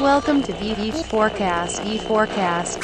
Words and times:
Welcome 0.00 0.40
to 0.44 0.52
VV 0.54 0.92
Forecast. 1.10 1.82
E 1.86 1.98
Forecast. 1.98 2.78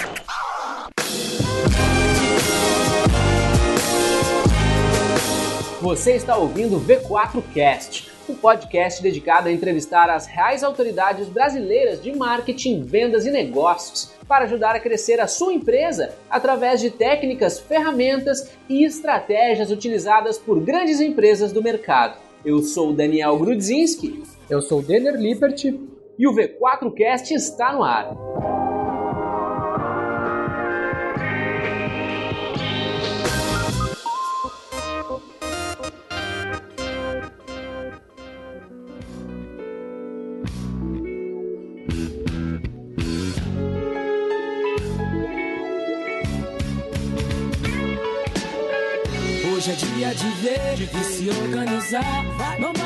Você 5.81 6.13
está 6.13 6.37
ouvindo 6.37 6.77
o 6.77 6.81
V4Cast, 6.81 8.11
um 8.29 8.35
podcast 8.35 9.03
dedicado 9.03 9.49
a 9.49 9.53
entrevistar 9.53 10.11
as 10.11 10.27
reais 10.27 10.63
autoridades 10.63 11.27
brasileiras 11.27 12.03
de 12.03 12.15
marketing, 12.15 12.83
vendas 12.83 13.25
e 13.25 13.31
negócios 13.31 14.13
para 14.29 14.45
ajudar 14.45 14.77
a 14.77 14.81
crescer 14.81 15.19
a 15.19 15.27
sua 15.27 15.55
empresa 15.55 16.15
através 16.29 16.83
de 16.83 16.91
técnicas, 16.91 17.59
ferramentas 17.59 18.51
e 18.69 18.85
estratégias 18.85 19.71
utilizadas 19.71 20.37
por 20.37 20.61
grandes 20.61 21.01
empresas 21.01 21.51
do 21.51 21.63
mercado. 21.63 22.19
Eu 22.45 22.63
sou 22.63 22.93
Daniel 22.93 23.39
Grudzinski. 23.39 24.23
Eu 24.51 24.61
sou 24.61 24.83
Denner 24.83 25.15
Lippert. 25.15 25.96
E 26.19 26.27
o 26.27 26.33
V4Cast 26.33 27.31
está 27.33 27.73
no 27.75 27.83
ar. 27.83 28.17
Hoje 49.57 49.71
é 49.71 49.75
dia 49.75 50.15
de 50.15 50.29
ver, 50.43 50.77
de 50.77 51.05
se 51.05 51.29
organizar. 51.29 52.05
Não 52.59 52.73
basta 52.73 52.86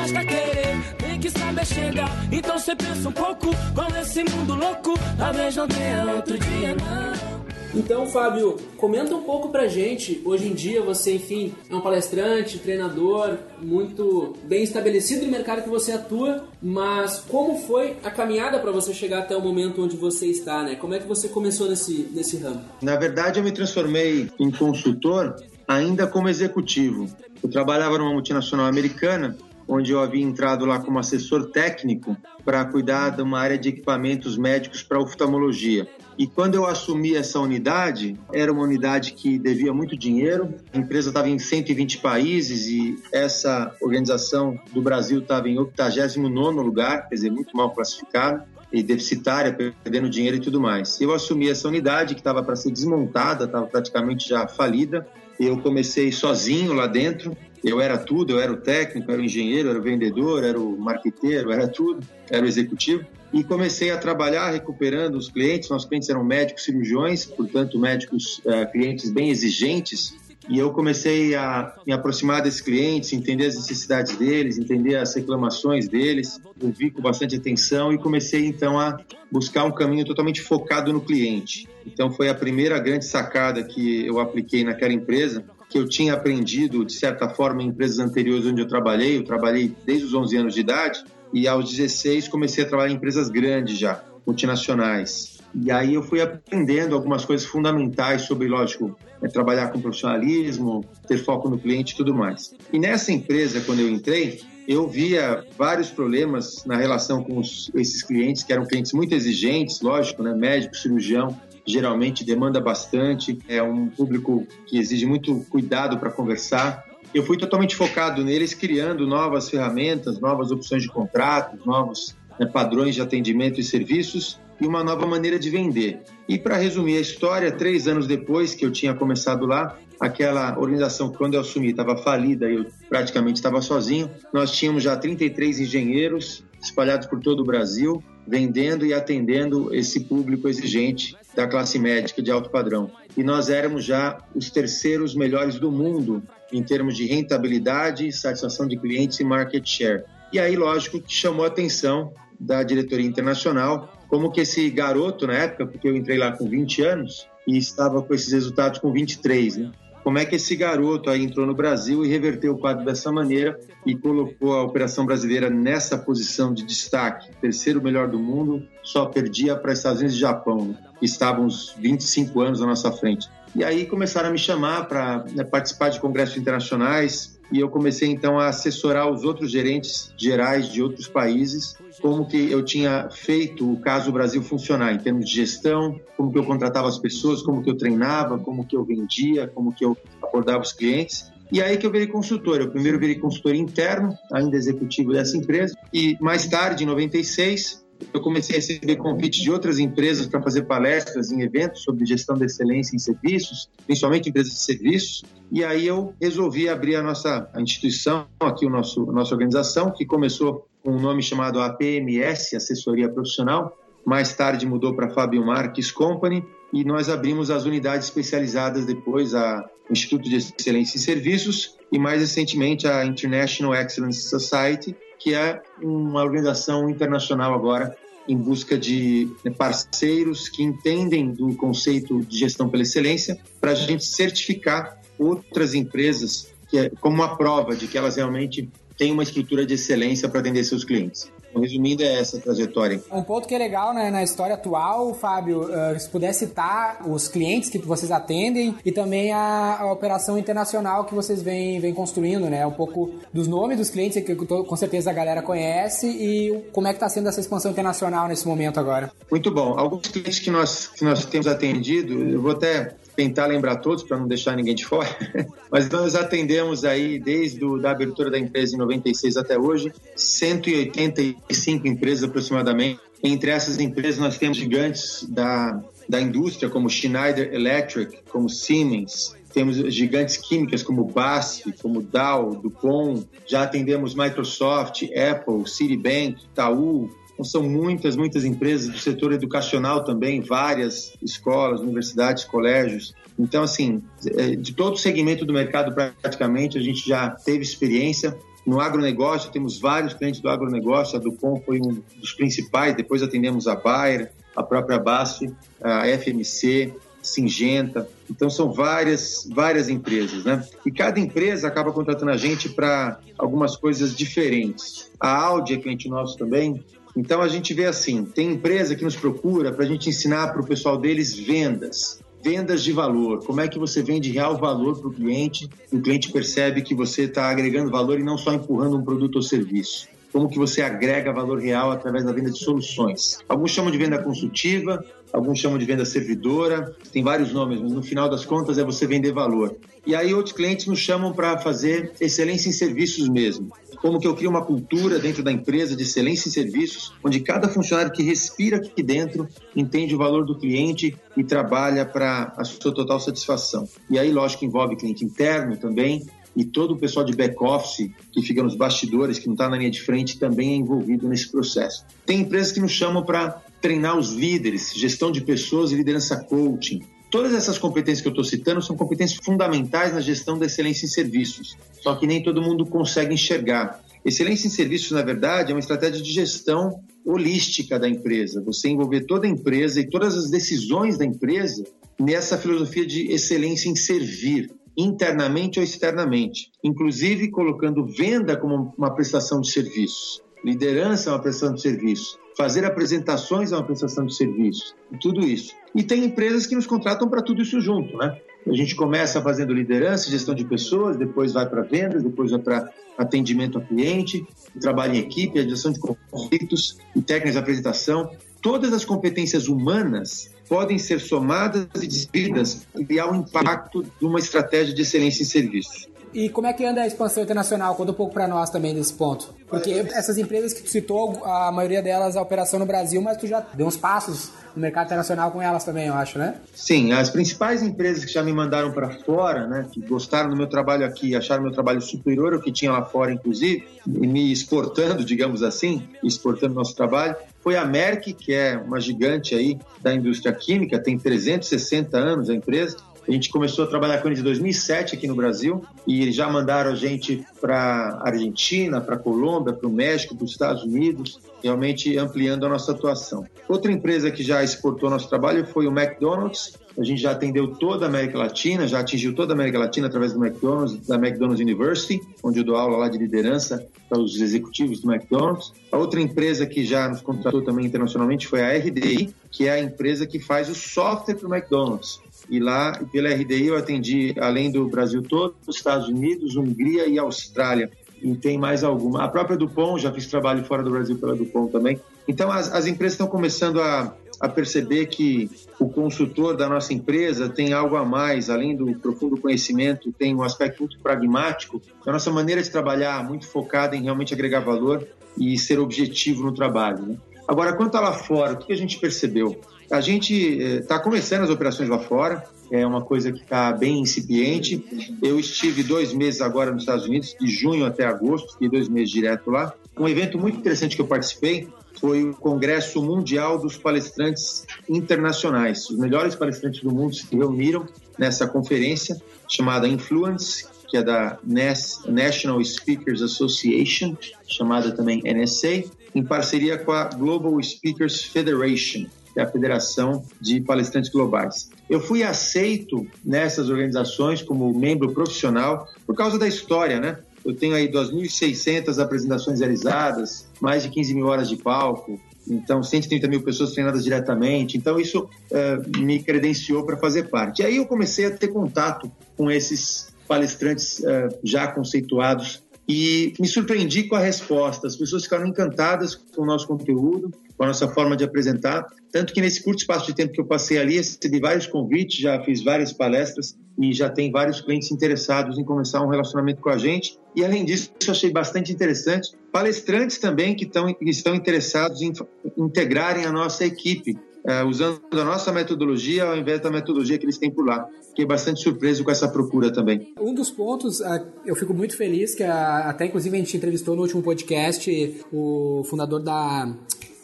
saber 1.61 1.65
chegar. 1.65 2.09
Então 2.31 2.57
você 2.57 2.75
pensa 2.75 3.09
um 3.09 3.11
pouco 3.11 3.49
com 3.75 3.99
esse 3.99 4.23
mundo 4.23 4.55
louco. 4.55 4.93
Talvez 5.17 5.55
não 5.55 5.67
tenha 5.67 6.13
outro 6.15 6.37
dia, 6.37 6.75
não. 6.75 7.31
Então, 7.73 8.05
Fábio, 8.05 8.57
comenta 8.75 9.15
um 9.15 9.23
pouco 9.23 9.47
pra 9.47 9.65
gente. 9.65 10.21
Hoje 10.25 10.49
em 10.49 10.53
dia 10.53 10.81
você, 10.81 11.15
enfim, 11.15 11.53
é 11.69 11.75
um 11.75 11.79
palestrante, 11.79 12.59
treinador, 12.59 13.37
muito 13.61 14.35
bem 14.43 14.61
estabelecido 14.61 15.25
no 15.25 15.31
mercado 15.31 15.63
que 15.63 15.69
você 15.69 15.93
atua, 15.93 16.43
mas 16.61 17.23
como 17.29 17.57
foi 17.59 17.95
a 18.03 18.11
caminhada 18.11 18.59
para 18.59 18.71
você 18.71 18.93
chegar 18.93 19.19
até 19.19 19.37
o 19.37 19.41
momento 19.41 19.81
onde 19.81 19.95
você 19.95 20.25
está, 20.25 20.63
né? 20.63 20.75
Como 20.75 20.93
é 20.93 20.99
que 20.99 21.07
você 21.07 21.29
começou 21.29 21.69
nesse, 21.69 22.09
nesse 22.13 22.37
ramo? 22.37 22.61
Na 22.81 22.97
verdade, 22.97 23.39
eu 23.39 23.43
me 23.43 23.53
transformei 23.53 24.29
em 24.37 24.51
consultor 24.51 25.41
ainda 25.65 26.05
como 26.05 26.27
executivo. 26.27 27.07
Eu 27.41 27.49
trabalhava 27.49 27.97
numa 27.97 28.11
multinacional 28.11 28.65
americana, 28.65 29.37
onde 29.67 29.91
eu 29.91 29.99
havia 29.99 30.23
entrado 30.23 30.65
lá 30.65 30.79
como 30.79 30.99
assessor 30.99 31.51
técnico 31.51 32.15
para 32.43 32.65
cuidar 32.65 33.09
de 33.11 33.21
uma 33.21 33.39
área 33.39 33.57
de 33.57 33.69
equipamentos 33.69 34.37
médicos 34.37 34.83
para 34.83 34.99
oftalmologia. 34.99 35.87
E 36.17 36.27
quando 36.27 36.55
eu 36.55 36.65
assumi 36.65 37.15
essa 37.15 37.39
unidade, 37.39 38.19
era 38.33 38.51
uma 38.51 38.63
unidade 38.63 39.13
que 39.13 39.39
devia 39.39 39.73
muito 39.73 39.97
dinheiro. 39.97 40.53
A 40.73 40.77
empresa 40.77 41.09
estava 41.09 41.29
em 41.29 41.39
120 41.39 41.99
países 41.99 42.67
e 42.67 42.95
essa 43.11 43.73
organização 43.81 44.59
do 44.71 44.81
Brasil 44.81 45.19
estava 45.19 45.49
em 45.49 45.57
89 45.57 46.59
lugar, 46.61 47.07
quer 47.07 47.15
dizer, 47.15 47.31
muito 47.31 47.55
mal 47.55 47.71
classificada 47.71 48.45
e 48.71 48.81
deficitária, 48.81 49.53
perdendo 49.83 50.09
dinheiro 50.09 50.37
e 50.37 50.39
tudo 50.39 50.59
mais. 50.59 50.99
Eu 51.01 51.13
assumi 51.13 51.49
essa 51.49 51.67
unidade 51.67 52.13
que 52.13 52.21
estava 52.21 52.41
para 52.41 52.55
ser 52.55 52.71
desmontada, 52.71 53.45
estava 53.45 53.67
praticamente 53.67 54.29
já 54.29 54.47
falida. 54.47 55.05
Eu 55.39 55.57
comecei 55.59 56.11
sozinho 56.11 56.73
lá 56.73 56.87
dentro. 56.87 57.35
Eu 57.63 57.79
era 57.79 57.97
tudo, 57.97 58.33
eu 58.33 58.39
era 58.39 58.51
o 58.51 58.57
técnico, 58.57 59.11
era 59.11 59.21
o 59.21 59.23
engenheiro, 59.23 59.69
era 59.69 59.77
o 59.77 59.81
vendedor, 59.81 60.43
era 60.43 60.59
o 60.59 60.77
marqueteiro, 60.79 61.51
era 61.51 61.67
tudo, 61.67 62.05
era 62.29 62.43
o 62.43 62.47
executivo. 62.47 63.05
E 63.31 63.43
comecei 63.43 63.91
a 63.91 63.97
trabalhar 63.97 64.49
recuperando 64.49 65.15
os 65.15 65.29
clientes. 65.29 65.69
Nossos 65.69 65.87
clientes 65.87 66.09
eram 66.09 66.23
médicos 66.23 66.63
cirurgiões, 66.63 67.25
portanto, 67.25 67.77
médicos, 67.77 68.39
uh, 68.39 68.69
clientes 68.71 69.09
bem 69.09 69.29
exigentes. 69.29 70.15
E 70.49 70.57
eu 70.57 70.71
comecei 70.71 71.35
a 71.35 71.75
me 71.85 71.93
aproximar 71.93 72.41
desses 72.41 72.61
clientes, 72.61 73.13
entender 73.13 73.45
as 73.45 73.55
necessidades 73.55 74.15
deles, 74.17 74.57
entender 74.57 74.95
as 74.95 75.15
reclamações 75.15 75.87
deles, 75.87 76.41
ouvir 76.61 76.91
com 76.91 77.01
bastante 77.01 77.35
atenção 77.35 77.93
e 77.93 77.97
comecei 77.97 78.45
então 78.45 78.79
a 78.79 78.99
buscar 79.31 79.63
um 79.63 79.71
caminho 79.71 80.05
totalmente 80.05 80.41
focado 80.41 80.91
no 80.91 81.01
cliente. 81.01 81.69
Então 81.85 82.11
foi 82.11 82.27
a 82.27 82.35
primeira 82.35 82.79
grande 82.79 83.05
sacada 83.05 83.63
que 83.63 84.05
eu 84.05 84.19
apliquei 84.19 84.63
naquela 84.63 84.93
empresa, 84.93 85.45
que 85.69 85.77
eu 85.77 85.87
tinha 85.87 86.13
aprendido 86.13 86.83
de 86.83 86.93
certa 86.93 87.29
forma 87.29 87.63
em 87.63 87.67
empresas 87.67 87.99
anteriores 87.99 88.45
onde 88.45 88.61
eu 88.61 88.67
trabalhei. 88.67 89.17
Eu 89.17 89.23
trabalhei 89.23 89.73
desde 89.85 90.05
os 90.05 90.13
11 90.13 90.37
anos 90.37 90.53
de 90.55 90.59
idade 90.59 91.03
e 91.33 91.47
aos 91.47 91.69
16 91.69 92.27
comecei 92.27 92.63
a 92.63 92.67
trabalhar 92.67 92.91
em 92.91 92.95
empresas 92.95 93.29
grandes 93.29 93.77
já, 93.77 94.03
multinacionais. 94.25 95.30
E 95.53 95.69
aí 95.69 95.93
eu 95.93 96.03
fui 96.03 96.21
aprendendo 96.21 96.95
algumas 96.95 97.25
coisas 97.25 97.45
fundamentais 97.45 98.23
sobre, 98.23 98.47
lógico, 98.47 98.97
é, 99.21 99.27
trabalhar 99.27 99.69
com 99.69 99.81
profissionalismo, 99.81 100.85
ter 101.07 101.17
foco 101.17 101.49
no 101.49 101.59
cliente 101.59 101.93
e 101.93 101.97
tudo 101.97 102.13
mais. 102.13 102.53
E 102.71 102.79
nessa 102.79 103.11
empresa, 103.11 103.61
quando 103.61 103.79
eu 103.79 103.89
entrei, 103.89 104.41
eu 104.67 104.87
via 104.87 105.43
vários 105.57 105.89
problemas 105.89 106.63
na 106.65 106.77
relação 106.77 107.23
com 107.23 107.37
os, 107.37 107.69
esses 107.75 108.01
clientes, 108.01 108.43
que 108.43 108.53
eram 108.53 108.65
clientes 108.65 108.93
muito 108.93 109.13
exigentes, 109.13 109.81
lógico, 109.81 110.23
né? 110.23 110.33
médico, 110.33 110.75
cirurgião, 110.75 111.37
geralmente 111.65 112.23
demanda 112.23 112.59
bastante, 112.59 113.37
é 113.47 113.61
um 113.61 113.87
público 113.87 114.47
que 114.65 114.77
exige 114.77 115.05
muito 115.05 115.45
cuidado 115.49 115.97
para 115.97 116.09
conversar. 116.09 116.85
Eu 117.13 117.23
fui 117.23 117.37
totalmente 117.37 117.75
focado 117.75 118.23
neles, 118.23 118.53
criando 118.53 119.05
novas 119.05 119.49
ferramentas, 119.49 120.19
novas 120.19 120.49
opções 120.51 120.83
de 120.83 120.89
contratos, 120.89 121.65
novos 121.65 122.15
né, 122.39 122.45
padrões 122.45 122.95
de 122.95 123.01
atendimento 123.01 123.59
e 123.59 123.63
serviços 123.63 124.39
e 124.61 124.67
uma 124.67 124.83
nova 124.83 125.07
maneira 125.07 125.39
de 125.39 125.49
vender. 125.49 126.01
E 126.29 126.37
para 126.37 126.55
resumir 126.55 126.97
a 126.97 127.01
história, 127.01 127.51
três 127.51 127.87
anos 127.87 128.05
depois 128.05 128.53
que 128.53 128.63
eu 128.63 128.71
tinha 128.71 128.93
começado 128.93 129.45
lá, 129.47 129.77
aquela 129.99 130.57
organização 130.57 131.11
quando 131.11 131.33
eu 131.33 131.41
assumi 131.41 131.71
estava 131.71 131.97
falida, 131.97 132.49
eu 132.49 132.67
praticamente 132.87 133.39
estava 133.39 133.61
sozinho. 133.61 134.09
Nós 134.31 134.51
tínhamos 134.51 134.83
já 134.83 134.95
33 134.95 135.59
engenheiros 135.59 136.45
espalhados 136.61 137.07
por 137.07 137.19
todo 137.19 137.41
o 137.41 137.43
Brasil, 137.43 138.03
vendendo 138.27 138.85
e 138.85 138.93
atendendo 138.93 139.73
esse 139.73 140.01
público 140.01 140.47
exigente 140.47 141.17
da 141.35 141.47
classe 141.47 141.79
médica 141.79 142.21
de 142.21 142.29
alto 142.29 142.51
padrão. 142.51 142.91
E 143.17 143.23
nós 143.23 143.49
éramos 143.49 143.83
já 143.83 144.19
os 144.35 144.51
terceiros 144.51 145.15
melhores 145.15 145.59
do 145.59 145.71
mundo 145.71 146.21
em 146.53 146.61
termos 146.61 146.95
de 146.95 147.05
rentabilidade, 147.05 148.11
satisfação 148.11 148.67
de 148.67 148.77
clientes 148.77 149.19
e 149.19 149.23
market 149.23 149.67
share. 149.67 150.03
E 150.31 150.39
aí, 150.39 150.55
lógico, 150.55 151.01
que 151.01 151.13
chamou 151.13 151.45
a 151.45 151.47
atenção 151.47 152.13
da 152.39 152.63
diretoria 152.63 153.05
internacional 153.05 154.00
como 154.11 154.29
que 154.29 154.41
esse 154.41 154.69
garoto 154.69 155.25
na 155.25 155.35
época, 155.35 155.65
porque 155.65 155.87
eu 155.87 155.95
entrei 155.95 156.17
lá 156.17 156.33
com 156.33 156.45
20 156.47 156.81
anos 156.83 157.29
e 157.47 157.57
estava 157.57 158.01
com 158.01 158.13
esses 158.13 158.33
resultados 158.33 158.77
com 158.77 158.91
23, 158.91 159.55
né? 159.55 159.71
Como 160.03 160.17
é 160.17 160.25
que 160.25 160.35
esse 160.35 160.53
garoto 160.55 161.09
aí 161.09 161.23
entrou 161.23 161.45
no 161.45 161.53
Brasil 161.53 162.03
e 162.03 162.09
reverteu 162.09 162.53
o 162.53 162.57
quadro 162.57 162.83
dessa 162.83 163.09
maneira 163.09 163.57
e 163.85 163.95
colocou 163.95 164.53
a 164.53 164.63
operação 164.63 165.05
brasileira 165.05 165.49
nessa 165.49 165.97
posição 165.97 166.53
de 166.53 166.65
destaque, 166.65 167.29
terceiro 167.39 167.81
melhor 167.81 168.09
do 168.09 168.19
mundo, 168.19 168.67
só 168.83 169.05
perdia 169.05 169.55
para 169.55 169.71
Estados 169.71 169.99
Unidos 169.99 170.17
e 170.17 170.19
Japão, 170.19 170.65
né? 170.65 170.77
que 170.99 171.05
estavam 171.05 171.45
uns 171.45 171.73
25 171.79 172.41
anos 172.41 172.61
à 172.61 172.65
nossa 172.65 172.91
frente. 172.91 173.29
E 173.55 173.63
aí 173.63 173.85
começaram 173.85 174.29
a 174.29 174.31
me 174.31 174.39
chamar 174.39 174.87
para 174.89 175.23
né, 175.33 175.43
participar 175.45 175.87
de 175.89 176.01
congressos 176.01 176.35
internacionais, 176.35 177.39
e 177.51 177.59
eu 177.59 177.69
comecei 177.69 178.09
então 178.09 178.39
a 178.39 178.47
assessorar 178.47 179.11
os 179.11 179.23
outros 179.23 179.51
gerentes 179.51 180.13
gerais 180.17 180.71
de 180.71 180.81
outros 180.81 181.07
países 181.07 181.75
como 182.01 182.25
que 182.25 182.51
eu 182.51 182.65
tinha 182.65 183.09
feito 183.11 183.71
o 183.71 183.79
caso 183.79 184.11
Brasil 184.11 184.41
funcionar 184.41 184.93
em 184.93 184.97
termos 184.97 185.25
de 185.25 185.35
gestão, 185.35 185.99
como 186.17 186.31
que 186.31 186.37
eu 186.37 186.43
contratava 186.43 186.87
as 186.87 186.97
pessoas, 186.97 187.41
como 187.41 187.63
que 187.63 187.69
eu 187.69 187.77
treinava, 187.77 188.39
como 188.39 188.65
que 188.65 188.75
eu 188.75 188.83
vendia, 188.83 189.47
como 189.47 189.73
que 189.73 189.85
eu 189.85 189.95
abordava 190.21 190.63
os 190.63 190.73
clientes. 190.73 191.31
E 191.51 191.61
aí 191.61 191.77
que 191.77 191.85
eu 191.85 191.91
virei 191.91 192.07
consultor. 192.07 192.61
Eu 192.61 192.71
primeiro 192.71 192.97
virei 192.97 193.15
consultor 193.15 193.53
interno, 193.53 194.17
ainda 194.31 194.55
executivo 194.55 195.11
dessa 195.11 195.37
empresa, 195.37 195.77
e 195.93 196.17
mais 196.19 196.47
tarde, 196.47 196.83
em 196.83 196.87
96, 196.87 197.80
eu 198.13 198.21
comecei 198.21 198.55
a 198.55 198.59
receber 198.59 198.95
convites 198.97 199.41
de 199.41 199.51
outras 199.51 199.79
empresas 199.79 200.27
para 200.27 200.41
fazer 200.41 200.63
palestras 200.63 201.31
em 201.31 201.41
eventos 201.41 201.83
sobre 201.83 202.05
gestão 202.05 202.37
da 202.37 202.45
excelência 202.45 202.95
em 202.95 202.99
serviços, 202.99 203.69
principalmente 203.85 204.29
empresas 204.29 204.53
de 204.53 204.59
serviços. 204.59 205.23
E 205.51 205.63
aí 205.63 205.87
eu 205.87 206.13
resolvi 206.21 206.69
abrir 206.69 206.95
a 206.95 207.03
nossa 207.03 207.49
instituição, 207.57 208.25
aqui 208.39 208.65
o 208.65 208.69
nosso 208.69 209.09
a 209.09 209.13
nossa 209.13 209.33
organização, 209.33 209.91
que 209.91 210.05
começou 210.05 210.67
com 210.83 210.91
um 210.91 210.99
nome 210.99 211.21
chamado 211.21 211.59
APMS, 211.59 212.55
Assessoria 212.55 213.09
Profissional. 213.09 213.77
Mais 214.05 214.33
tarde 214.33 214.65
mudou 214.65 214.95
para 214.95 215.09
Fabio 215.09 215.45
Marques 215.45 215.91
Company 215.91 216.43
e 216.73 216.83
nós 216.83 217.09
abrimos 217.09 217.51
as 217.51 217.65
unidades 217.65 218.07
especializadas 218.07 218.85
depois, 218.85 219.35
a 219.35 219.69
Instituto 219.89 220.29
de 220.29 220.37
Excelência 220.37 220.97
em 220.97 221.01
Serviços 221.01 221.77
e 221.91 221.99
mais 221.99 222.21
recentemente 222.21 222.87
a 222.87 223.05
International 223.05 223.75
Excellence 223.75 224.21
Society, 224.21 224.95
que 225.21 225.33
é 225.33 225.61
uma 225.81 226.23
organização 226.23 226.89
internacional 226.89 227.53
agora 227.53 227.95
em 228.27 228.37
busca 228.37 228.77
de 228.77 229.29
né, 229.43 229.51
parceiros 229.51 230.47
que 230.47 230.63
entendem 230.63 231.31
do 231.31 231.55
conceito 231.55 232.21
de 232.21 232.37
gestão 232.37 232.69
pela 232.69 232.83
excelência 232.83 233.37
para 233.59 233.71
a 233.71 233.75
gente 233.75 234.05
certificar 234.05 234.99
outras 235.17 235.73
empresas 235.73 236.51
é 236.73 236.89
como 237.01 237.15
uma 237.15 237.35
prova 237.35 237.75
de 237.75 237.87
que 237.87 237.97
elas 237.97 238.15
realmente 238.15 238.69
têm 238.97 239.11
uma 239.11 239.23
estrutura 239.23 239.65
de 239.65 239.73
excelência 239.73 240.29
para 240.29 240.39
atender 240.39 240.63
seus 240.63 240.83
clientes. 240.83 241.31
Resumindo, 241.55 242.03
é 242.03 242.19
essa 242.19 242.39
trajetória. 242.39 243.01
Um 243.11 243.23
ponto 243.23 243.47
que 243.47 243.55
é 243.55 243.57
legal 243.57 243.93
né, 243.93 244.09
na 244.09 244.23
história 244.23 244.55
atual, 244.55 245.13
Fábio, 245.13 245.61
uh, 245.61 245.99
se 245.99 246.09
puder 246.09 246.33
citar 246.33 247.01
os 247.07 247.27
clientes 247.27 247.69
que 247.69 247.77
vocês 247.79 248.11
atendem 248.11 248.75
e 248.85 248.91
também 248.91 249.31
a, 249.31 249.77
a 249.79 249.91
operação 249.91 250.37
internacional 250.37 251.05
que 251.05 251.13
vocês 251.13 251.41
vêm, 251.41 251.79
vêm 251.79 251.93
construindo, 251.93 252.49
né? 252.49 252.65
Um 252.65 252.71
pouco 252.71 253.11
dos 253.33 253.47
nomes 253.47 253.77
dos 253.77 253.89
clientes 253.89 254.23
que 254.23 254.35
com 254.35 254.75
certeza 254.75 255.09
a 255.09 255.13
galera 255.13 255.41
conhece 255.41 256.07
e 256.07 256.63
como 256.71 256.87
é 256.87 256.91
que 256.91 256.97
está 256.97 257.09
sendo 257.09 257.29
essa 257.29 257.39
expansão 257.39 257.71
internacional 257.71 258.27
nesse 258.27 258.47
momento 258.47 258.79
agora. 258.79 259.11
Muito 259.29 259.51
bom. 259.51 259.77
Alguns 259.77 260.07
clientes 260.07 260.39
que 260.39 260.51
nós, 260.51 260.87
que 260.87 261.03
nós 261.03 261.25
temos 261.25 261.47
atendido, 261.47 262.13
eu 262.13 262.41
vou 262.41 262.51
até 262.51 262.95
tentar 263.15 263.45
lembrar 263.47 263.77
todos 263.77 264.03
para 264.03 264.17
não 264.17 264.27
deixar 264.27 264.55
ninguém 264.55 264.75
de 264.75 264.85
fora, 264.85 265.09
mas 265.71 265.89
nós 265.89 266.15
atendemos 266.15 266.83
aí 266.85 267.19
desde 267.19 267.63
a 267.63 267.77
da 267.77 267.91
abertura 267.91 268.29
da 268.29 268.39
empresa 268.39 268.75
em 268.75 268.77
96 268.77 269.37
até 269.37 269.57
hoje 269.57 269.91
185 270.15 271.87
empresas 271.87 272.23
aproximadamente. 272.23 272.99
Entre 273.23 273.51
essas 273.51 273.79
empresas 273.79 274.19
nós 274.19 274.37
temos 274.37 274.57
gigantes 274.57 275.25
da, 275.29 275.79
da 276.09 276.19
indústria 276.19 276.69
como 276.69 276.89
Schneider 276.89 277.53
Electric, 277.53 278.19
como 278.29 278.49
Siemens, 278.49 279.35
temos 279.53 279.77
gigantes 279.93 280.37
químicas 280.37 280.81
como 280.81 281.03
BASF, 281.03 281.73
como 281.81 282.01
Dow, 282.01 282.55
DuPont, 282.55 283.27
já 283.45 283.63
atendemos 283.63 284.15
Microsoft, 284.15 285.03
Apple, 285.03 285.67
Citibank, 285.67 286.37
Itaú, 286.51 287.09
então, 287.41 287.43
são 287.43 287.63
muitas, 287.63 288.15
muitas 288.15 288.45
empresas 288.45 288.87
do 288.87 288.99
setor 288.99 289.33
educacional 289.33 290.03
também, 290.03 290.41
várias 290.41 291.13
escolas, 291.23 291.81
universidades, 291.81 292.43
colégios. 292.43 293.15
Então, 293.37 293.63
assim, 293.63 294.03
é, 294.37 294.55
de 294.55 294.73
todo 294.73 294.95
segmento 294.95 295.43
do 295.43 295.51
mercado, 295.51 295.91
praticamente, 296.21 296.77
a 296.77 296.81
gente 296.81 297.07
já 297.07 297.31
teve 297.31 297.63
experiência. 297.63 298.37
No 298.63 298.79
agronegócio, 298.79 299.51
temos 299.51 299.79
vários 299.79 300.13
clientes 300.13 300.39
do 300.39 300.49
agronegócio, 300.49 301.17
a 301.17 301.19
Dupont 301.19 301.65
foi 301.65 301.79
um 301.79 301.99
dos 302.19 302.31
principais, 302.33 302.95
depois 302.95 303.23
atendemos 303.23 303.67
a 303.67 303.75
Bayer, 303.75 304.31
a 304.55 304.61
própria 304.61 304.99
BASF, 304.99 305.51
a 305.81 306.05
FMC, 306.05 306.93
Singenta. 307.23 308.07
Então 308.29 308.49
são 308.49 308.71
várias, 308.71 309.47
várias 309.51 309.89
empresas, 309.89 310.43
né? 310.43 310.63
E 310.85 310.91
cada 310.91 311.19
empresa 311.19 311.67
acaba 311.67 311.91
contratando 311.91 312.31
a 312.31 312.37
gente 312.37 312.69
para 312.69 313.19
algumas 313.37 313.75
coisas 313.75 314.15
diferentes. 314.15 315.09
A 315.19 315.35
Audi 315.43 315.73
é 315.73 315.77
cliente 315.77 316.09
nosso 316.09 316.37
também, 316.37 316.83
então 317.15 317.41
a 317.41 317.47
gente 317.47 317.73
vê 317.73 317.85
assim, 317.85 318.23
tem 318.23 318.51
empresa 318.51 318.95
que 318.95 319.03
nos 319.03 319.15
procura 319.15 319.71
para 319.71 319.85
a 319.85 319.87
gente 319.87 320.09
ensinar 320.09 320.49
para 320.49 320.61
o 320.61 320.65
pessoal 320.65 320.97
deles 320.97 321.37
vendas, 321.37 322.19
vendas 322.43 322.83
de 322.83 322.91
valor. 322.91 323.43
Como 323.45 323.61
é 323.61 323.67
que 323.67 323.77
você 323.77 324.01
vende 324.01 324.31
real 324.31 324.57
valor 324.57 324.99
para 324.99 325.09
o 325.09 325.13
cliente? 325.13 325.69
O 325.91 326.01
cliente 326.01 326.31
percebe 326.31 326.81
que 326.81 326.95
você 326.95 327.23
está 327.23 327.49
agregando 327.49 327.91
valor 327.91 328.19
e 328.19 328.23
não 328.23 328.37
só 328.37 328.53
empurrando 328.53 328.97
um 328.97 329.03
produto 329.03 329.35
ou 329.35 329.41
serviço 329.41 330.07
como 330.31 330.49
que 330.49 330.57
você 330.57 330.81
agrega 330.81 331.33
valor 331.33 331.59
real 331.59 331.91
através 331.91 332.23
da 332.23 332.31
venda 332.31 332.49
de 332.49 332.57
soluções. 332.57 333.39
Alguns 333.47 333.71
chamam 333.71 333.91
de 333.91 333.97
venda 333.97 334.17
consultiva, 334.17 335.03
alguns 335.31 335.59
chamam 335.59 335.77
de 335.77 335.85
venda 335.85 336.05
servidora, 336.05 336.95
tem 337.11 337.23
vários 337.23 337.51
nomes, 337.51 337.81
mas 337.81 337.91
no 337.91 338.01
final 338.01 338.29
das 338.29 338.45
contas 338.45 338.77
é 338.77 338.83
você 338.83 339.05
vender 339.05 339.33
valor. 339.33 339.75
E 340.05 340.15
aí 340.15 340.33
outros 340.33 340.55
clientes 340.55 340.87
nos 340.87 340.99
chamam 340.99 341.33
para 341.33 341.57
fazer 341.57 342.13
excelência 342.19 342.69
em 342.69 342.71
serviços 342.71 343.27
mesmo. 343.27 343.71
Como 344.01 344.19
que 344.19 344.27
eu 344.27 344.35
crio 344.35 344.49
uma 344.49 344.65
cultura 344.65 345.19
dentro 345.19 345.43
da 345.43 345.51
empresa 345.51 345.95
de 345.95 346.03
excelência 346.03 346.49
em 346.49 346.51
serviços, 346.51 347.13
onde 347.23 347.39
cada 347.39 347.69
funcionário 347.69 348.11
que 348.11 348.23
respira 348.23 348.77
aqui 348.77 349.03
dentro 349.03 349.47
entende 349.75 350.15
o 350.15 350.17
valor 350.17 350.43
do 350.43 350.57
cliente 350.57 351.15
e 351.37 351.43
trabalha 351.43 352.05
para 352.05 352.53
a 352.57 352.63
sua 352.63 352.93
total 352.93 353.19
satisfação. 353.19 353.87
E 354.09 354.17
aí, 354.17 354.31
lógico, 354.31 354.65
envolve 354.65 354.95
cliente 354.95 355.23
interno 355.23 355.77
também, 355.77 356.25
e 356.55 356.65
todo 356.65 356.93
o 356.95 356.97
pessoal 356.97 357.25
de 357.25 357.33
back-office 357.33 358.11
que 358.31 358.41
fica 358.41 358.61
nos 358.61 358.75
bastidores, 358.75 359.39
que 359.39 359.47
não 359.47 359.53
está 359.53 359.69
na 359.69 359.77
linha 359.77 359.91
de 359.91 360.01
frente, 360.01 360.37
também 360.37 360.73
é 360.73 360.75
envolvido 360.75 361.27
nesse 361.27 361.49
processo. 361.49 362.05
Tem 362.25 362.41
empresas 362.41 362.71
que 362.71 362.79
nos 362.79 362.91
chamam 362.91 363.23
para 363.23 363.61
treinar 363.81 364.17
os 364.17 364.33
líderes, 364.33 364.93
gestão 364.93 365.31
de 365.31 365.41
pessoas 365.41 365.91
e 365.91 365.95
liderança 365.95 366.37
coaching. 366.43 367.01
Todas 367.31 367.53
essas 367.53 367.77
competências 367.77 368.19
que 368.19 368.27
eu 368.27 368.31
estou 368.31 368.43
citando 368.43 368.81
são 368.81 368.97
competências 368.97 369.39
fundamentais 369.41 370.13
na 370.13 370.19
gestão 370.19 370.59
da 370.59 370.65
excelência 370.65 371.05
em 371.05 371.09
serviços, 371.09 371.77
só 372.01 372.13
que 372.15 372.27
nem 372.27 372.43
todo 372.43 372.61
mundo 372.61 372.85
consegue 372.85 373.33
enxergar. 373.33 374.03
Excelência 374.25 374.67
em 374.67 374.69
serviços, 374.69 375.11
na 375.11 375.21
verdade, 375.21 375.71
é 375.71 375.73
uma 375.73 375.79
estratégia 375.79 376.21
de 376.21 376.29
gestão 376.29 377.01
holística 377.25 377.97
da 377.97 378.09
empresa. 378.09 378.61
Você 378.65 378.89
envolver 378.89 379.21
toda 379.21 379.47
a 379.47 379.49
empresa 379.49 380.01
e 380.01 380.09
todas 380.09 380.35
as 380.35 380.49
decisões 380.49 381.17
da 381.17 381.23
empresa 381.23 381.85
nessa 382.19 382.57
filosofia 382.57 383.05
de 383.05 383.31
excelência 383.31 383.87
em 383.87 383.95
servir 383.95 384.69
internamente 384.97 385.79
ou 385.79 385.85
externamente, 385.85 386.69
inclusive 386.83 387.49
colocando 387.49 388.05
venda 388.05 388.57
como 388.57 388.93
uma 388.97 389.15
prestação 389.15 389.61
de 389.61 389.71
serviços, 389.71 390.41
liderança 390.63 391.29
é 391.29 391.33
uma 391.33 391.39
prestação 391.39 391.73
de 391.75 391.81
serviço, 391.81 392.39
fazer 392.57 392.85
apresentações 392.85 393.71
é 393.71 393.75
uma 393.75 393.83
prestação 393.83 394.25
de 394.25 394.35
serviço, 394.35 394.95
tudo 395.19 395.41
isso. 395.41 395.73
E 395.95 396.03
tem 396.03 396.25
empresas 396.25 396.67
que 396.67 396.75
nos 396.75 396.87
contratam 396.87 397.29
para 397.29 397.41
tudo 397.41 397.61
isso 397.61 397.79
junto, 397.81 398.17
né? 398.17 398.37
A 398.67 398.73
gente 398.73 398.95
começa 398.95 399.41
fazendo 399.41 399.73
liderança, 399.73 400.29
gestão 400.29 400.53
de 400.53 400.63
pessoas, 400.63 401.17
depois 401.17 401.53
vai 401.53 401.67
para 401.67 401.81
vendas, 401.81 402.23
depois 402.23 402.51
vai 402.51 402.59
para 402.59 402.91
atendimento 403.17 403.79
ao 403.79 403.83
cliente, 403.83 404.45
trabalho 404.79 405.15
em 405.15 405.19
equipe, 405.19 405.59
a 405.59 405.63
gestão 405.63 405.91
de 405.91 405.99
conflitos 405.99 406.97
técnicas 407.25 407.53
de 407.53 407.59
apresentação. 407.59 408.31
Todas 408.61 408.93
as 408.93 409.03
competências 409.03 409.67
humanas 409.67 410.51
podem 410.69 410.99
ser 410.99 411.19
somadas 411.19 411.87
e 411.95 412.07
divididas 412.07 412.85
e 412.95 413.03
criar 413.03 413.31
um 413.31 413.35
impacto 413.35 414.03
de 414.03 414.25
uma 414.25 414.37
estratégia 414.37 414.93
de 414.93 415.01
excelência 415.01 415.41
em 415.41 415.45
serviços. 415.45 416.10
E 416.33 416.49
como 416.49 416.67
é 416.67 416.73
que 416.73 416.85
anda 416.85 417.01
a 417.01 417.07
expansão 417.07 417.43
internacional? 417.43 417.95
Conta 417.95 418.11
um 418.11 418.15
pouco 418.15 418.33
para 418.33 418.47
nós 418.47 418.69
também 418.69 418.93
desse 418.93 419.13
ponto. 419.13 419.53
Porque 419.69 419.91
essas 420.13 420.37
empresas 420.37 420.73
que 420.73 420.81
tu 420.81 420.89
citou, 420.89 421.43
a 421.45 421.71
maioria 421.71 422.01
delas 422.01 422.35
a 422.35 422.41
operação 422.41 422.79
no 422.79 422.85
Brasil, 422.85 423.21
mas 423.21 423.37
tu 423.37 423.47
já 423.47 423.61
deu 423.73 423.87
uns 423.87 423.97
passos 423.97 424.51
no 424.75 424.81
mercado 424.81 425.07
internacional 425.07 425.51
com 425.51 425.61
elas 425.61 425.83
também, 425.83 426.07
eu 426.07 426.13
acho, 426.13 426.37
né? 426.37 426.55
Sim, 426.73 427.11
as 427.11 427.29
principais 427.29 427.83
empresas 427.83 428.23
que 428.23 428.31
já 428.31 428.43
me 428.43 428.53
mandaram 428.53 428.91
para 428.91 429.09
fora, 429.09 429.67
né, 429.67 429.85
que 429.91 429.99
gostaram 430.01 430.49
do 430.49 430.55
meu 430.55 430.67
trabalho 430.67 431.05
aqui, 431.05 431.35
acharam 431.35 431.63
meu 431.63 431.71
trabalho 431.71 432.01
superior 432.01 432.53
ao 432.53 432.61
que 432.61 432.71
tinha 432.71 432.91
lá 432.91 433.03
fora, 433.03 433.33
inclusive, 433.33 433.85
me 434.05 434.51
exportando, 434.51 435.23
digamos 435.23 435.61
assim, 435.63 436.07
exportando 436.23 436.73
nosso 436.73 436.95
trabalho, 436.95 437.35
foi 437.61 437.75
a 437.75 437.85
Merck, 437.85 438.33
que 438.33 438.53
é 438.53 438.77
uma 438.77 438.99
gigante 438.99 439.53
aí 439.53 439.77
da 440.01 440.13
indústria 440.13 440.53
química, 440.53 440.99
tem 440.99 441.17
360 441.17 442.17
anos 442.17 442.49
a 442.49 442.53
empresa, 442.53 442.97
a 443.27 443.31
gente 443.31 443.49
começou 443.49 443.85
a 443.85 443.87
trabalhar 443.87 444.19
com 444.19 444.27
eles 444.27 444.39
em 444.39 444.43
2007 444.43 445.15
aqui 445.15 445.27
no 445.27 445.35
Brasil 445.35 445.83
e 446.07 446.21
eles 446.21 446.35
já 446.35 446.49
mandaram 446.49 446.91
a 446.91 446.95
gente 446.95 447.45
para 447.59 448.19
Argentina, 448.23 448.99
para 448.99 449.17
Colômbia, 449.17 449.73
para 449.73 449.87
o 449.87 449.91
México, 449.91 450.35
para 450.35 450.45
os 450.45 450.51
Estados 450.51 450.83
Unidos, 450.83 451.39
realmente 451.63 452.17
ampliando 452.17 452.65
a 452.65 452.69
nossa 452.69 452.91
atuação. 452.91 453.45
Outra 453.69 453.91
empresa 453.91 454.31
que 454.31 454.43
já 454.43 454.63
exportou 454.63 455.09
nosso 455.09 455.29
trabalho 455.29 455.65
foi 455.65 455.87
o 455.87 455.91
McDonald's. 455.91 456.73
A 456.97 457.03
gente 457.03 457.21
já 457.21 457.31
atendeu 457.31 457.67
toda 457.75 458.05
a 458.05 458.09
América 458.09 458.37
Latina, 458.37 458.87
já 458.87 458.99
atingiu 458.99 459.33
toda 459.33 459.53
a 459.53 459.55
América 459.55 459.79
Latina 459.79 460.07
através 460.07 460.33
do 460.33 460.43
McDonald's, 460.43 461.07
da 461.07 461.15
McDonald's 461.15 461.61
University, 461.61 462.19
onde 462.43 462.59
eu 462.59 462.63
dou 462.65 462.75
aula 462.75 462.97
lá 462.97 463.07
de 463.07 463.17
liderança 463.17 463.85
para 464.09 464.19
os 464.19 464.41
executivos 464.41 464.99
do 464.99 465.09
McDonald's. 465.09 465.71
A 465.89 465.97
outra 465.97 466.19
empresa 466.19 466.65
que 466.65 466.83
já 466.83 467.07
nos 467.07 467.21
contratou 467.21 467.61
também 467.61 467.85
internacionalmente 467.85 468.45
foi 468.45 468.61
a 468.61 468.77
RDI, 468.77 469.33
que 469.49 469.67
é 469.67 469.71
a 469.71 469.79
empresa 469.79 470.27
que 470.27 470.39
faz 470.39 470.69
o 470.69 470.75
software 470.75 471.35
para 471.35 471.47
o 471.47 471.55
McDonald's. 471.55 472.19
E 472.51 472.59
lá, 472.59 472.91
pela 473.13 473.29
RDI, 473.29 473.67
eu 473.67 473.77
atendi, 473.77 474.35
além 474.37 474.69
do 474.69 474.85
Brasil 474.89 475.23
todo, 475.23 475.55
os 475.65 475.77
Estados 475.77 476.09
Unidos, 476.09 476.57
Hungria 476.57 477.07
e 477.07 477.17
Austrália. 477.17 477.89
E 478.21 478.35
tem 478.35 478.57
mais 478.57 478.83
alguma. 478.83 479.23
A 479.23 479.29
própria 479.29 479.55
Dupont, 479.55 480.01
já 480.01 480.11
fiz 480.11 480.27
trabalho 480.27 480.65
fora 480.65 480.83
do 480.83 480.91
Brasil 480.91 481.17
pela 481.17 481.33
Dupont 481.33 481.71
também. 481.71 481.97
Então, 482.27 482.51
as, 482.51 482.69
as 482.73 482.87
empresas 482.87 483.13
estão 483.13 483.25
começando 483.25 483.81
a, 483.81 484.13
a 484.37 484.49
perceber 484.49 485.05
que 485.05 485.49
o 485.79 485.87
consultor 485.87 486.57
da 486.57 486.67
nossa 486.67 486.93
empresa 486.93 487.47
tem 487.47 487.71
algo 487.71 487.95
a 487.95 488.03
mais, 488.03 488.49
além 488.49 488.75
do 488.75 488.93
profundo 488.95 489.37
conhecimento, 489.37 490.11
tem 490.11 490.35
um 490.35 490.43
aspecto 490.43 490.79
muito 490.79 490.99
pragmático. 490.99 491.81
A 492.05 492.11
nossa 492.11 492.31
maneira 492.31 492.61
de 492.61 492.69
trabalhar 492.69 493.23
muito 493.23 493.47
focada 493.47 493.95
em 493.95 494.03
realmente 494.03 494.33
agregar 494.33 494.59
valor 494.59 495.07
e 495.37 495.57
ser 495.57 495.79
objetivo 495.79 496.43
no 496.43 496.53
trabalho. 496.53 497.01
Né? 497.01 497.17
Agora, 497.47 497.71
quanto 497.71 497.95
a 497.95 498.01
lá 498.01 498.13
fora, 498.13 498.53
o 498.53 498.57
que 498.57 498.73
a 498.73 498.77
gente 498.77 498.99
percebeu? 498.99 499.57
A 499.91 499.99
gente 499.99 500.33
está 500.33 500.95
eh, 500.95 500.99
começando 500.99 501.43
as 501.43 501.49
operações 501.49 501.89
lá 501.89 501.99
fora, 501.99 502.43
é 502.71 502.87
uma 502.87 503.01
coisa 503.01 503.31
que 503.31 503.41
está 503.41 503.73
bem 503.73 503.99
incipiente. 503.99 504.83
Eu 505.21 505.37
estive 505.37 505.83
dois 505.83 506.13
meses 506.13 506.39
agora 506.39 506.71
nos 506.71 506.83
Estados 506.83 507.05
Unidos, 507.05 507.35
de 507.37 507.47
junho 507.47 507.85
até 507.85 508.05
agosto, 508.05 508.53
fiquei 508.53 508.69
dois 508.69 508.87
meses 508.87 509.09
direto 509.09 509.51
lá. 509.51 509.73
Um 509.99 510.07
evento 510.07 510.37
muito 510.37 510.57
interessante 510.57 510.95
que 510.95 511.01
eu 511.01 511.07
participei 511.07 511.67
foi 511.99 512.23
o 512.23 512.33
Congresso 512.33 513.01
Mundial 513.03 513.59
dos 513.59 513.77
Palestrantes 513.77 514.65
Internacionais. 514.87 515.89
Os 515.89 515.97
melhores 515.97 516.35
palestrantes 516.35 516.81
do 516.81 516.91
mundo 516.91 517.13
se 517.13 517.25
reuniram 517.35 517.85
nessa 518.17 518.47
conferência 518.47 519.21
chamada 519.47 519.87
Influence, 519.87 520.65
que 520.87 520.95
é 520.95 521.03
da 521.03 521.37
National 521.43 522.63
Speakers 522.63 523.21
Association, 523.21 524.15
chamada 524.47 524.91
também 524.93 525.21
NSA, 525.25 525.83
em 526.15 526.23
parceria 526.23 526.77
com 526.77 526.93
a 526.93 527.05
Global 527.05 527.61
Speakers 527.61 528.23
Federation, 528.23 529.05
é 529.35 529.41
a 529.41 529.47
Federação 529.47 530.23
de 530.39 530.61
Palestrantes 530.61 531.09
Globais. 531.09 531.69
Eu 531.89 531.99
fui 531.99 532.23
aceito 532.23 533.07
nessas 533.23 533.69
organizações 533.69 534.41
como 534.41 534.73
membro 534.73 535.11
profissional 535.13 535.87
por 536.05 536.15
causa 536.15 536.37
da 536.37 536.47
história, 536.47 536.99
né? 536.99 537.17
Eu 537.43 537.55
tenho 537.55 537.73
aí 537.75 537.91
2.600 537.91 538.99
apresentações 538.99 539.59
realizadas, 539.59 540.47
mais 540.59 540.83
de 540.83 540.89
15 540.89 541.15
mil 541.15 541.25
horas 541.25 541.49
de 541.49 541.55
palco, 541.55 542.19
então 542.47 542.83
130 542.83 543.27
mil 543.27 543.41
pessoas 543.41 543.71
treinadas 543.71 544.03
diretamente. 544.03 544.77
Então 544.77 544.99
isso 544.99 545.23
uh, 545.23 545.99
me 545.99 546.21
credenciou 546.21 546.85
para 546.85 546.97
fazer 546.97 547.29
parte. 547.29 547.61
E 547.61 547.65
aí 547.65 547.77
eu 547.77 547.85
comecei 547.85 548.25
a 548.25 548.31
ter 548.31 548.49
contato 548.49 549.11
com 549.35 549.49
esses 549.49 550.13
palestrantes 550.27 550.99
uh, 550.99 551.35
já 551.43 551.67
conceituados 551.67 552.63
e 552.87 553.33
me 553.39 553.47
surpreendi 553.47 554.03
com 554.03 554.15
a 554.15 554.19
resposta. 554.19 554.87
As 554.87 554.95
pessoas 554.95 555.23
ficaram 555.23 555.47
encantadas 555.47 556.15
com 556.15 556.41
o 556.41 556.45
nosso 556.45 556.67
conteúdo, 556.67 557.31
com 557.57 557.63
a 557.63 557.67
nossa 557.67 557.87
forma 557.87 558.17
de 558.17 558.23
apresentar. 558.23 558.85
Tanto 559.11 559.33
que 559.33 559.41
nesse 559.41 559.63
curto 559.63 559.79
espaço 559.79 560.07
de 560.07 560.15
tempo 560.15 560.33
que 560.33 560.41
eu 560.41 560.45
passei 560.45 560.77
ali, 560.77 560.97
recebi 560.97 561.39
vários 561.39 561.67
convites, 561.67 562.19
já 562.19 562.41
fiz 562.43 562.63
várias 562.63 562.91
palestras 562.91 563.57
e 563.77 563.93
já 563.93 564.09
tem 564.09 564.31
vários 564.31 564.61
clientes 564.61 564.91
interessados 564.91 565.57
em 565.57 565.63
começar 565.63 566.01
um 566.01 566.09
relacionamento 566.09 566.61
com 566.61 566.69
a 566.69 566.77
gente. 566.77 567.17
E 567.35 567.45
além 567.45 567.63
disso, 567.63 567.91
eu 568.05 568.11
achei 568.11 568.31
bastante 568.31 568.71
interessante 568.71 569.31
palestrantes 569.51 570.17
também 570.17 570.55
que, 570.55 570.65
tão, 570.65 570.93
que 570.93 571.09
estão 571.09 571.35
interessados 571.35 572.01
em 572.01 572.13
integrarem 572.57 573.25
a 573.25 573.31
nossa 573.31 573.65
equipe, 573.65 574.17
é, 574.45 574.63
usando 574.63 575.01
a 575.13 575.23
nossa 575.23 575.51
metodologia 575.51 576.25
ao 576.25 576.37
invés 576.37 576.59
da 576.61 576.69
metodologia 576.69 577.17
que 577.17 577.25
eles 577.25 577.37
têm 577.37 577.51
por 577.51 577.65
lá. 577.65 577.87
Fiquei 578.09 578.25
bastante 578.25 578.61
surpreso 578.61 579.03
com 579.03 579.11
essa 579.11 579.27
procura 579.27 579.71
também. 579.71 580.13
Um 580.19 580.33
dos 580.33 580.49
pontos, 580.49 581.01
é, 581.01 581.25
eu 581.45 581.55
fico 581.55 581.73
muito 581.73 581.95
feliz 581.95 582.35
que 582.35 582.43
até 582.43 583.05
inclusive 583.05 583.35
a 583.35 583.39
gente 583.39 583.55
entrevistou 583.55 583.95
no 583.95 584.01
último 584.01 584.21
podcast 584.21 585.21
o 585.31 585.83
fundador 585.85 586.21
da 586.21 586.73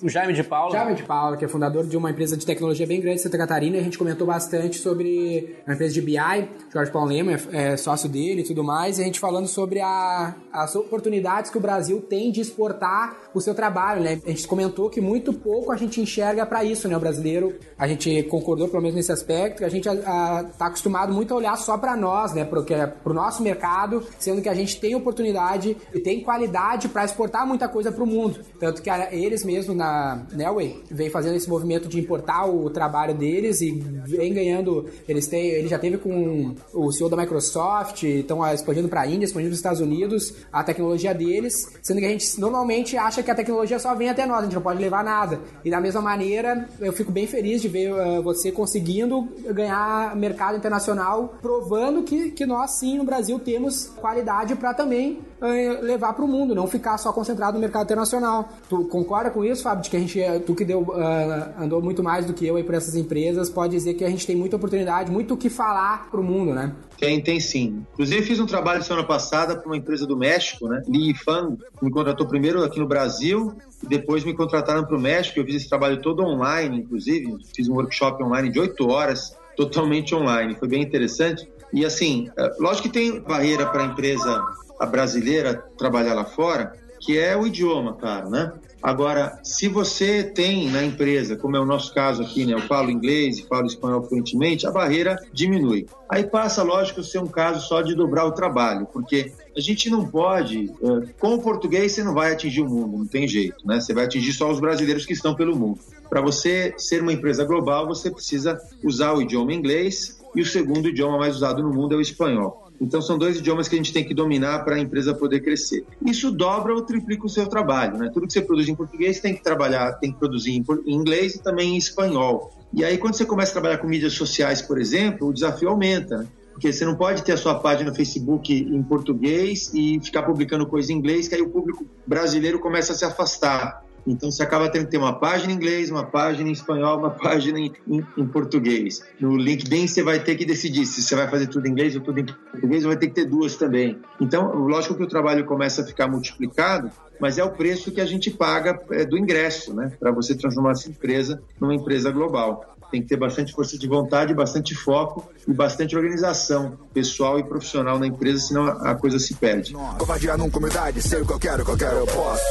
o 0.01 0.09
Jaime 0.09 0.33
de 0.33 0.43
Paula. 0.43 0.71
Jaime 0.71 0.95
de 0.95 1.03
Paula, 1.03 1.37
que 1.37 1.45
é 1.45 1.47
fundador 1.47 1.85
de 1.85 1.97
uma 1.97 2.11
empresa 2.11 2.37
de 2.37 2.45
tecnologia 2.45 2.85
bem 2.85 3.01
grande 3.01 3.19
em 3.19 3.23
Santa 3.23 3.37
Catarina, 3.37 3.77
e 3.77 3.79
a 3.79 3.83
gente 3.83 3.97
comentou 3.97 4.27
bastante 4.27 4.77
sobre 4.77 5.57
a 5.65 5.73
empresa 5.73 5.93
de 5.93 6.01
BI, 6.01 6.49
Jorge 6.71 6.91
Paulo 6.91 7.09
Lema 7.09 7.33
é, 7.33 7.73
é, 7.73 7.77
sócio 7.77 8.07
dele 8.07 8.41
e 8.41 8.43
tudo 8.43 8.63
mais, 8.63 8.99
e 8.99 9.01
a 9.01 9.05
gente 9.05 9.19
falando 9.19 9.47
sobre 9.47 9.79
a, 9.81 10.35
as 10.51 10.75
oportunidades 10.75 11.49
que 11.49 11.57
o 11.57 11.61
Brasil 11.61 12.01
tem 12.01 12.31
de 12.31 12.41
exportar 12.41 13.17
o 13.33 13.41
seu 13.41 13.55
trabalho, 13.55 14.01
né? 14.01 14.19
A 14.25 14.29
gente 14.29 14.47
comentou 14.47 14.89
que 14.89 15.01
muito 15.01 15.33
pouco 15.33 15.71
a 15.71 15.77
gente 15.77 15.99
enxerga 15.99 16.45
para 16.45 16.63
isso, 16.63 16.87
né? 16.87 16.95
O 16.95 16.99
brasileiro, 16.99 17.55
a 17.77 17.87
gente 17.87 18.23
concordou 18.23 18.67
pelo 18.67 18.81
menos 18.81 18.95
nesse 18.95 19.11
aspecto, 19.11 19.65
a 19.65 19.69
gente 19.69 19.89
a, 19.89 19.93
a, 19.93 20.43
tá 20.43 20.67
acostumado 20.67 21.13
muito 21.13 21.33
a 21.33 21.37
olhar 21.37 21.57
só 21.57 21.77
para 21.77 21.95
nós, 21.95 22.33
né? 22.33 22.45
Porque 22.45 22.73
é 22.73 22.85
pro 22.85 23.13
nosso 23.13 23.41
mercado, 23.41 24.03
sendo 24.19 24.41
que 24.41 24.49
a 24.49 24.53
gente 24.53 24.79
tem 24.79 24.95
oportunidade 24.95 25.75
e 25.93 25.99
tem 25.99 26.21
qualidade 26.21 26.87
para 26.87 27.05
exportar 27.05 27.47
muita 27.47 27.67
coisa 27.67 27.91
para 27.91 28.03
o 28.03 28.07
mundo. 28.07 28.39
Tanto 28.59 28.81
que 28.81 28.89
eles 28.89 29.43
mesmos 29.43 29.75
na 29.75 29.86
a 29.87 30.19
Nelway 30.33 30.83
vem 30.91 31.09
fazendo 31.09 31.35
esse 31.35 31.49
movimento 31.49 31.87
de 31.87 31.99
importar 31.99 32.45
o 32.45 32.69
trabalho 32.69 33.13
deles 33.13 33.61
e 33.61 33.71
vem 34.05 34.33
ganhando. 34.33 34.85
Eles 35.07 35.27
têm, 35.27 35.47
ele 35.47 35.67
já 35.67 35.79
teve 35.79 35.97
com 35.97 36.55
o 36.73 36.91
CEO 36.91 37.09
da 37.09 37.17
Microsoft, 37.17 38.03
estão 38.03 38.45
expandindo 38.53 38.87
para 38.87 39.01
a 39.01 39.07
Índia, 39.07 39.25
expandindo 39.25 39.49
para 39.49 39.53
os 39.53 39.59
Estados 39.59 39.81
Unidos 39.81 40.33
a 40.51 40.63
tecnologia 40.63 41.13
deles, 41.13 41.77
sendo 41.81 41.99
que 41.99 42.05
a 42.05 42.09
gente 42.09 42.39
normalmente 42.39 42.97
acha 42.97 43.23
que 43.23 43.31
a 43.31 43.35
tecnologia 43.35 43.79
só 43.79 43.95
vem 43.95 44.09
até 44.09 44.25
nós, 44.25 44.39
a 44.39 44.43
gente 44.43 44.55
não 44.55 44.61
pode 44.61 44.81
levar 44.81 45.03
nada. 45.03 45.39
E 45.63 45.69
da 45.69 45.79
mesma 45.79 46.01
maneira, 46.01 46.67
eu 46.79 46.91
fico 46.93 47.11
bem 47.11 47.27
feliz 47.27 47.61
de 47.61 47.67
ver 47.67 47.93
uh, 47.93 48.21
você 48.21 48.51
conseguindo 48.51 49.27
ganhar 49.53 50.15
mercado 50.15 50.57
internacional, 50.57 51.35
provando 51.41 52.03
que, 52.03 52.31
que 52.31 52.45
nós 52.45 52.71
sim 52.71 52.97
no 52.97 53.03
Brasil 53.03 53.39
temos 53.39 53.87
qualidade 53.99 54.55
para 54.55 54.73
também 54.73 55.19
uh, 55.41 55.83
levar 55.83 56.13
para 56.13 56.25
o 56.25 56.27
mundo, 56.27 56.55
não 56.55 56.67
ficar 56.67 56.97
só 56.97 57.11
concentrado 57.13 57.53
no 57.53 57.59
mercado 57.59 57.85
internacional. 57.85 58.49
Tu 58.69 58.85
concorda 58.85 59.29
com 59.29 59.43
isso, 59.43 59.63
Fábio? 59.63 59.76
De 59.81 59.89
que 59.89 59.97
a 59.97 59.99
gente, 59.99 60.19
tu 60.45 60.55
que 60.55 60.65
deu, 60.65 60.81
uh, 60.81 61.61
andou 61.61 61.81
muito 61.81 62.03
mais 62.03 62.25
do 62.25 62.33
que 62.33 62.45
eu 62.45 62.55
aí 62.55 62.63
por 62.63 62.75
essas 62.75 62.95
empresas, 62.95 63.49
pode 63.49 63.73
dizer 63.73 63.93
que 63.93 64.03
a 64.03 64.09
gente 64.09 64.25
tem 64.25 64.35
muita 64.35 64.55
oportunidade, 64.55 65.11
muito 65.11 65.33
o 65.33 65.37
que 65.37 65.49
falar 65.49 66.09
pro 66.09 66.23
mundo, 66.23 66.53
né? 66.53 66.73
Tem, 66.99 67.21
tem 67.21 67.39
sim. 67.39 67.85
Inclusive 67.93 68.23
fiz 68.23 68.39
um 68.39 68.45
trabalho 68.45 68.83
semana 68.83 69.05
passada 69.05 69.55
para 69.55 69.65
uma 69.65 69.77
empresa 69.77 70.05
do 70.05 70.17
México, 70.17 70.67
né? 70.67 70.81
Li 70.87 71.13
Fan 71.13 71.57
me 71.81 71.91
contratou 71.91 72.27
primeiro 72.27 72.63
aqui 72.63 72.79
no 72.79 72.87
Brasil, 72.87 73.55
e 73.83 73.87
depois 73.87 74.23
me 74.23 74.33
contrataram 74.33 74.83
para 74.83 74.95
o 74.95 74.99
México. 74.99 75.39
Eu 75.39 75.45
fiz 75.45 75.55
esse 75.55 75.69
trabalho 75.69 76.01
todo 76.01 76.23
online, 76.23 76.79
inclusive, 76.79 77.37
fiz 77.55 77.67
um 77.67 77.75
workshop 77.75 78.23
online 78.23 78.49
de 78.49 78.59
oito 78.59 78.87
horas, 78.89 79.35
totalmente 79.55 80.15
online. 80.15 80.55
Foi 80.55 80.67
bem 80.67 80.81
interessante. 80.81 81.47
E 81.71 81.85
assim, 81.85 82.29
é, 82.37 82.55
lógico 82.59 82.87
que 82.87 82.93
tem 82.93 83.19
barreira 83.19 83.65
para 83.67 83.83
a 83.83 83.85
empresa 83.87 84.43
brasileira 84.89 85.63
trabalhar 85.77 86.13
lá 86.13 86.25
fora, 86.25 86.73
que 86.99 87.17
é 87.17 87.35
o 87.35 87.45
idioma, 87.45 87.93
claro, 87.93 88.29
né? 88.29 88.53
Agora, 88.81 89.39
se 89.43 89.67
você 89.67 90.23
tem 90.23 90.69
na 90.69 90.83
empresa, 90.83 91.35
como 91.35 91.55
é 91.55 91.59
o 91.59 91.65
nosso 91.65 91.93
caso 91.93 92.21
aqui, 92.21 92.45
né, 92.45 92.53
eu 92.53 92.61
falo 92.61 92.91
inglês 92.91 93.39
e 93.39 93.43
falo 93.43 93.65
espanhol 93.65 94.03
fluentemente, 94.03 94.67
a 94.67 94.71
barreira 94.71 95.17
diminui. 95.33 95.87
Aí 96.09 96.23
passa, 96.23 96.63
lógico, 96.63 97.01
a 97.01 97.03
ser 97.03 97.19
um 97.19 97.27
caso 97.27 97.67
só 97.67 97.81
de 97.81 97.95
dobrar 97.95 98.25
o 98.25 98.31
trabalho, 98.31 98.87
porque 98.93 99.31
a 99.55 99.59
gente 99.59 99.89
não 99.89 100.05
pode, 100.05 100.71
eh, 100.81 101.09
com 101.19 101.33
o 101.33 101.41
português 101.41 101.91
você 101.91 102.03
não 102.03 102.13
vai 102.13 102.31
atingir 102.31 102.61
o 102.61 102.69
mundo, 102.69 102.99
não 102.99 103.05
tem 103.05 103.27
jeito, 103.27 103.67
né? 103.67 103.79
Você 103.81 103.93
vai 103.93 104.05
atingir 104.05 104.31
só 104.31 104.49
os 104.49 104.59
brasileiros 104.59 105.05
que 105.05 105.13
estão 105.13 105.35
pelo 105.35 105.55
mundo. 105.55 105.79
Para 106.09 106.21
você 106.21 106.73
ser 106.77 107.01
uma 107.01 107.11
empresa 107.11 107.43
global, 107.43 107.87
você 107.87 108.09
precisa 108.09 108.57
usar 108.83 109.13
o 109.13 109.21
idioma 109.21 109.53
inglês 109.53 110.21
e 110.35 110.41
o 110.41 110.45
segundo 110.45 110.87
idioma 110.87 111.17
mais 111.17 111.35
usado 111.35 111.61
no 111.63 111.73
mundo 111.73 111.95
é 111.95 111.97
o 111.97 112.01
espanhol. 112.01 112.66
Então, 112.79 113.01
são 113.01 113.17
dois 113.17 113.37
idiomas 113.37 113.67
que 113.67 113.75
a 113.75 113.77
gente 113.77 113.91
tem 113.91 114.03
que 114.03 114.13
dominar 114.13 114.59
para 114.59 114.75
a 114.75 114.79
empresa 114.79 115.13
poder 115.13 115.39
crescer. 115.41 115.85
Isso 116.05 116.31
dobra 116.31 116.73
ou 116.73 116.81
triplica 116.81 117.25
o 117.25 117.29
seu 117.29 117.47
trabalho, 117.47 117.97
né? 117.97 118.09
Tudo 118.13 118.27
que 118.27 118.33
você 118.33 118.41
produz 118.41 118.69
em 118.69 118.75
português 118.75 119.19
tem 119.19 119.33
que 119.33 119.43
trabalhar, 119.43 119.93
tem 119.93 120.11
que 120.11 120.19
produzir 120.19 120.51
em 120.51 120.93
inglês 120.93 121.35
e 121.35 121.39
também 121.41 121.73
em 121.73 121.77
espanhol. 121.77 122.53
E 122.73 122.83
aí, 122.83 122.97
quando 122.97 123.15
você 123.15 123.25
começa 123.25 123.51
a 123.51 123.53
trabalhar 123.53 123.77
com 123.77 123.87
mídias 123.87 124.13
sociais, 124.13 124.61
por 124.61 124.79
exemplo, 124.79 125.27
o 125.27 125.33
desafio 125.33 125.69
aumenta, 125.69 126.17
né? 126.17 126.27
Porque 126.51 126.73
você 126.73 126.85
não 126.85 126.95
pode 126.95 127.23
ter 127.23 127.33
a 127.33 127.37
sua 127.37 127.59
página 127.59 127.91
no 127.91 127.95
Facebook 127.95 128.51
em 128.51 128.81
português 128.81 129.71
e 129.75 129.99
ficar 130.03 130.23
publicando 130.23 130.65
coisa 130.65 130.91
em 130.91 130.95
inglês, 130.95 131.27
que 131.27 131.35
aí 131.35 131.41
o 131.41 131.49
público 131.49 131.85
brasileiro 132.05 132.57
começa 132.57 132.93
a 132.93 132.95
se 132.95 133.05
afastar. 133.05 133.85
Então 134.07 134.31
você 134.31 134.41
acaba 134.41 134.69
tendo 134.69 134.85
que 134.85 134.91
ter 134.91 134.97
uma 134.97 135.19
página 135.19 135.51
em 135.51 135.55
inglês, 135.55 135.91
uma 135.91 136.05
página 136.05 136.47
em 136.47 136.53
espanhol, 136.53 136.97
uma 136.97 137.09
página 137.19 137.59
em, 137.59 137.73
em, 137.87 138.05
em, 138.17 138.25
português. 138.25 139.03
No 139.19 139.35
LinkedIn 139.35 139.85
você 139.85 140.01
vai 140.01 140.19
ter 140.19 140.35
que 140.35 140.45
decidir 140.45 140.85
se 140.85 141.03
você 141.03 141.13
vai 141.13 141.27
fazer 141.29 141.47
tudo 141.47 141.67
em 141.67 141.71
inglês 141.71 141.93
ou 141.95 142.01
tudo 142.01 142.19
em 142.19 142.25
português, 142.25 142.83
ou 142.83 142.89
vai 142.89 142.97
ter 142.97 143.07
que 143.07 143.13
ter 143.13 143.25
duas 143.25 143.57
também. 143.57 143.99
Então, 144.19 144.53
lógico 144.55 144.95
que 144.95 145.03
o 145.03 145.07
trabalho 145.07 145.45
começa 145.45 145.81
a 145.81 145.85
ficar 145.85 146.07
multiplicado, 146.07 146.89
mas 147.19 147.37
é 147.37 147.43
o 147.43 147.51
preço 147.51 147.91
que 147.91 147.99
a 147.99 148.05
gente 148.05 148.31
paga 148.31 148.79
é, 148.91 149.05
do 149.05 149.17
ingresso, 149.17 149.73
né? 149.73 149.91
Para 149.99 150.11
você 150.11 150.35
transformar 150.35 150.71
essa 150.71 150.89
empresa 150.89 151.41
numa 151.59 151.75
empresa 151.75 152.11
global. 152.11 152.77
Tem 152.89 153.01
que 153.01 153.07
ter 153.09 153.17
bastante 153.17 153.51
força 153.51 153.77
de 153.77 153.85
vontade, 153.85 154.33
bastante 154.33 154.73
foco 154.73 155.29
e 155.45 155.53
bastante 155.53 155.95
organização 155.95 156.77
pessoal 156.93 157.37
e 157.37 157.43
profissional 157.43 157.99
na 157.99 158.07
empresa, 158.07 158.39
senão 158.39 158.65
a 158.65 158.95
coisa 158.95 159.19
se 159.19 159.33
perde. 159.33 159.73
Covardia 159.97 160.37
nunca 160.37 160.57
humildade, 160.57 161.01
sei 161.01 161.21
o 161.21 161.25
que 161.25 161.33
eu 161.33 161.39
quero, 161.39 161.63
o 161.63 161.65
que 161.65 161.71
eu 161.71 161.77
quero, 161.77 161.97
eu 161.97 162.05
posso. 162.05 162.43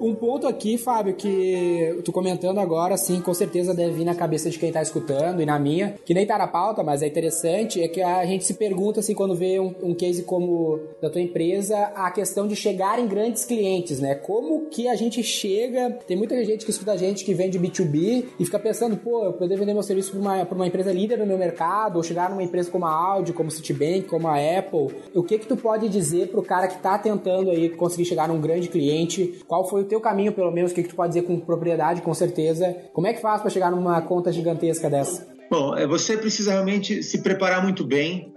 Um 0.00 0.14
ponto 0.14 0.46
aqui, 0.46 0.78
Fábio, 0.78 1.14
que 1.14 2.00
tu 2.06 2.10
comentando 2.10 2.58
agora, 2.58 2.96
sim, 2.96 3.20
com 3.20 3.34
certeza 3.34 3.74
deve 3.74 3.92
vir 3.92 4.04
na 4.06 4.14
cabeça 4.14 4.48
de 4.48 4.58
quem 4.58 4.72
tá 4.72 4.80
escutando 4.80 5.42
e 5.42 5.46
na 5.46 5.58
minha, 5.58 5.96
que 6.06 6.14
nem 6.14 6.26
tá 6.26 6.38
na 6.38 6.48
pauta, 6.48 6.82
mas 6.82 7.02
é 7.02 7.06
interessante, 7.06 7.82
é 7.82 7.86
que 7.86 8.00
a 8.00 8.24
gente 8.24 8.46
se 8.46 8.54
pergunta, 8.54 9.00
assim, 9.00 9.14
quando 9.14 9.34
vê 9.34 9.60
um, 9.60 9.74
um 9.82 9.94
case 9.94 10.22
como 10.22 10.80
da 11.02 11.10
tua 11.10 11.20
empresa, 11.20 11.76
a 11.94 12.10
questão 12.10 12.48
de 12.48 12.56
chegar 12.56 12.98
em 12.98 13.06
grandes 13.06 13.44
clientes, 13.44 14.00
né? 14.00 14.14
Como 14.14 14.70
que 14.70 14.88
a 14.88 14.94
gente 14.94 15.22
chega, 15.22 15.90
tem 16.06 16.16
muita 16.16 16.42
gente 16.46 16.64
que 16.64 16.70
escuta 16.70 16.92
a 16.92 16.96
gente 16.96 17.22
que 17.22 17.34
vende 17.34 17.58
B2B 17.58 18.24
e 18.38 18.44
fica 18.46 18.58
pensando, 18.58 18.96
pô, 18.96 19.22
eu 19.26 19.34
poder 19.34 19.58
vender 19.58 19.74
meu 19.74 19.82
serviço 19.82 20.12
para 20.12 20.20
uma, 20.20 20.46
pra 20.46 20.56
uma 20.56 20.66
empresa 20.66 20.90
líder 20.90 21.18
no 21.18 21.26
meu 21.26 21.36
mercado, 21.36 21.96
ou 21.96 22.02
chegar 22.02 22.30
numa 22.30 22.42
empresa 22.42 22.70
como 22.70 22.86
a 22.86 22.90
Audi, 22.90 23.34
como 23.34 23.50
Citibank, 23.50 24.04
como 24.04 24.28
a 24.28 24.36
Apple. 24.36 24.96
O 25.14 25.22
que 25.22 25.38
que 25.38 25.46
tu 25.46 25.58
pode 25.58 25.90
dizer 25.90 26.28
pro 26.28 26.42
cara 26.42 26.68
que 26.68 26.78
tá 26.78 26.96
tentando 26.96 27.50
aí 27.50 27.68
conseguir 27.68 28.06
chegar 28.06 28.28
num 28.28 28.40
grande 28.40 28.66
cliente? 28.70 29.44
Qual 29.46 29.68
foi 29.68 29.82
o 29.82 29.89
teu 29.90 30.00
caminho, 30.00 30.32
pelo 30.32 30.50
menos, 30.50 30.70
o 30.70 30.74
que, 30.74 30.84
que 30.84 30.88
tu 30.88 30.94
pode 30.94 31.12
dizer 31.12 31.26
com 31.26 31.38
propriedade, 31.38 32.00
com 32.00 32.14
certeza. 32.14 32.74
Como 32.92 33.06
é 33.06 33.12
que 33.12 33.20
faz 33.20 33.42
para 33.42 33.50
chegar 33.50 33.70
numa 33.70 34.00
conta 34.00 34.32
gigantesca 34.32 34.88
dessa? 34.88 35.26
Bom, 35.50 35.76
é, 35.76 35.86
você 35.86 36.16
precisa 36.16 36.52
realmente 36.52 37.02
se 37.02 37.22
preparar 37.22 37.62
muito 37.62 37.84
bem. 37.84 38.32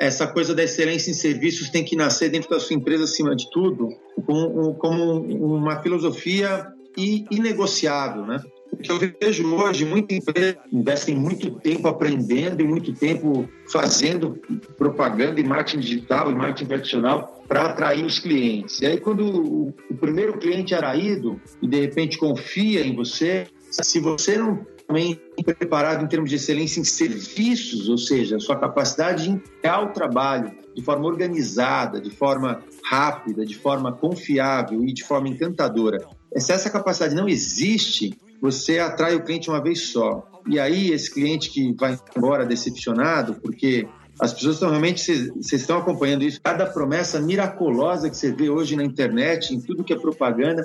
Essa 0.00 0.26
coisa 0.26 0.54
da 0.54 0.62
excelência 0.64 1.10
em 1.10 1.14
serviços 1.14 1.68
tem 1.68 1.84
que 1.84 1.94
nascer 1.94 2.30
dentro 2.30 2.48
da 2.50 2.58
sua 2.58 2.74
empresa, 2.74 3.04
acima 3.04 3.36
de 3.36 3.50
tudo, 3.50 3.88
como 4.26 5.20
uma 5.20 5.82
filosofia 5.82 6.66
inegociável, 6.96 8.24
né? 8.26 8.40
Que 8.82 8.92
eu 8.92 8.98
vejo 8.98 9.54
hoje, 9.54 9.84
muita 9.84 10.14
empresa 10.14 10.58
investem 10.72 11.16
muito 11.16 11.50
tempo 11.50 11.88
aprendendo 11.88 12.62
e 12.62 12.64
muito 12.64 12.92
tempo 12.92 13.48
fazendo 13.70 14.38
propaganda 14.76 15.40
e 15.40 15.44
marketing 15.44 15.80
digital 15.80 16.30
e 16.30 16.34
marketing 16.34 16.66
tradicional 16.66 17.44
para 17.48 17.66
atrair 17.66 18.04
os 18.04 18.18
clientes. 18.18 18.80
E 18.80 18.86
aí, 18.86 18.98
quando 18.98 19.24
o, 19.24 19.74
o 19.90 19.94
primeiro 19.96 20.38
cliente 20.38 20.74
é 20.74 20.76
atraído 20.76 21.40
e 21.60 21.66
de 21.66 21.80
repente 21.80 22.18
confia 22.18 22.86
em 22.86 22.94
você, 22.94 23.46
se 23.70 23.98
você 23.98 24.38
não 24.38 24.64
também 24.88 25.20
preparado 25.44 26.02
em 26.02 26.08
termos 26.08 26.30
de 26.30 26.36
excelência 26.36 26.80
em 26.80 26.84
serviços, 26.84 27.90
ou 27.90 27.98
seja, 27.98 28.40
sua 28.40 28.56
capacidade 28.56 29.24
de 29.24 29.30
entregar 29.30 29.84
o 29.84 29.92
trabalho 29.92 30.50
de 30.74 30.82
forma 30.82 31.06
organizada, 31.06 32.00
de 32.00 32.10
forma 32.10 32.62
rápida, 32.82 33.44
de 33.44 33.54
forma 33.54 33.92
confiável 33.92 34.82
e 34.82 34.92
de 34.94 35.04
forma 35.04 35.28
encantadora. 35.28 36.06
Se 36.36 36.52
essa 36.52 36.70
capacidade 36.70 37.14
não 37.14 37.28
existe, 37.28 38.18
você 38.40 38.78
atrai 38.78 39.14
o 39.14 39.24
cliente 39.24 39.48
uma 39.50 39.62
vez 39.62 39.88
só. 39.88 40.26
E 40.46 40.58
aí, 40.58 40.90
esse 40.90 41.12
cliente 41.12 41.50
que 41.50 41.74
vai 41.74 41.98
embora 42.16 42.46
decepcionado, 42.46 43.34
porque 43.34 43.86
As 44.20 44.32
pessoas 44.32 44.54
estão 44.54 44.70
realmente, 44.70 45.00
vocês 45.00 45.60
estão 45.60 45.78
acompanhando 45.78 46.24
isso, 46.24 46.40
cada 46.42 46.66
promessa 46.66 47.20
miraculosa 47.20 48.10
que 48.10 48.16
você 48.16 48.32
vê 48.32 48.50
hoje 48.50 48.74
na 48.74 48.82
internet, 48.82 49.54
em 49.54 49.60
tudo 49.60 49.84
que 49.84 49.92
é 49.92 49.96
propaganda, 49.96 50.64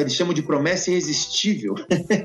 eles 0.00 0.12
chamam 0.12 0.34
de 0.34 0.42
promessa 0.42 0.90
irresistível. 0.90 1.76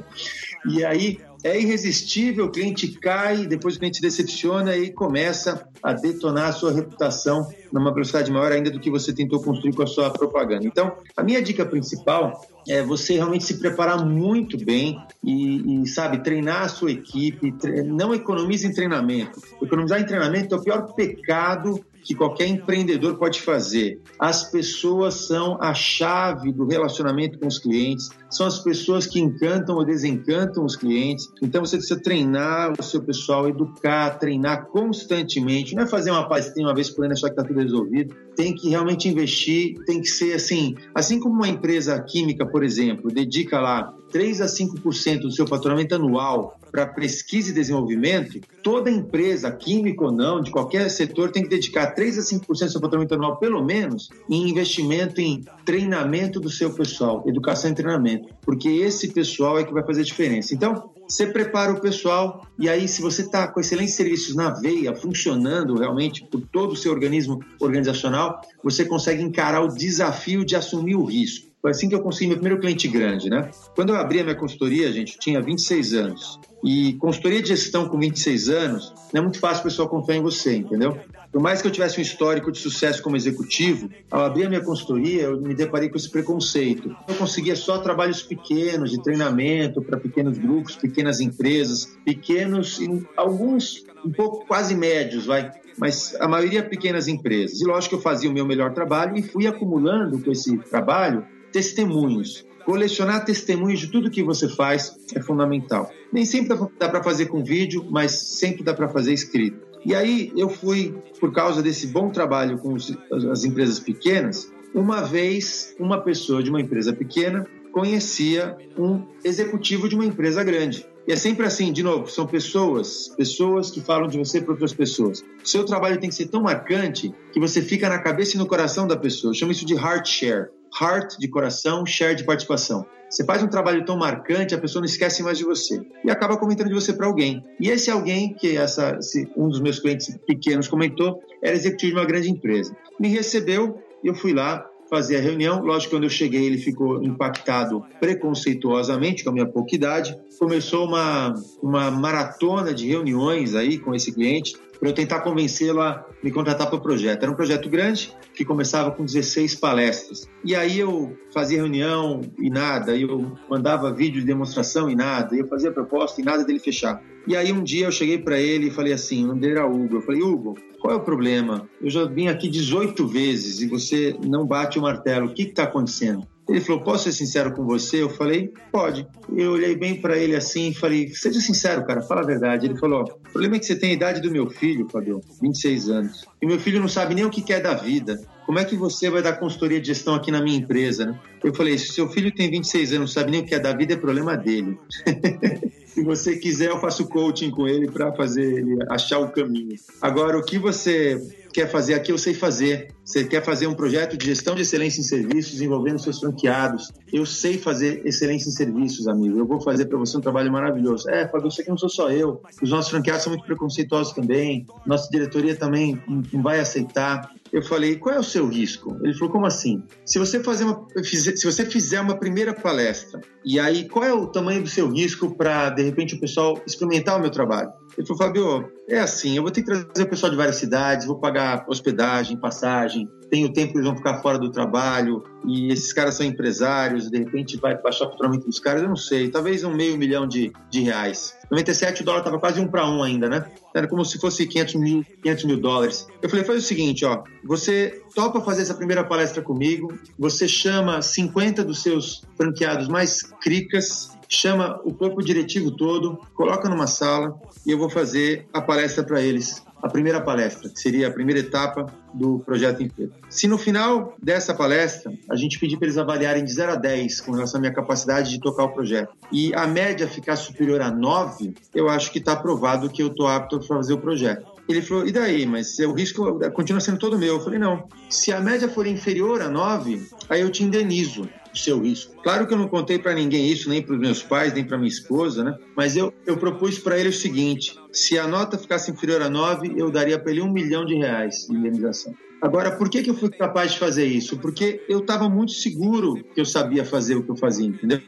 e 0.65 0.83
aí 0.83 1.19
é 1.43 1.59
irresistível, 1.59 2.45
o 2.45 2.51
cliente 2.51 2.88
cai, 2.99 3.45
depois 3.45 3.75
o 3.75 3.79
cliente 3.79 4.01
decepciona 4.01 4.75
e 4.75 4.91
começa 4.91 5.67
a 5.83 5.93
detonar 5.93 6.49
a 6.49 6.51
sua 6.51 6.71
reputação 6.71 7.47
numa 7.71 7.93
velocidade 7.93 8.31
maior 8.31 8.51
ainda 8.51 8.71
do 8.71 8.79
que 8.79 8.89
você 8.89 9.13
tentou 9.13 9.41
construir 9.41 9.73
com 9.73 9.83
a 9.83 9.88
sua 9.88 10.09
propaganda. 10.09 10.65
Então, 10.65 10.91
a 11.15 11.23
minha 11.23 11.41
dica 11.41 11.65
principal 11.65 12.41
é 12.67 12.83
você 12.83 13.15
realmente 13.15 13.45
se 13.45 13.59
preparar 13.59 14.05
muito 14.05 14.57
bem 14.63 14.99
e, 15.23 15.83
e 15.83 15.88
sabe, 15.88 16.23
treinar 16.23 16.63
a 16.63 16.67
sua 16.67 16.91
equipe, 16.91 17.51
tre 17.53 17.83
não 17.83 18.13
economize 18.13 18.65
em 18.65 18.73
treinamento. 18.73 19.39
Economizar 19.61 19.99
em 19.99 20.05
treinamento 20.05 20.53
é 20.53 20.57
o 20.57 20.61
pior 20.61 20.93
pecado 20.93 21.83
que 22.03 22.15
qualquer 22.15 22.47
empreendedor 22.47 23.17
pode 23.17 23.41
fazer. 23.41 24.01
As 24.17 24.49
pessoas 24.49 25.27
são 25.27 25.61
a 25.61 25.73
chave 25.73 26.51
do 26.51 26.65
relacionamento 26.65 27.38
com 27.38 27.47
os 27.47 27.59
clientes, 27.59 28.09
são 28.29 28.45
as 28.45 28.59
pessoas 28.59 29.05
que 29.05 29.19
encantam 29.19 29.75
ou 29.75 29.85
desencantam 29.85 30.63
os 30.63 30.75
clientes. 30.75 31.29
Então 31.41 31.65
você 31.65 31.77
precisa 31.77 31.99
treinar 31.99 32.73
o 32.79 32.83
seu 32.83 33.01
pessoal, 33.01 33.47
educar, 33.47 34.17
treinar 34.17 34.67
constantemente. 34.67 35.75
Não 35.75 35.83
é 35.83 35.88
fazer 35.88 36.11
uma 36.11 36.27
palestra 36.27 36.61
uma 36.63 36.73
vez 36.73 36.89
por 36.89 37.03
ano 37.03 37.13
e 37.13 37.15
achar 37.15 37.27
que 37.27 37.33
está 37.33 37.43
tudo 37.43 37.58
resolvido. 37.59 38.15
Tem 38.35 38.55
que 38.55 38.69
realmente 38.69 39.07
investir, 39.07 39.75
tem 39.85 40.01
que 40.01 40.07
ser 40.07 40.33
assim. 40.33 40.75
Assim 40.95 41.19
como 41.19 41.35
uma 41.35 41.47
empresa 41.47 41.99
química, 42.01 42.45
por 42.45 42.63
exemplo, 42.63 43.11
dedica 43.11 43.59
lá 43.59 43.93
3 44.11 44.41
a 44.41 44.45
5% 44.45 45.21
do 45.21 45.31
seu 45.31 45.45
faturamento 45.45 45.95
anual 45.95 46.59
para 46.71 46.85
pesquisa 46.85 47.49
e 47.49 47.53
desenvolvimento, 47.53 48.39
toda 48.63 48.89
empresa, 48.89 49.51
química 49.51 50.05
ou 50.05 50.11
não, 50.11 50.41
de 50.41 50.51
qualquer 50.51 50.89
setor, 50.89 51.31
tem 51.31 51.43
que 51.43 51.49
dedicar 51.49 51.87
3 51.87 52.19
a 52.19 52.21
5% 52.21 52.47
do 52.47 52.55
seu 52.55 52.79
faturamento 52.79 53.15
anual, 53.15 53.37
pelo 53.37 53.63
menos, 53.63 54.09
em 54.29 54.49
investimento 54.49 55.19
em 55.19 55.43
treinamento 55.65 56.39
do 56.39 56.49
seu 56.49 56.71
pessoal, 56.71 57.23
educação 57.25 57.71
e 57.71 57.75
treinamento, 57.75 58.29
porque 58.41 58.69
esse 58.69 59.09
pessoal 59.09 59.59
é 59.59 59.63
que 59.63 59.73
vai 59.73 59.83
fazer 59.83 60.01
a 60.01 60.05
diferença. 60.05 60.53
Então, 60.53 60.91
você 61.09 61.25
prepara 61.25 61.73
o 61.73 61.81
pessoal 61.81 62.45
e 62.57 62.69
aí, 62.69 62.87
se 62.87 63.01
você 63.01 63.23
está 63.23 63.47
com 63.47 63.59
excelentes 63.59 63.95
serviços 63.95 64.35
na 64.35 64.51
veia, 64.51 64.95
funcionando 64.95 65.75
realmente 65.75 66.23
por 66.23 66.41
todo 66.41 66.73
o 66.73 66.75
seu 66.75 66.91
organismo 66.91 67.43
organizacional, 67.59 68.41
você 68.63 68.85
consegue 68.85 69.23
encarar 69.23 69.61
o 69.61 69.73
desafio 69.73 70.45
de 70.45 70.55
assumir 70.55 70.95
o 70.95 71.03
risco. 71.03 71.49
Foi 71.61 71.71
assim 71.71 71.89
que 71.89 71.95
eu 71.95 72.01
consegui 72.01 72.27
meu 72.27 72.37
primeiro 72.37 72.61
cliente 72.61 72.87
grande, 72.87 73.29
né? 73.29 73.49
Quando 73.75 73.89
eu 73.89 73.97
abri 73.97 74.19
a 74.19 74.23
minha 74.23 74.35
consultoria, 74.35 74.91
gente, 74.93 75.15
eu 75.15 75.19
tinha 75.19 75.41
26 75.41 75.93
anos. 75.93 76.39
E 76.63 76.93
consultoria 76.93 77.41
de 77.41 77.49
gestão 77.49 77.89
com 77.89 77.97
26 77.97 78.49
anos, 78.49 78.93
não 79.11 79.19
é 79.19 79.23
muito 79.23 79.39
fácil 79.39 79.61
o 79.61 79.63
pessoal 79.63 79.89
confiar 79.89 80.17
em 80.17 80.21
você, 80.21 80.55
entendeu? 80.55 80.97
Por 81.31 81.41
mais 81.41 81.62
que 81.62 81.67
eu 81.67 81.71
tivesse 81.71 82.00
um 82.00 82.01
histórico 82.01 82.51
de 82.51 82.57
sucesso 82.57 83.03
como 83.03 83.15
executivo, 83.15 83.89
ao 84.09 84.25
abrir 84.25 84.45
a 84.45 84.50
minha 84.50 84.63
consultoria, 84.63 85.24
eu 85.24 85.39
me 85.39 85.53
deparei 85.53 85.88
com 85.88 85.95
esse 85.95 86.09
preconceito. 86.09 86.95
Eu 87.07 87.15
conseguia 87.15 87.55
só 87.55 87.77
trabalhos 87.77 88.24
pequenos, 88.24 88.91
de 88.91 89.01
treinamento 89.01 89.81
para 89.81 89.98
pequenos 89.98 90.38
grupos, 90.39 90.75
pequenas 90.75 91.19
empresas, 91.19 91.95
pequenos, 92.03 92.79
alguns 93.15 93.86
um 94.03 94.12
pouco 94.12 94.45
quase 94.48 94.75
médios, 94.75 95.25
vai, 95.25 95.51
mas 95.77 96.15
a 96.19 96.27
maioria 96.27 96.63
pequenas 96.63 97.07
empresas. 97.07 97.62
E 97.62 97.65
lógico 97.65 97.89
que 97.89 97.95
eu 98.00 98.01
fazia 98.01 98.29
o 98.29 98.33
meu 98.33 98.45
melhor 98.45 98.74
trabalho 98.74 99.15
e 99.15 99.21
fui 99.21 99.45
acumulando 99.45 100.19
com 100.19 100.31
esse 100.31 100.57
trabalho 100.57 101.25
testemunhos. 101.51 102.45
Colecionar 102.65 103.25
testemunhos 103.25 103.79
de 103.79 103.88
tudo 103.88 104.12
que 104.12 104.24
você 104.24 104.48
faz 104.48 104.95
é 105.15 105.21
fundamental. 105.21 105.91
Nem 106.12 106.25
sempre 106.25 106.57
dá 106.77 106.89
para 106.89 107.03
fazer 107.03 107.27
com 107.27 107.43
vídeo, 107.43 107.88
mas 107.89 108.12
sempre 108.12 108.63
dá 108.63 108.74
para 108.74 108.88
fazer 108.88 109.13
escrito. 109.13 109.68
E 109.86 109.95
aí 109.95 110.31
eu 110.36 110.50
fui, 110.50 110.95
por 111.19 111.31
causa 111.31 111.62
desse 111.62 111.88
bom 111.88 112.09
trabalho 112.09 112.57
com 112.57 112.75
as 112.75 113.43
empresas 113.43 113.79
pequenas, 113.79 114.51
uma 114.74 115.01
vez 115.01 115.75
uma 115.79 116.01
pessoa 116.01 116.43
de 116.43 116.50
uma 116.50 116.62
empresa 116.62 116.93
pequena 116.93 117.48
conhecia 117.71 118.57
um 118.77 119.03
executivo 119.24 119.88
de 119.88 119.95
uma 119.95 120.05
empresa 120.05 120.43
grande. 120.43 120.86
E 121.07 121.12
é 121.12 121.15
sempre 121.15 121.45
assim, 121.45 121.71
de 121.71 121.81
novo, 121.81 122.07
são 122.07 122.27
pessoas, 122.27 123.07
pessoas 123.18 123.72
que 123.72 123.81
falam 123.81 124.07
de 124.07 124.18
você 124.18 124.42
para 124.42 124.51
outras 124.51 124.74
pessoas. 124.74 125.24
Seu 125.44 125.65
trabalho 125.65 126.00
tem 126.00 126.09
que 126.09 126.15
ser 126.15 126.27
tão 126.27 126.44
marcante 126.44 127.13
que 127.31 127.39
você 127.39 127.61
fica 127.61 127.89
na 127.89 128.00
cabeça 128.00 128.35
e 128.35 128.39
no 128.39 128.46
coração 128.46 128.87
da 128.87 128.96
pessoa. 128.96 129.31
Eu 129.31 129.35
chamo 129.35 129.51
isso 129.51 129.65
de 129.65 129.74
heart 129.74 130.07
share. 130.07 130.50
Heart 130.79 131.18
de 131.18 131.27
coração, 131.27 131.86
share 131.86 132.16
de 132.16 132.24
participação. 132.24 132.86
Você 133.10 133.25
faz 133.25 133.42
um 133.42 133.48
trabalho 133.48 133.84
tão 133.86 133.98
marcante, 133.98 134.53
a 134.53 134.58
pessoa 134.60 134.82
não 134.82 134.86
esquece 134.86 135.24
mais 135.24 135.38
de 135.38 135.44
você 135.44 135.82
e 136.05 136.12
acaba 136.12 136.38
comentando 136.38 136.68
de 136.68 136.75
você 136.75 136.94
para 136.94 137.08
alguém. 137.08 137.44
E 137.60 137.70
esse 137.70 137.90
alguém, 137.90 138.34
que 138.36 138.55
essa, 138.55 138.98
esse, 139.00 139.27
um 139.36 139.50
dos 139.50 139.60
meus 139.60 139.79
clientes 139.79 140.16
pequenos 140.27 140.68
comentou, 140.68 141.20
era 141.42 141.55
executivo 141.55 141.94
de 141.94 142.00
uma 142.00 142.05
grande 142.05 142.29
empresa. 142.29 142.75
Me 143.00 143.08
recebeu 143.08 143.82
eu 144.03 144.16
fui 144.16 144.34
lá 144.34 144.66
fazer 144.90 145.18
a 145.18 145.22
reunião. 145.22 145.62
Lógico, 145.62 145.96
quando 145.96 146.05
eu 146.05 146.10
cheguei, 146.10 146.46
ele 146.46 146.58
ficou 146.58 147.03
impactado 147.03 147.84
preconceituosamente 148.00 149.24
com 149.24 149.29
a 149.29 149.34
minha 149.34 149.46
pouca 149.46 149.75
idade. 149.75 150.18
Começou 150.40 150.86
uma, 150.86 151.34
uma 151.62 151.92
maratona 151.92 152.74
de 152.74 152.88
reuniões 152.88 153.53
aí 153.55 153.77
com 153.77 153.94
esse 153.94 154.12
cliente 154.12 154.55
para 154.79 154.89
eu 154.89 154.94
tentar 154.94 155.20
convencê-lo 155.20 155.81
a 155.81 156.05
me 156.24 156.31
contratar 156.31 156.68
para 156.68 156.77
o 156.77 156.81
projeto. 156.81 157.24
Era 157.24 157.31
um 157.31 157.35
projeto 157.35 157.70
grande 157.70 158.13
que 158.33 158.46
começava 158.46 158.92
com 158.92 159.03
16 159.03 159.55
palestras. 159.55 160.29
E 160.44 160.55
aí 160.55 160.79
eu 160.79 161.18
fazia 161.33 161.57
reunião 161.57 162.22
e 162.39 162.50
nada, 162.50 162.96
eu 162.96 163.37
mandava 163.50 163.94
vídeo 163.94 164.22
de 164.22 164.27
demonstração 164.27 164.89
e 164.89 164.96
nada, 164.96 165.35
eu 165.35 165.48
fazia 165.48 165.72
proposta 165.72 166.22
e 166.22 166.24
nada 166.24 166.44
dele 166.46 166.59
fechar. 166.59 167.03
E 167.27 167.35
aí 167.35 167.51
um 167.51 167.61
dia 167.61 167.87
eu 167.87 167.92
cheguei 167.92 168.18
para 168.18 168.39
ele 168.39 168.68
e 168.68 168.72
falei 168.72 168.94
assim, 168.94 169.25
o 169.25 169.27
nome 169.27 169.50
era 169.50 169.68
Hugo, 169.68 169.98
eu 169.98 170.01
falei, 170.01 170.22
Hugo, 170.22 170.55
qual 170.79 170.94
é 170.94 170.98
o 170.98 171.03
problema? 171.03 171.70
Eu 171.81 171.89
já 171.89 172.05
vim 172.05 172.27
aqui 172.27 172.50
18 172.50 173.05
vezes 173.07 173.61
e 173.61 173.68
você 173.68 174.18
não 174.25 174.46
bate 174.46 174.79
o 174.79 174.81
martelo, 174.81 175.27
o 175.27 175.33
que 175.33 175.44
está 175.44 175.63
acontecendo? 175.63 176.25
Ele 176.50 176.62
falou: 176.62 176.81
Posso 176.81 177.03
ser 177.05 177.12
sincero 177.12 177.53
com 177.53 177.64
você? 177.64 178.01
Eu 178.01 178.09
falei: 178.09 178.51
Pode. 178.72 179.07
Eu 179.35 179.51
olhei 179.51 179.75
bem 179.75 180.01
para 180.01 180.18
ele 180.18 180.35
assim 180.35 180.70
e 180.70 180.74
falei: 180.74 181.09
Seja 181.09 181.40
sincero, 181.40 181.85
cara, 181.85 182.01
fala 182.01 182.22
a 182.22 182.25
verdade. 182.25 182.66
Ele 182.66 182.77
falou: 182.77 183.03
O 183.03 183.31
problema 183.31 183.55
é 183.55 183.59
que 183.59 183.66
você 183.66 183.75
tem 183.75 183.92
a 183.92 183.94
idade 183.94 184.22
do 184.22 184.31
meu 184.31 184.50
filho, 184.50 184.88
Fabio, 184.92 185.22
26 185.42 185.90
anos. 185.90 186.25
E 186.42 186.46
meu 186.48 186.59
filho 186.59 186.81
não 186.81 186.88
sabe 186.88 187.14
nem 187.14 187.24
o 187.24 187.29
que 187.29 187.42
quer 187.42 187.62
da 187.62 187.75
vida. 187.75 188.20
Como 188.46 188.57
é 188.57 188.66
que 188.66 188.75
você 188.75 189.09
vai 189.12 189.22
dar 189.22 189.33
consultoria 189.33 189.79
de 189.79 189.88
gestão 189.88 190.16
aqui 190.16 190.31
na 190.31 190.42
minha 190.42 190.57
empresa, 190.57 191.05
né? 191.05 191.20
Eu 191.44 191.53
falei: 191.53 191.77
Se 191.77 191.94
seu 191.94 192.09
filho 192.09 192.33
tem 192.33 192.50
26 192.50 192.94
anos, 192.94 193.00
não 193.00 193.07
sabe 193.07 193.31
nem 193.31 193.42
o 193.42 193.46
que 193.46 193.53
é 193.53 193.59
da 193.59 193.74
vida, 193.74 193.94
é 193.94 193.98
problema 193.98 194.35
dele. 194.35 194.77
Se 195.85 196.03
você 196.03 196.38
quiser, 196.38 196.70
eu 196.70 196.79
faço 196.79 197.07
coaching 197.07 197.51
com 197.51 197.68
ele 197.68 197.92
para 197.92 198.14
fazer 198.14 198.44
ele 198.44 198.77
achar 198.90 199.20
o 199.20 199.29
caminho. 199.29 199.75
Agora, 200.01 200.38
o 200.38 200.44
que 200.44 200.57
você 200.57 201.20
quer 201.51 201.70
fazer 201.70 201.94
aqui, 201.94 202.12
eu 202.12 202.18
sei 202.18 202.33
fazer. 202.33 202.94
Você 203.03 203.24
quer 203.24 203.44
fazer 203.44 203.68
um 203.68 203.74
projeto 203.74 204.16
de 204.16 204.25
gestão 204.25 204.55
de 204.55 204.62
excelência 204.62 205.01
em 205.01 205.03
serviços 205.03 205.62
envolvendo 205.62 206.00
seus 206.00 206.20
franqueados. 206.20 206.92
Eu 207.12 207.25
sei 207.25 207.57
fazer 207.57 208.05
excelência 208.05 208.50
em 208.50 208.51
serviços, 208.51 209.07
amigo. 209.07 209.38
Eu 209.38 209.46
vou 209.46 209.59
fazer 209.59 209.85
para 209.85 209.98
você 209.98 210.18
um 210.18 210.22
trabalho 210.22 210.51
maravilhoso. 210.51 211.09
É, 211.09 211.27
Fábio, 211.27 211.48
isso 211.48 211.62
aqui 211.62 211.70
não 211.70 211.77
sou 211.77 211.90
só 211.90 212.12
eu. 212.12 212.42
Os 212.62 212.70
nossos 212.70 212.92
franqueados 212.92 213.24
são 213.24 213.31
muito 213.33 213.46
preconceituosos 213.46 214.14
também. 214.14 214.66
Nossa 214.85 215.09
diretoria 215.09 215.55
também 215.55 216.01
não 216.07 216.42
vai 216.42 216.59
aceitar. 216.59 217.31
Eu 217.51 217.64
falei, 217.64 217.96
qual 217.96 218.16
é 218.16 218.20
o 218.20 218.24
seu 218.24 218.48
risco? 218.48 218.96
Ele 219.03 219.14
falou, 219.14 219.31
como 219.31 219.46
assim? 219.48 219.81
Se 220.05 220.20
você, 220.20 220.40
fazer 220.44 220.66
uma, 220.66 220.85
se 221.03 221.44
você 221.44 221.66
fizer 221.66 222.00
uma 222.00 222.16
primeira 222.16 222.53
palestra, 222.53 223.20
e 223.44 223.59
aí 223.59 223.88
qual 223.88 224.05
é 224.05 224.14
o 224.14 224.27
tamanho 224.27 224.62
do 224.62 224.70
seu 224.70 224.88
risco 224.88 225.35
para, 225.35 225.72
de 225.72 225.81
repente, 225.81 226.14
o 226.14 226.20
pessoal 226.20 226.62
experimentar 226.68 227.18
o 227.18 227.22
meu 227.22 227.31
trabalho? 227.31 227.72
Ele 227.97 228.07
falou, 228.07 228.23
Fábio, 228.23 228.71
é 228.87 228.99
assim, 228.99 229.35
eu 229.35 229.43
vou 229.43 229.51
ter 229.51 229.61
que 229.61 229.67
trazer 229.67 230.03
o 230.03 230.09
pessoal 230.09 230.29
de 230.29 230.37
várias 230.37 230.55
cidades, 230.55 231.05
vou 231.05 231.19
pagar 231.19 231.65
hospedagem, 231.67 232.37
passagem, 232.37 233.09
tem 233.29 233.45
o 233.45 233.53
tempo 233.53 233.73
que 233.73 233.77
eles 233.77 233.87
vão 233.87 233.97
ficar 233.97 234.21
fora 234.21 234.39
do 234.39 234.51
trabalho, 234.51 235.23
e 235.45 235.71
esses 235.71 235.93
caras 235.93 236.15
são 236.15 236.25
empresários, 236.25 237.09
de 237.09 237.19
repente 237.19 237.57
vai 237.57 237.79
baixar 237.79 238.05
o 238.05 238.11
faturamento 238.11 238.45
dos 238.45 238.59
caras, 238.59 238.81
eu 238.81 238.89
não 238.89 238.95
sei, 238.95 239.29
talvez 239.29 239.63
um 239.63 239.73
meio 239.73 239.97
milhão 239.97 240.27
de, 240.27 240.51
de 240.69 240.81
reais. 240.81 241.35
97 241.51 242.03
dólares 242.03 242.25
estava 242.25 242.39
quase 242.39 242.59
um 242.59 242.67
para 242.67 242.87
um 242.87 243.03
ainda, 243.03 243.27
né? 243.27 243.45
Era 243.75 243.87
como 243.87 244.03
se 244.05 244.19
fosse 244.19 244.45
500 244.45 244.75
mil, 244.75 245.05
500 245.23 245.43
mil 245.45 245.59
dólares. 245.59 246.07
Eu 246.21 246.29
falei, 246.29 246.45
faz 246.45 246.63
o 246.63 246.67
seguinte, 246.67 247.05
ó, 247.05 247.23
você 247.43 248.01
topa 248.13 248.41
fazer 248.41 248.63
essa 248.63 248.73
primeira 248.73 249.03
palestra 249.03 249.41
comigo, 249.41 249.93
você 250.17 250.47
chama 250.47 251.01
50 251.01 251.63
dos 251.63 251.81
seus 251.81 252.23
franqueados 252.35 252.87
mais 252.87 253.21
cricas, 253.41 254.11
chama 254.29 254.79
o 254.85 254.94
corpo 254.94 255.24
diretivo 255.24 255.72
todo, 255.72 256.22
coloca 256.35 256.70
numa 256.70 256.85
sala 256.85 257.35
e 257.65 257.72
eu 257.72 257.77
vou 257.77 257.89
fazer 257.89 258.48
a 258.53 258.61
palestra 258.61 259.03
para 259.03 259.22
eles 259.22 259.61
a 259.81 259.87
primeira 259.87 260.22
palestra, 260.22 260.70
que 260.70 260.79
seria 260.79 261.07
a 261.07 261.11
primeira 261.11 261.39
etapa 261.39 261.85
do 262.13 262.39
projeto 262.39 262.83
inteiro. 262.83 263.13
Se 263.29 263.48
no 263.48 263.57
final 263.57 264.13
dessa 264.22 264.53
palestra 264.53 265.11
a 265.29 265.35
gente 265.35 265.57
pedir 265.57 265.77
para 265.77 265.87
eles 265.87 265.98
avaliarem 265.98 266.44
de 266.44 266.51
0 266.51 266.74
a 266.74 266.75
10 266.75 267.22
com 267.22 267.31
relação 267.31 267.59
à 267.59 267.61
minha 267.61 267.74
capacidade 267.74 268.29
de 268.29 268.39
tocar 268.39 268.65
o 268.65 268.74
projeto 268.74 269.13
e 269.31 269.53
a 269.55 269.65
média 269.65 270.07
ficar 270.07 270.35
superior 270.35 270.81
a 270.81 270.92
9, 270.92 271.53
eu 271.74 271.89
acho 271.89 272.11
que 272.11 272.20
está 272.20 272.35
provado 272.35 272.89
que 272.89 273.01
eu 273.01 273.07
estou 273.07 273.27
apto 273.27 273.57
a 273.57 273.61
fazer 273.61 273.94
o 273.94 273.98
projeto. 273.98 274.46
Ele 274.68 274.83
falou, 274.83 275.07
e 275.07 275.11
daí? 275.11 275.48
Mas 275.48 275.79
o 275.79 275.94
risco 275.94 276.39
continua 276.51 276.79
sendo 276.79 277.00
todo 277.00 277.18
meu. 277.18 277.35
Eu 277.35 277.44
falei, 277.44 277.57
não. 277.57 277.87
Se 278.07 278.31
a 278.31 278.39
média 278.39 278.70
for 278.70 278.85
inferior 278.85 279.42
a 279.42 279.50
9, 279.50 280.07
aí 280.29 280.42
eu 280.42 280.51
te 280.51 280.63
indenizo. 280.63 281.27
O 281.53 281.57
seu 281.57 281.81
risco. 281.81 282.22
Claro 282.22 282.48
que 282.48 282.53
eu 282.53 282.57
não 282.57 282.68
contei 282.68 283.00
para 283.00 283.14
ninguém 283.14 283.51
isso, 283.51 283.70
nem 283.70 283.81
para 283.81 283.94
os 283.94 284.00
meus 284.00 284.22
pais, 284.22 284.53
nem 284.53 284.64
para 284.64 284.77
minha 284.77 284.90
esposa, 284.90 285.44
né? 285.44 285.57
Mas 285.75 285.96
eu, 285.96 286.14
eu 286.25 286.38
propus 286.38 286.79
para 286.79 286.98
ele 286.98 287.09
o 287.09 287.14
seguinte: 287.14 287.75
se 287.92 288.18
a 288.18 288.27
nota 288.27 288.57
ficasse 288.57 288.92
inferior 288.92 289.22
a 289.22 289.29
9, 289.29 289.74
eu 289.75 289.92
daria 289.92 290.20
para 290.20 290.31
ele 290.31 290.42
um 290.42 290.51
milhão 290.51 290.85
de 290.85 290.96
reais 290.96 291.48
de 291.50 291.55
indenização. 291.55 292.14
Agora, 292.41 292.71
por 292.71 292.89
que, 292.89 293.03
que 293.03 293.09
eu 293.09 293.15
fui 293.15 293.29
capaz 293.29 293.73
de 293.73 293.79
fazer 293.79 294.05
isso? 294.05 294.37
Porque 294.37 294.81
eu 294.87 294.99
estava 294.99 295.27
muito 295.27 295.51
seguro 295.51 296.23
que 296.33 296.39
eu 296.39 296.45
sabia 296.45 296.85
fazer 296.85 297.15
o 297.15 297.23
que 297.23 297.29
eu 297.29 297.35
fazia, 297.35 297.67
entendeu? 297.67 297.99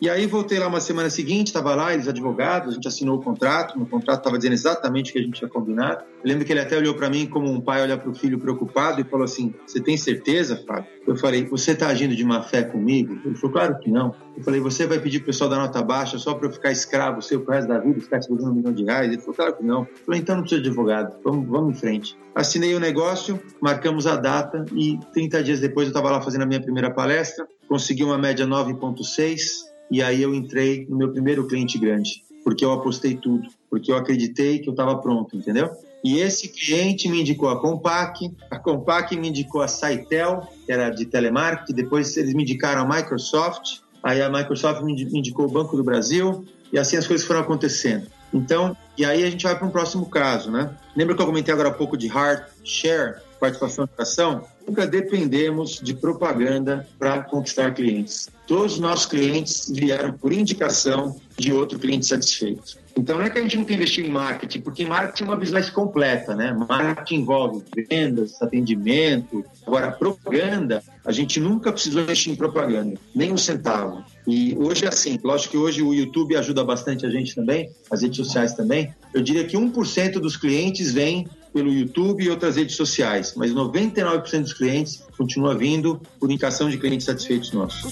E 0.00 0.08
aí 0.08 0.26
voltei 0.26 0.58
lá 0.58 0.66
uma 0.66 0.80
semana 0.80 1.10
seguinte, 1.10 1.48
estava 1.48 1.74
lá, 1.74 1.92
eles 1.92 2.08
advogados, 2.08 2.70
a 2.70 2.74
gente 2.74 2.88
assinou 2.88 3.18
o 3.18 3.22
contrato, 3.22 3.78
no 3.78 3.86
contrato 3.86 4.20
estava 4.20 4.38
dizendo 4.38 4.54
exatamente 4.54 5.10
o 5.10 5.12
que 5.12 5.18
a 5.18 5.22
gente 5.22 5.38
tinha 5.38 5.50
combinado. 5.50 6.04
Eu 6.22 6.28
lembro 6.28 6.44
que 6.44 6.52
ele 6.52 6.60
até 6.60 6.76
olhou 6.76 6.94
para 6.94 7.10
mim 7.10 7.26
como 7.26 7.50
um 7.50 7.60
pai 7.60 7.82
olha 7.82 7.98
para 7.98 8.10
o 8.10 8.14
filho 8.14 8.38
preocupado 8.38 9.00
e 9.00 9.04
falou 9.04 9.24
assim: 9.24 9.52
Você 9.66 9.78
tem 9.80 9.96
certeza, 9.96 10.56
Fábio? 10.66 10.86
Eu 11.06 11.16
falei: 11.16 11.44
Você 11.46 11.72
está 11.72 11.88
agindo 11.88 12.16
de 12.16 12.24
má 12.24 12.42
fé 12.42 12.62
comigo? 12.62 13.20
Ele 13.24 13.34
falou: 13.34 13.52
Claro 13.52 13.78
que 13.78 13.90
não. 13.90 14.14
Eu 14.34 14.42
falei: 14.42 14.60
Você 14.60 14.86
vai 14.86 14.98
pedir 14.98 15.18
pro 15.18 15.26
pessoal 15.26 15.50
da 15.50 15.58
nota 15.58 15.82
baixa 15.82 16.18
só 16.18 16.34
para 16.34 16.48
eu 16.48 16.52
ficar 16.52 16.72
escravo 16.72 17.20
seu 17.20 17.42
pro 17.42 17.52
resto 17.52 17.68
da 17.68 17.78
vida, 17.78 18.00
ficar 18.00 18.20
te 18.20 18.32
um 18.32 18.54
milhão 18.54 18.72
de 18.72 18.84
reais? 18.84 19.12
Ele 19.12 19.20
falou: 19.20 19.34
Claro 19.34 19.56
que 19.56 19.62
não. 19.62 19.80
Eu 19.80 20.04
falei: 20.06 20.20
Então 20.20 20.36
não 20.36 20.42
precisa 20.42 20.62
de 20.62 20.68
advogado, 20.68 21.14
vamos, 21.22 21.46
vamos 21.46 21.76
em 21.76 21.78
frente. 21.78 22.16
Assinei 22.34 22.74
o 22.74 22.80
negócio, 22.80 23.38
marcamos 23.74 24.06
a 24.06 24.14
data 24.14 24.64
e 24.72 24.98
30 25.12 25.42
dias 25.42 25.60
depois 25.60 25.86
eu 25.86 25.90
estava 25.90 26.08
lá 26.10 26.22
fazendo 26.22 26.42
a 26.42 26.46
minha 26.46 26.60
primeira 26.60 26.92
palestra, 26.92 27.46
consegui 27.68 28.04
uma 28.04 28.16
média 28.16 28.46
9,6 28.46 29.64
e 29.90 30.00
aí 30.00 30.22
eu 30.22 30.32
entrei 30.32 30.86
no 30.88 30.96
meu 30.96 31.10
primeiro 31.10 31.46
cliente 31.48 31.76
grande, 31.76 32.22
porque 32.44 32.64
eu 32.64 32.72
apostei 32.72 33.16
tudo, 33.16 33.48
porque 33.68 33.90
eu 33.90 33.96
acreditei 33.96 34.60
que 34.60 34.68
eu 34.68 34.72
estava 34.72 34.96
pronto, 34.98 35.36
entendeu? 35.36 35.70
E 36.04 36.18
esse 36.18 36.48
cliente 36.48 37.08
me 37.08 37.20
indicou 37.20 37.48
a 37.48 37.60
Compaq, 37.60 38.30
a 38.48 38.58
Compaq 38.58 39.16
me 39.16 39.28
indicou 39.28 39.60
a 39.60 39.68
Saitel, 39.68 40.46
que 40.64 40.70
era 40.70 40.90
de 40.90 41.04
telemarketing, 41.04 41.72
depois 41.72 42.16
eles 42.16 42.32
me 42.32 42.42
indicaram 42.42 42.82
a 42.82 42.96
Microsoft, 42.96 43.80
aí 44.02 44.22
a 44.22 44.30
Microsoft 44.30 44.82
me 44.82 44.92
indicou 44.92 45.46
o 45.46 45.50
Banco 45.50 45.76
do 45.76 45.82
Brasil, 45.82 46.44
e 46.72 46.78
assim 46.78 46.96
as 46.96 47.06
coisas 47.06 47.26
foram 47.26 47.40
acontecendo. 47.40 48.06
Então, 48.32 48.76
e 48.98 49.04
aí 49.04 49.24
a 49.24 49.30
gente 49.30 49.44
vai 49.44 49.56
para 49.56 49.66
um 49.66 49.70
próximo 49.70 50.06
caso, 50.06 50.50
né? 50.50 50.70
Lembra 50.94 51.14
que 51.14 51.22
eu 51.22 51.26
comentei 51.26 51.54
agora 51.54 51.68
há 51.68 51.72
pouco 51.72 51.96
de 51.96 52.06
hard 52.08 52.44
share, 52.64 53.16
participação 53.38 53.84
de 53.84 53.92
ação? 53.98 54.44
Nunca 54.66 54.86
dependemos 54.86 55.80
de 55.82 55.94
propaganda 55.94 56.88
para 56.98 57.22
conquistar 57.22 57.72
clientes. 57.74 58.28
Todos 58.46 58.74
os 58.74 58.80
nossos 58.80 59.06
clientes 59.06 59.70
vieram 59.70 60.12
por 60.12 60.32
indicação 60.32 61.16
de 61.36 61.52
outro 61.52 61.78
cliente 61.78 62.06
satisfeito. 62.06 62.84
Então 62.96 63.18
não 63.18 63.24
é 63.24 63.30
que 63.30 63.38
a 63.38 63.42
gente 63.42 63.56
nunca 63.56 63.74
investiu 63.74 64.06
em 64.06 64.08
marketing, 64.08 64.60
porque 64.60 64.86
marketing 64.86 65.24
é 65.24 65.26
uma 65.26 65.36
business 65.36 65.68
completa, 65.68 66.34
né? 66.34 66.52
Marketing 66.52 67.16
envolve 67.16 67.64
vendas, 67.90 68.40
atendimento. 68.40 69.44
Agora, 69.66 69.90
propaganda, 69.90 70.82
a 71.04 71.10
gente 71.10 71.40
nunca 71.40 71.72
precisou 71.72 72.02
investir 72.02 72.32
em 72.32 72.36
propaganda, 72.36 72.96
nem 73.14 73.32
um 73.32 73.36
centavo. 73.36 74.04
E 74.26 74.56
hoje 74.56 74.84
é 74.84 74.88
assim, 74.88 75.18
lógico 75.22 75.52
que 75.52 75.58
hoje 75.58 75.82
o 75.82 75.92
YouTube 75.92 76.36
ajuda 76.36 76.62
bastante 76.62 77.04
a 77.04 77.10
gente 77.10 77.34
também, 77.34 77.70
as 77.90 78.02
redes 78.02 78.16
sociais 78.16 78.54
também. 78.54 78.94
Eu 79.12 79.22
diria 79.22 79.44
que 79.44 79.56
1% 79.56 80.12
dos 80.12 80.36
clientes 80.36 80.92
vêm 80.92 81.26
pelo 81.54 81.72
YouTube 81.72 82.24
e 82.24 82.28
outras 82.28 82.56
redes 82.56 82.74
sociais, 82.74 83.32
mas 83.36 83.54
99% 83.54 84.40
dos 84.40 84.52
clientes 84.52 85.04
continua 85.16 85.54
vindo 85.54 86.00
por 86.18 86.30
indicação 86.30 86.68
de 86.68 86.78
clientes 86.78 87.06
satisfeitos 87.06 87.52
nossos. 87.52 87.82